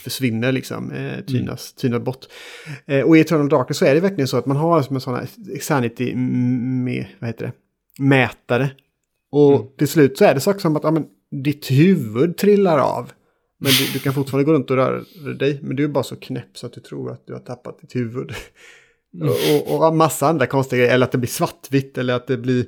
[0.04, 2.26] försvinner liksom, eh, tynas, tynar bort.
[2.86, 5.00] Eh, och i Eternal Darkness så är det verkligen så att man har som en
[5.00, 5.28] sån här
[5.60, 7.52] sanity med, vad heter det,
[8.02, 8.70] mätare.
[9.30, 13.12] Och till slut så är det saker som att ja, men, ditt huvud trillar av.
[13.58, 15.04] Men du, du kan fortfarande gå runt och röra
[15.38, 15.60] dig.
[15.62, 17.96] Men du är bara så knäpp så att du tror att du har tappat ditt
[17.96, 18.32] huvud.
[19.22, 20.94] och, och, och massa andra konstiga grejer.
[20.94, 22.66] Eller att det blir svartvitt eller att det blir...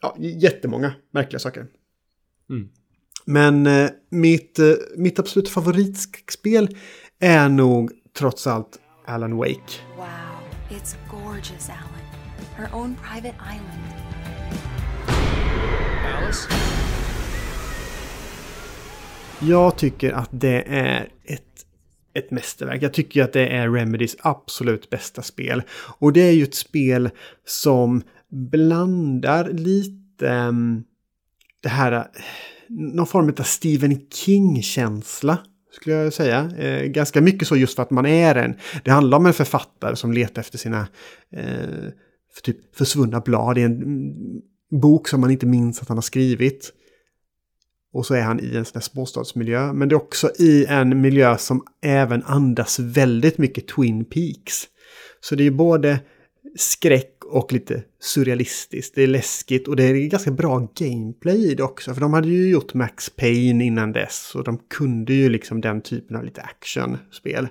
[0.00, 1.66] Ja, jättemånga märkliga saker.
[2.50, 2.68] Mm.
[3.24, 6.76] Men eh, mitt, eh, mitt absoluta favoritspel
[7.18, 9.82] är nog trots allt Alan Wake.
[9.96, 10.06] Wow,
[10.70, 11.96] it's gorgeous, Alan.
[12.56, 14.06] Her own private island.
[16.16, 16.48] Alice?
[19.40, 21.66] Jag tycker att det är ett,
[22.14, 22.82] ett mästerverk.
[22.82, 25.62] Jag tycker att det är Remedys absolut bästa spel.
[25.98, 27.10] Och det är ju ett spel
[27.44, 30.84] som blandar lite um,
[31.66, 32.02] det här, eh,
[32.68, 35.38] någon form av Stephen King-känsla.
[35.72, 36.50] Skulle jag säga.
[36.58, 38.54] Eh, ganska mycket så just för att man är en.
[38.84, 40.88] Det handlar om en författare som letar efter sina
[41.32, 41.90] eh,
[42.34, 43.58] för typ försvunna blad.
[43.58, 44.14] i en mm,
[44.80, 46.72] bok som man inte minns att han har skrivit.
[47.92, 49.72] Och så är han i en sån här småstadsmiljö.
[49.72, 54.64] Men det är också i en miljö som även andas väldigt mycket Twin Peaks.
[55.20, 56.00] Så det är både
[56.56, 58.94] skräck och lite surrealistiskt.
[58.94, 61.94] Det är läskigt och det är ganska bra gameplay i det också.
[61.94, 64.34] För de hade ju gjort Max Payne innan dess.
[64.34, 67.48] Och de kunde ju liksom den typen av lite actionspel.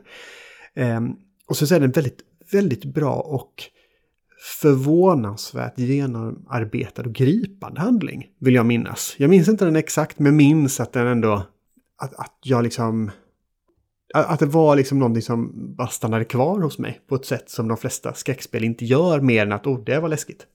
[0.75, 1.15] Um,
[1.47, 2.19] och så är den väldigt,
[2.51, 3.63] väldigt bra och
[4.61, 9.15] förvånansvärt genomarbetad och gripande handling, vill jag minnas.
[9.17, 11.43] Jag minns inte den exakt, men minns att den ändå...
[11.97, 13.11] Att, att jag liksom...
[14.15, 17.67] Att det var liksom någonting som bara stannade kvar hos mig på ett sätt som
[17.67, 20.47] de flesta skräckspel inte gör mer än att oh, det var läskigt.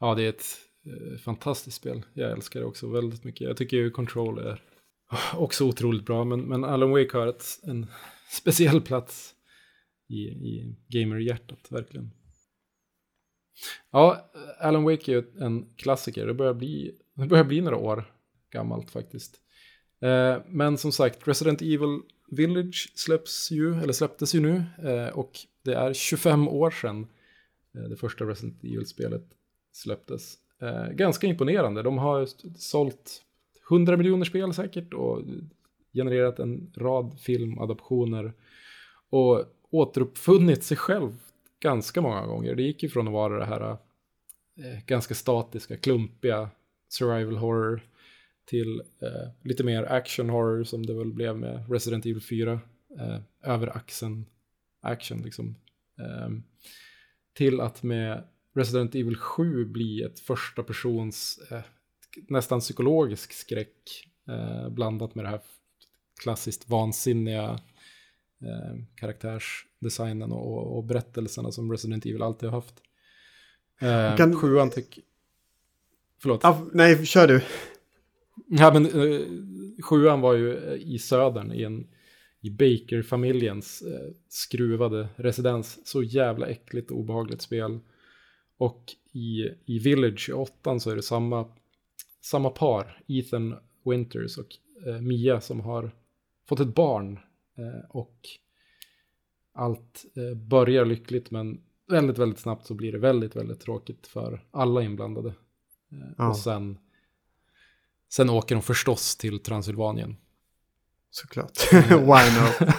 [0.00, 0.44] Ja, det är ett
[0.86, 2.02] eh, fantastiskt spel.
[2.14, 3.48] Jag älskar det också väldigt mycket.
[3.48, 4.62] Jag tycker ju Control är
[5.34, 7.86] Också otroligt bra, men, men Alan Wake har ett, en
[8.30, 9.34] speciell plats
[10.08, 12.10] i, i gamerhjärtat, verkligen.
[13.90, 14.30] Ja,
[14.60, 16.26] Alan Wake är ju en klassiker.
[16.26, 18.12] Det börjar bli, det börjar bli några år
[18.52, 19.40] gammalt faktiskt.
[20.00, 22.00] Eh, men som sagt, Resident Evil
[22.30, 24.62] Village släpps ju, eller släpptes ju nu.
[24.82, 27.06] Eh, och det är 25 år sedan
[27.74, 29.24] eh, det första Resident Evil-spelet
[29.72, 30.34] släpptes.
[30.60, 31.82] Eh, ganska imponerande.
[31.82, 33.22] De har sålt
[33.70, 35.22] 100 miljoner spel säkert och
[35.92, 38.32] genererat en rad filmadaptioner.
[39.10, 41.16] Och återuppfunnit sig själv
[41.60, 42.54] ganska många gånger.
[42.54, 43.76] Det gick ju från att vara det här
[44.86, 46.50] ganska statiska, klumpiga
[46.88, 47.82] survival horror
[48.48, 52.60] till eh, lite mer action horror som det väl blev med Resident Evil 4.
[53.00, 54.26] Eh, över axeln
[54.80, 55.56] action liksom.
[55.98, 56.28] Eh,
[57.34, 61.60] till att med Resident Evil 7 bli ett första persons eh,
[62.28, 65.40] nästan psykologisk skräck eh, blandat med det här
[66.20, 67.60] klassiskt vansinniga
[68.42, 72.74] eh, karaktärsdesignen och, och berättelserna som Resident Evil alltid har haft.
[73.80, 75.02] Eh, Kan- Sjuan tycker...
[76.20, 76.44] Förlåt.
[76.44, 77.42] Ah, nej, kör du.
[78.46, 79.20] Ja, men eh,
[79.82, 81.86] sjuan var ju eh, i södern i en
[82.40, 85.88] i Baker-familjens eh, skruvade residens.
[85.88, 87.78] Så jävla äckligt och obehagligt spel.
[88.58, 91.48] Och i, i Village i åttan så är det samma,
[92.20, 93.54] samma par, Ethan
[93.84, 94.56] Winters och
[94.86, 95.90] eh, Mia som har
[96.48, 97.18] fått ett barn.
[97.56, 98.28] Eh, och
[99.52, 104.44] allt eh, börjar lyckligt men väldigt, väldigt snabbt så blir det väldigt, väldigt tråkigt för
[104.50, 105.34] alla inblandade.
[106.16, 106.28] Ja.
[106.28, 106.78] Och sen,
[108.08, 110.16] sen åker de förstås till Transylvanien.
[111.10, 111.72] Såklart.
[111.90, 112.74] Why not?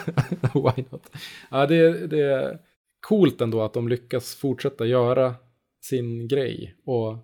[0.53, 1.11] Why not?
[1.51, 2.59] Ja, det, det är
[3.01, 5.35] coolt ändå att de lyckas fortsätta göra
[5.81, 7.17] sin grej och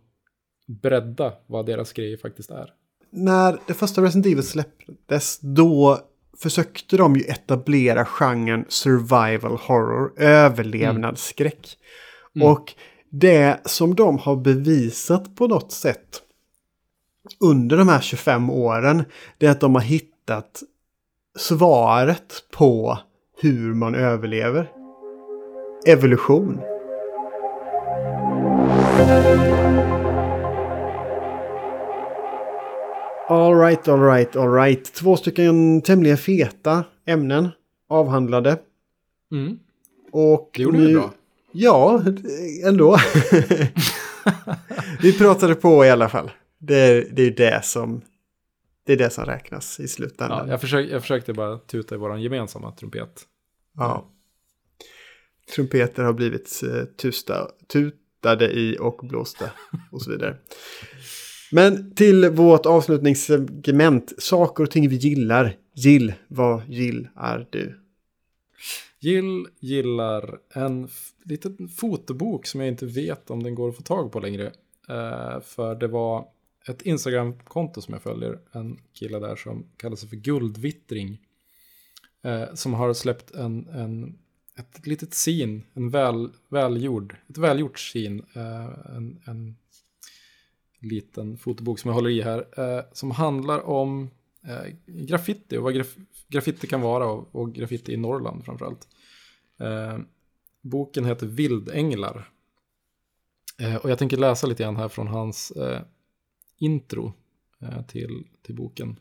[0.68, 2.74] bredda vad deras grej faktiskt är.
[3.10, 6.00] När det första Resident Evil släpptes, då
[6.38, 11.78] försökte de ju etablera genren survival horror, överlevnadsskräck.
[12.42, 12.74] Och
[13.10, 16.22] det som de har bevisat på något sätt
[17.40, 19.04] under de här 25 åren,
[19.38, 20.64] det är att de har hittat
[21.38, 22.98] svaret på
[23.42, 24.72] hur man överlever.
[25.88, 26.60] Evolution.
[33.28, 34.94] All right, all right, all right.
[34.94, 37.50] Två stycken tämligen feta ämnen
[37.90, 38.58] avhandlade.
[39.32, 39.60] Mm.
[40.12, 40.88] Och Det gjorde nu...
[40.88, 41.14] vi bra.
[41.52, 42.02] Ja,
[42.66, 42.98] ändå.
[45.02, 46.32] vi pratade på i alla fall.
[46.66, 48.02] Det, det är det som
[48.86, 50.48] det är det som räknas i Ja, slutändan.
[50.50, 53.22] jag, försökte, jag försökte bara tuta i vår gemensamma trumpet.
[53.78, 54.12] Ja.
[55.56, 59.52] Trumpeter har blivit eh, tusta, tutade i och blåsta
[59.92, 60.38] och så vidare.
[61.52, 65.56] Men till vårt avslutningssegment, saker och ting vi gillar.
[65.74, 67.80] Gill, vad gillar du?
[69.00, 70.88] Jill gillar en
[71.24, 74.46] liten fotobok som jag inte vet om den går att få tag på längre.
[74.90, 76.26] Eh, för det var
[76.68, 81.22] ett Instagram-konto som jag följer, en kille där som kallar sig för Guldvittring.
[82.22, 84.18] Eh, som har släppt en, en,
[84.58, 88.20] ett litet sin, en väl, välgjord, ett välgjort sin.
[88.34, 89.56] Eh, en, en
[90.80, 92.60] liten fotobok som jag håller i här.
[92.60, 94.10] Eh, som handlar om
[94.44, 95.96] eh, graffiti och vad graf
[96.28, 98.88] graffiti kan vara och, och graffiti i Norrland framförallt.
[99.60, 99.98] Eh,
[100.62, 102.30] boken heter Vildänglar.
[103.60, 105.82] Eh, och jag tänker läsa lite grann här från hans eh,
[106.58, 107.14] intro
[107.62, 109.00] eh, till, till boken.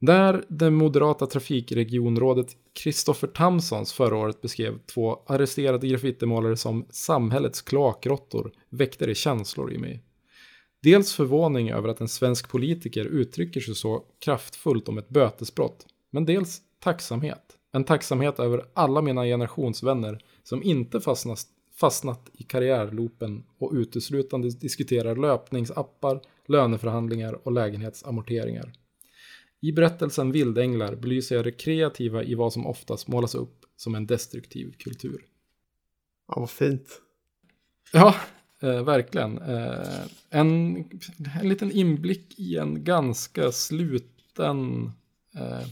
[0.00, 8.52] Där det moderata trafikregionrådet Kristoffer Tamsons förra året beskrev två arresterade graffitimålare som samhällets kloakråttor
[8.68, 10.02] väckte det känslor i mig.
[10.82, 16.24] Dels förvåning över att en svensk politiker uttrycker sig så kraftfullt om ett bötesbrott, men
[16.24, 17.56] dels tacksamhet.
[17.72, 21.46] En tacksamhet över alla mina generationsvänner som inte fastnat,
[21.80, 28.72] fastnat i karriärloopen och uteslutande diskuterar löpningsappar, löneförhandlingar och lägenhetsamorteringar.
[29.60, 34.06] I berättelsen Vildänglar belyser jag det kreativa i vad som oftast målas upp som en
[34.06, 35.24] destruktiv kultur.
[36.28, 37.00] Ja, vad fint.
[37.92, 38.14] Ja,
[38.62, 39.38] eh, verkligen.
[39.38, 40.00] Eh,
[40.30, 40.76] en,
[41.40, 44.84] en liten inblick i en ganska sluten
[45.34, 45.66] eh,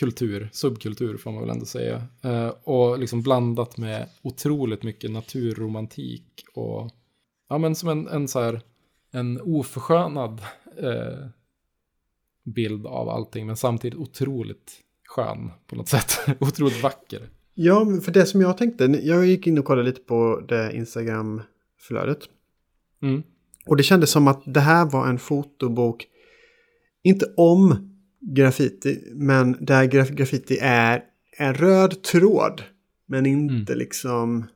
[0.00, 2.02] kultur, subkultur får man väl ändå säga.
[2.22, 6.90] Eh, och liksom blandat med otroligt mycket naturromantik och
[7.48, 8.60] ja, men som en, en så här
[9.10, 10.40] en oförskönad
[10.78, 11.28] eh,
[12.44, 16.18] bild av allting, men samtidigt otroligt skön på något sätt.
[16.40, 17.28] otroligt vacker.
[17.54, 22.18] Ja, för det som jag tänkte, jag gick in och kollade lite på det Instagram-flödet.
[23.02, 23.22] Mm.
[23.66, 26.06] Och det kändes som att det här var en fotobok,
[27.02, 27.89] inte om
[28.20, 29.12] graffiti.
[29.14, 31.04] Men där graf graffiti är
[31.36, 32.62] en röd tråd.
[33.06, 34.46] Men inte liksom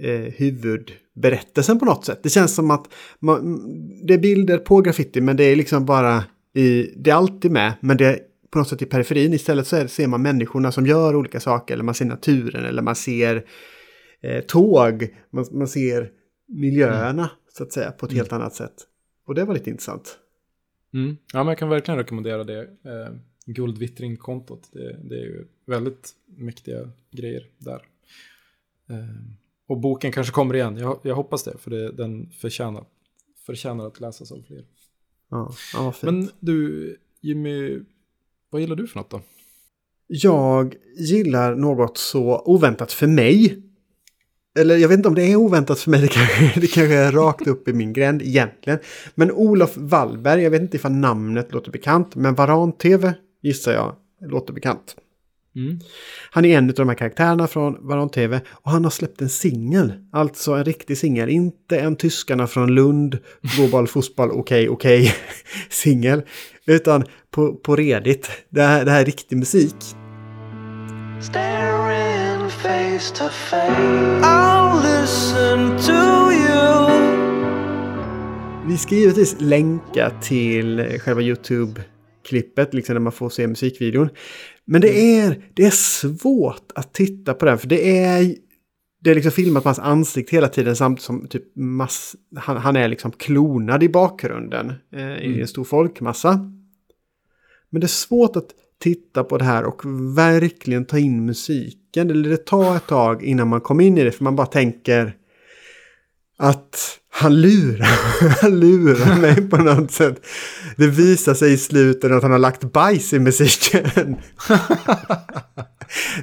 [0.00, 2.20] eh, huvudberättelsen på något sätt.
[2.22, 2.88] Det känns som att
[3.18, 3.60] man,
[4.06, 6.24] det är bilder på graffiti men det är liksom bara
[6.54, 8.18] i, det är alltid med men det är
[8.50, 9.32] på något sätt i periferin.
[9.32, 12.82] Istället så är, ser man människorna som gör olika saker eller man ser naturen eller
[12.82, 13.44] man ser
[14.22, 15.08] eh, tåg.
[15.30, 16.10] Man, man ser
[16.48, 18.74] miljöerna så att säga på ett helt annat sätt.
[19.26, 20.18] Och det var lite intressant.
[20.94, 21.16] Mm.
[21.32, 22.60] Ja, men jag kan verkligen rekommendera det.
[22.60, 23.14] Eh,
[23.46, 24.68] Guldvittring-kontot.
[24.72, 27.82] Det, det är ju väldigt mäktiga grejer där.
[28.88, 28.98] Eh,
[29.66, 30.76] och boken kanske kommer igen.
[30.76, 32.84] Jag, jag hoppas det, för det, den förtjänar,
[33.46, 34.64] förtjänar att läsas av fler.
[35.28, 36.02] Ja, ja fint.
[36.02, 37.80] Men du, Jimmy,
[38.50, 39.20] vad gillar du för något då?
[40.06, 43.62] Jag gillar något så oväntat för mig.
[44.58, 47.12] Eller jag vet inte om det är oväntat för mig, det kanske, det kanske är
[47.12, 48.78] rakt upp i min gränd egentligen.
[49.14, 53.94] Men Olof Wallberg, jag vet inte ifall namnet låter bekant, men Varan-TV gissar jag
[54.30, 54.96] låter bekant.
[55.56, 55.78] Mm.
[56.30, 59.28] Han är en av de här karaktärerna från Varan TV och han har släppt en
[59.28, 59.92] singel.
[60.12, 63.18] Alltså en riktig singel, inte en tyskarna från Lund,
[63.56, 65.14] Global fotboll, okej, okej,
[65.70, 66.22] singel.
[66.66, 68.30] Utan på, på redigt.
[68.48, 69.76] Det här, det här är riktig musik.
[71.20, 72.13] Staring
[72.64, 76.88] face to face, I'll listen to you.
[78.66, 84.08] Vi ska givetvis länka till själva YouTube-klippet, liksom när man får se musikvideon.
[84.64, 88.36] Men det är, det är svårt att titta på den, för det är,
[89.00, 92.76] det är liksom filmat på hans ansikte hela tiden samtidigt som typ mass, han, han
[92.76, 96.50] är liksom klonad i bakgrunden eh, i en stor folkmassa.
[97.70, 98.48] Men det är svårt att
[98.80, 99.82] titta på det här och
[100.18, 101.26] verkligen ta in
[101.94, 102.10] musiken.
[102.10, 105.16] Eller det tar ett tag innan man kommer in i det, för man bara tänker
[106.38, 107.86] att han lurar,
[108.42, 110.26] han lurar mig på något sätt.
[110.76, 113.86] Det visar sig i slutet att han har lagt bajs i musiken.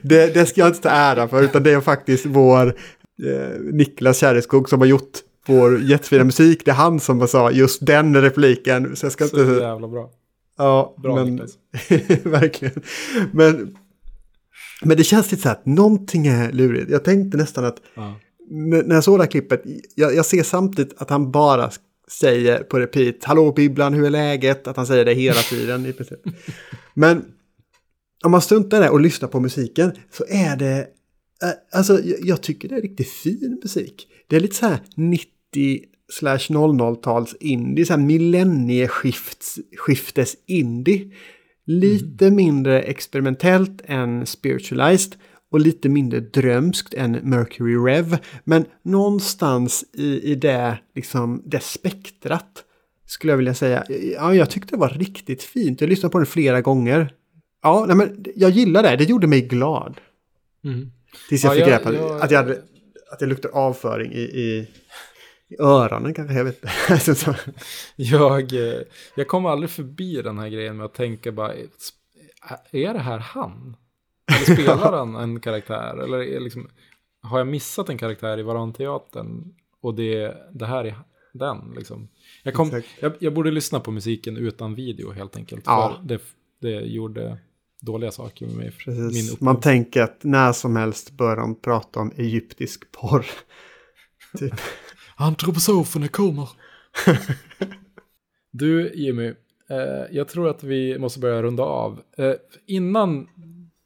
[0.02, 2.68] det, det ska jag inte ta ära för, utan det är faktiskt vår
[3.24, 6.66] eh, Niklas Kärreskog som har gjort vår jättefina musik.
[6.66, 8.96] Det är han som sa just den repliken.
[8.96, 9.64] Så jag ska Så inte...
[9.64, 10.10] jävla bra.
[10.58, 11.38] Ja, Bra, men,
[12.24, 12.82] verkligen.
[13.32, 13.78] Men,
[14.82, 16.92] men det känns lite så här att någonting är lurigt.
[16.92, 18.20] Jag tänkte nästan att Ja.
[18.50, 19.62] när jag såg det här klippet,
[19.96, 21.72] jag, jag ser samtidigt att han bara
[22.12, 24.68] säger på repeat, hallå bibblan, hur är läget?
[24.68, 26.20] Att han säger det hela tiden i princip.
[26.94, 27.26] Men
[28.24, 30.78] om man struntar det och lyssnar på musiken så är det,
[31.44, 34.08] eh, alltså jag, jag tycker det är riktigt fin musik.
[34.28, 35.28] Det är lite så här 90
[36.14, 41.12] slash 00-tals indie, så här millennieskiftes indie.
[41.80, 45.16] Lite mindre experimentellt än spiritualized
[45.52, 48.18] och lite mindre drömskt än Mercury Rev.
[48.44, 52.64] Men någonstans i, i det, liksom, det spektrat
[53.06, 53.84] skulle jag vilja säga.
[54.16, 55.82] Ja, jag tyckte det var riktigt fint.
[55.82, 57.14] Jag lyssnade på den flera gånger.
[57.64, 58.96] Ja, nej, men jag gillar det.
[58.96, 59.98] Det gjorde mig glad.
[60.64, 60.92] Mm.
[61.30, 62.62] Tills jag Ja, fick jag- reda på att jag hade
[63.12, 64.68] att jag luktar avföring i, i
[65.60, 66.34] öronen kanske.
[66.36, 66.74] Jag vet inte.
[66.94, 67.36] Alltså, så-
[67.96, 68.82] Jag, eh,
[69.16, 71.54] jag kommer aldrig förbi den här grejen med att tänka bara,
[72.72, 73.76] är det här han?
[74.28, 75.98] Eller spelar han en karaktär?
[76.04, 76.70] Eller är liksom,
[77.22, 79.54] har jag missat en karaktär i Varanteatern?
[79.82, 80.96] Och det, det här är
[81.34, 82.08] den liksom.
[82.44, 85.64] Jag, kom, jag, jag borde lyssna på musiken utan video helt enkelt.
[85.66, 85.96] Ja.
[86.00, 86.22] För det,
[86.62, 87.38] det gjorde
[87.82, 88.72] dåliga saker med mig.
[89.40, 93.26] Man tänker att när som helst bör de prata om egyptisk porr.
[94.38, 94.54] typ.
[95.22, 96.50] Antroposoferna kommer.
[98.52, 99.28] du Jimmy,
[99.70, 102.02] eh, jag tror att vi måste börja runda av.
[102.18, 102.34] Eh,
[102.68, 103.28] innan,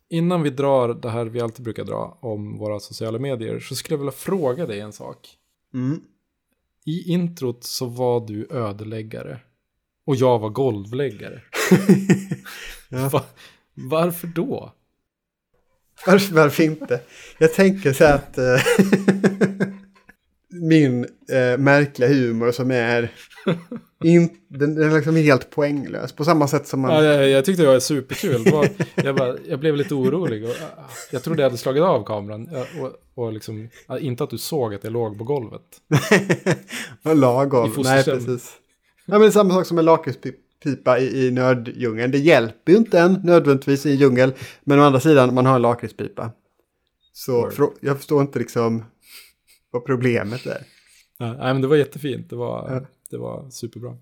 [0.09, 3.93] innan vi drar det här vi alltid brukar dra om våra sociala medier så skulle
[3.93, 5.29] jag vilja fråga dig en sak.
[5.73, 6.01] Mm.
[6.85, 9.39] I introt så var du ödeläggare
[10.05, 11.41] och jag var golvläggare.
[12.89, 13.09] Ja.
[13.09, 13.23] Va,
[13.73, 14.73] varför då?
[16.05, 17.01] Varför, varför inte?
[17.37, 18.61] Jag tänker så här att eh,
[20.69, 23.11] min eh, märkliga humor som är
[24.03, 26.11] in, den, den är liksom helt poänglös.
[26.11, 26.91] På samma sätt som man...
[26.91, 28.43] Ja, jag, jag tyckte det var superkul.
[28.43, 30.43] Det var, jag, bara, jag blev lite orolig.
[30.43, 32.49] Och, ah, jag trodde jag hade slagit av kameran.
[32.81, 33.69] Och, och liksom,
[33.99, 35.61] inte att du såg att jag låg på golvet.
[37.15, 37.73] Lagom.
[37.77, 38.53] Nej, precis.
[39.05, 42.11] Ja, men samma sak som en lakritspipa i, i nördjungeln.
[42.11, 44.33] Det hjälper ju inte en nödvändigtvis i en djungel.
[44.63, 46.31] Men å andra sidan, man har en lakritspipa.
[47.13, 48.83] Så frå- jag förstår inte liksom
[49.75, 50.63] vad problemet är.
[51.17, 52.29] Ja, nej, men det var jättefint.
[52.29, 52.81] Det var, Ja.
[53.09, 53.97] det var superbra.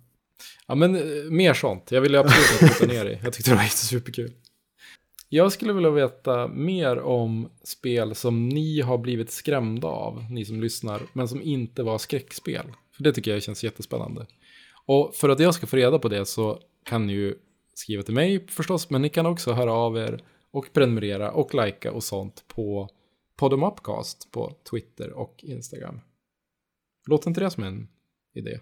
[0.67, 1.91] Ja, men eh, mer sånt.
[1.91, 3.19] Jag ville absolut inte titta ner i.
[3.23, 4.31] Jag tyckte det var superkul.
[5.29, 10.61] Jag skulle vilja veta mer om spel som ni har blivit skrämda av, ni som
[10.61, 12.65] lyssnar, men som inte var skräckspel.
[12.95, 14.25] För det tycker jag känns jättespännande.
[14.85, 17.35] Och för att jag ska få reda på det så kan ni ju
[17.73, 21.91] skriva till mig förstås, men ni kan också höra av er och prenumerera och likea
[21.91, 22.89] och sånt på
[23.38, 25.99] Podem Upcast på Twitter och Instagram.
[27.07, 27.88] Låter inte det som en
[28.35, 28.60] idé?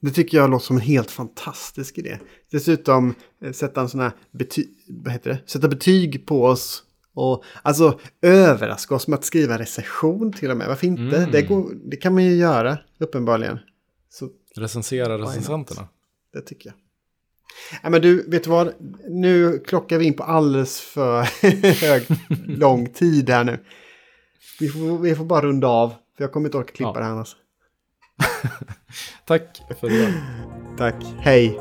[0.00, 2.18] Det tycker jag låter som en helt fantastisk idé.
[2.50, 5.40] Dessutom eh, sätta en sån här bety vad heter det?
[5.46, 6.84] Sätta betyg på oss.
[7.14, 10.68] Och alltså överraska oss med att skriva recension till och med.
[10.68, 11.16] Varför inte?
[11.16, 11.30] Mm.
[11.30, 13.58] Det, går, det kan man ju göra uppenbarligen.
[14.08, 15.88] Så Recensera recensenterna.
[16.32, 16.76] det tycker jag.
[17.82, 18.72] Ja, men du, vet du vad?
[19.08, 21.22] Nu klockar vi in på alldeles för
[21.80, 22.06] hög,
[22.46, 23.58] lång tid här nu.
[24.60, 25.88] Vi får, vi får bara runda av.
[25.88, 26.98] För jag kommer inte orka klippa Ja.
[26.98, 27.36] det här annars.
[29.26, 30.12] Tack för det.
[30.78, 31.04] Tack.
[31.18, 31.60] Hej.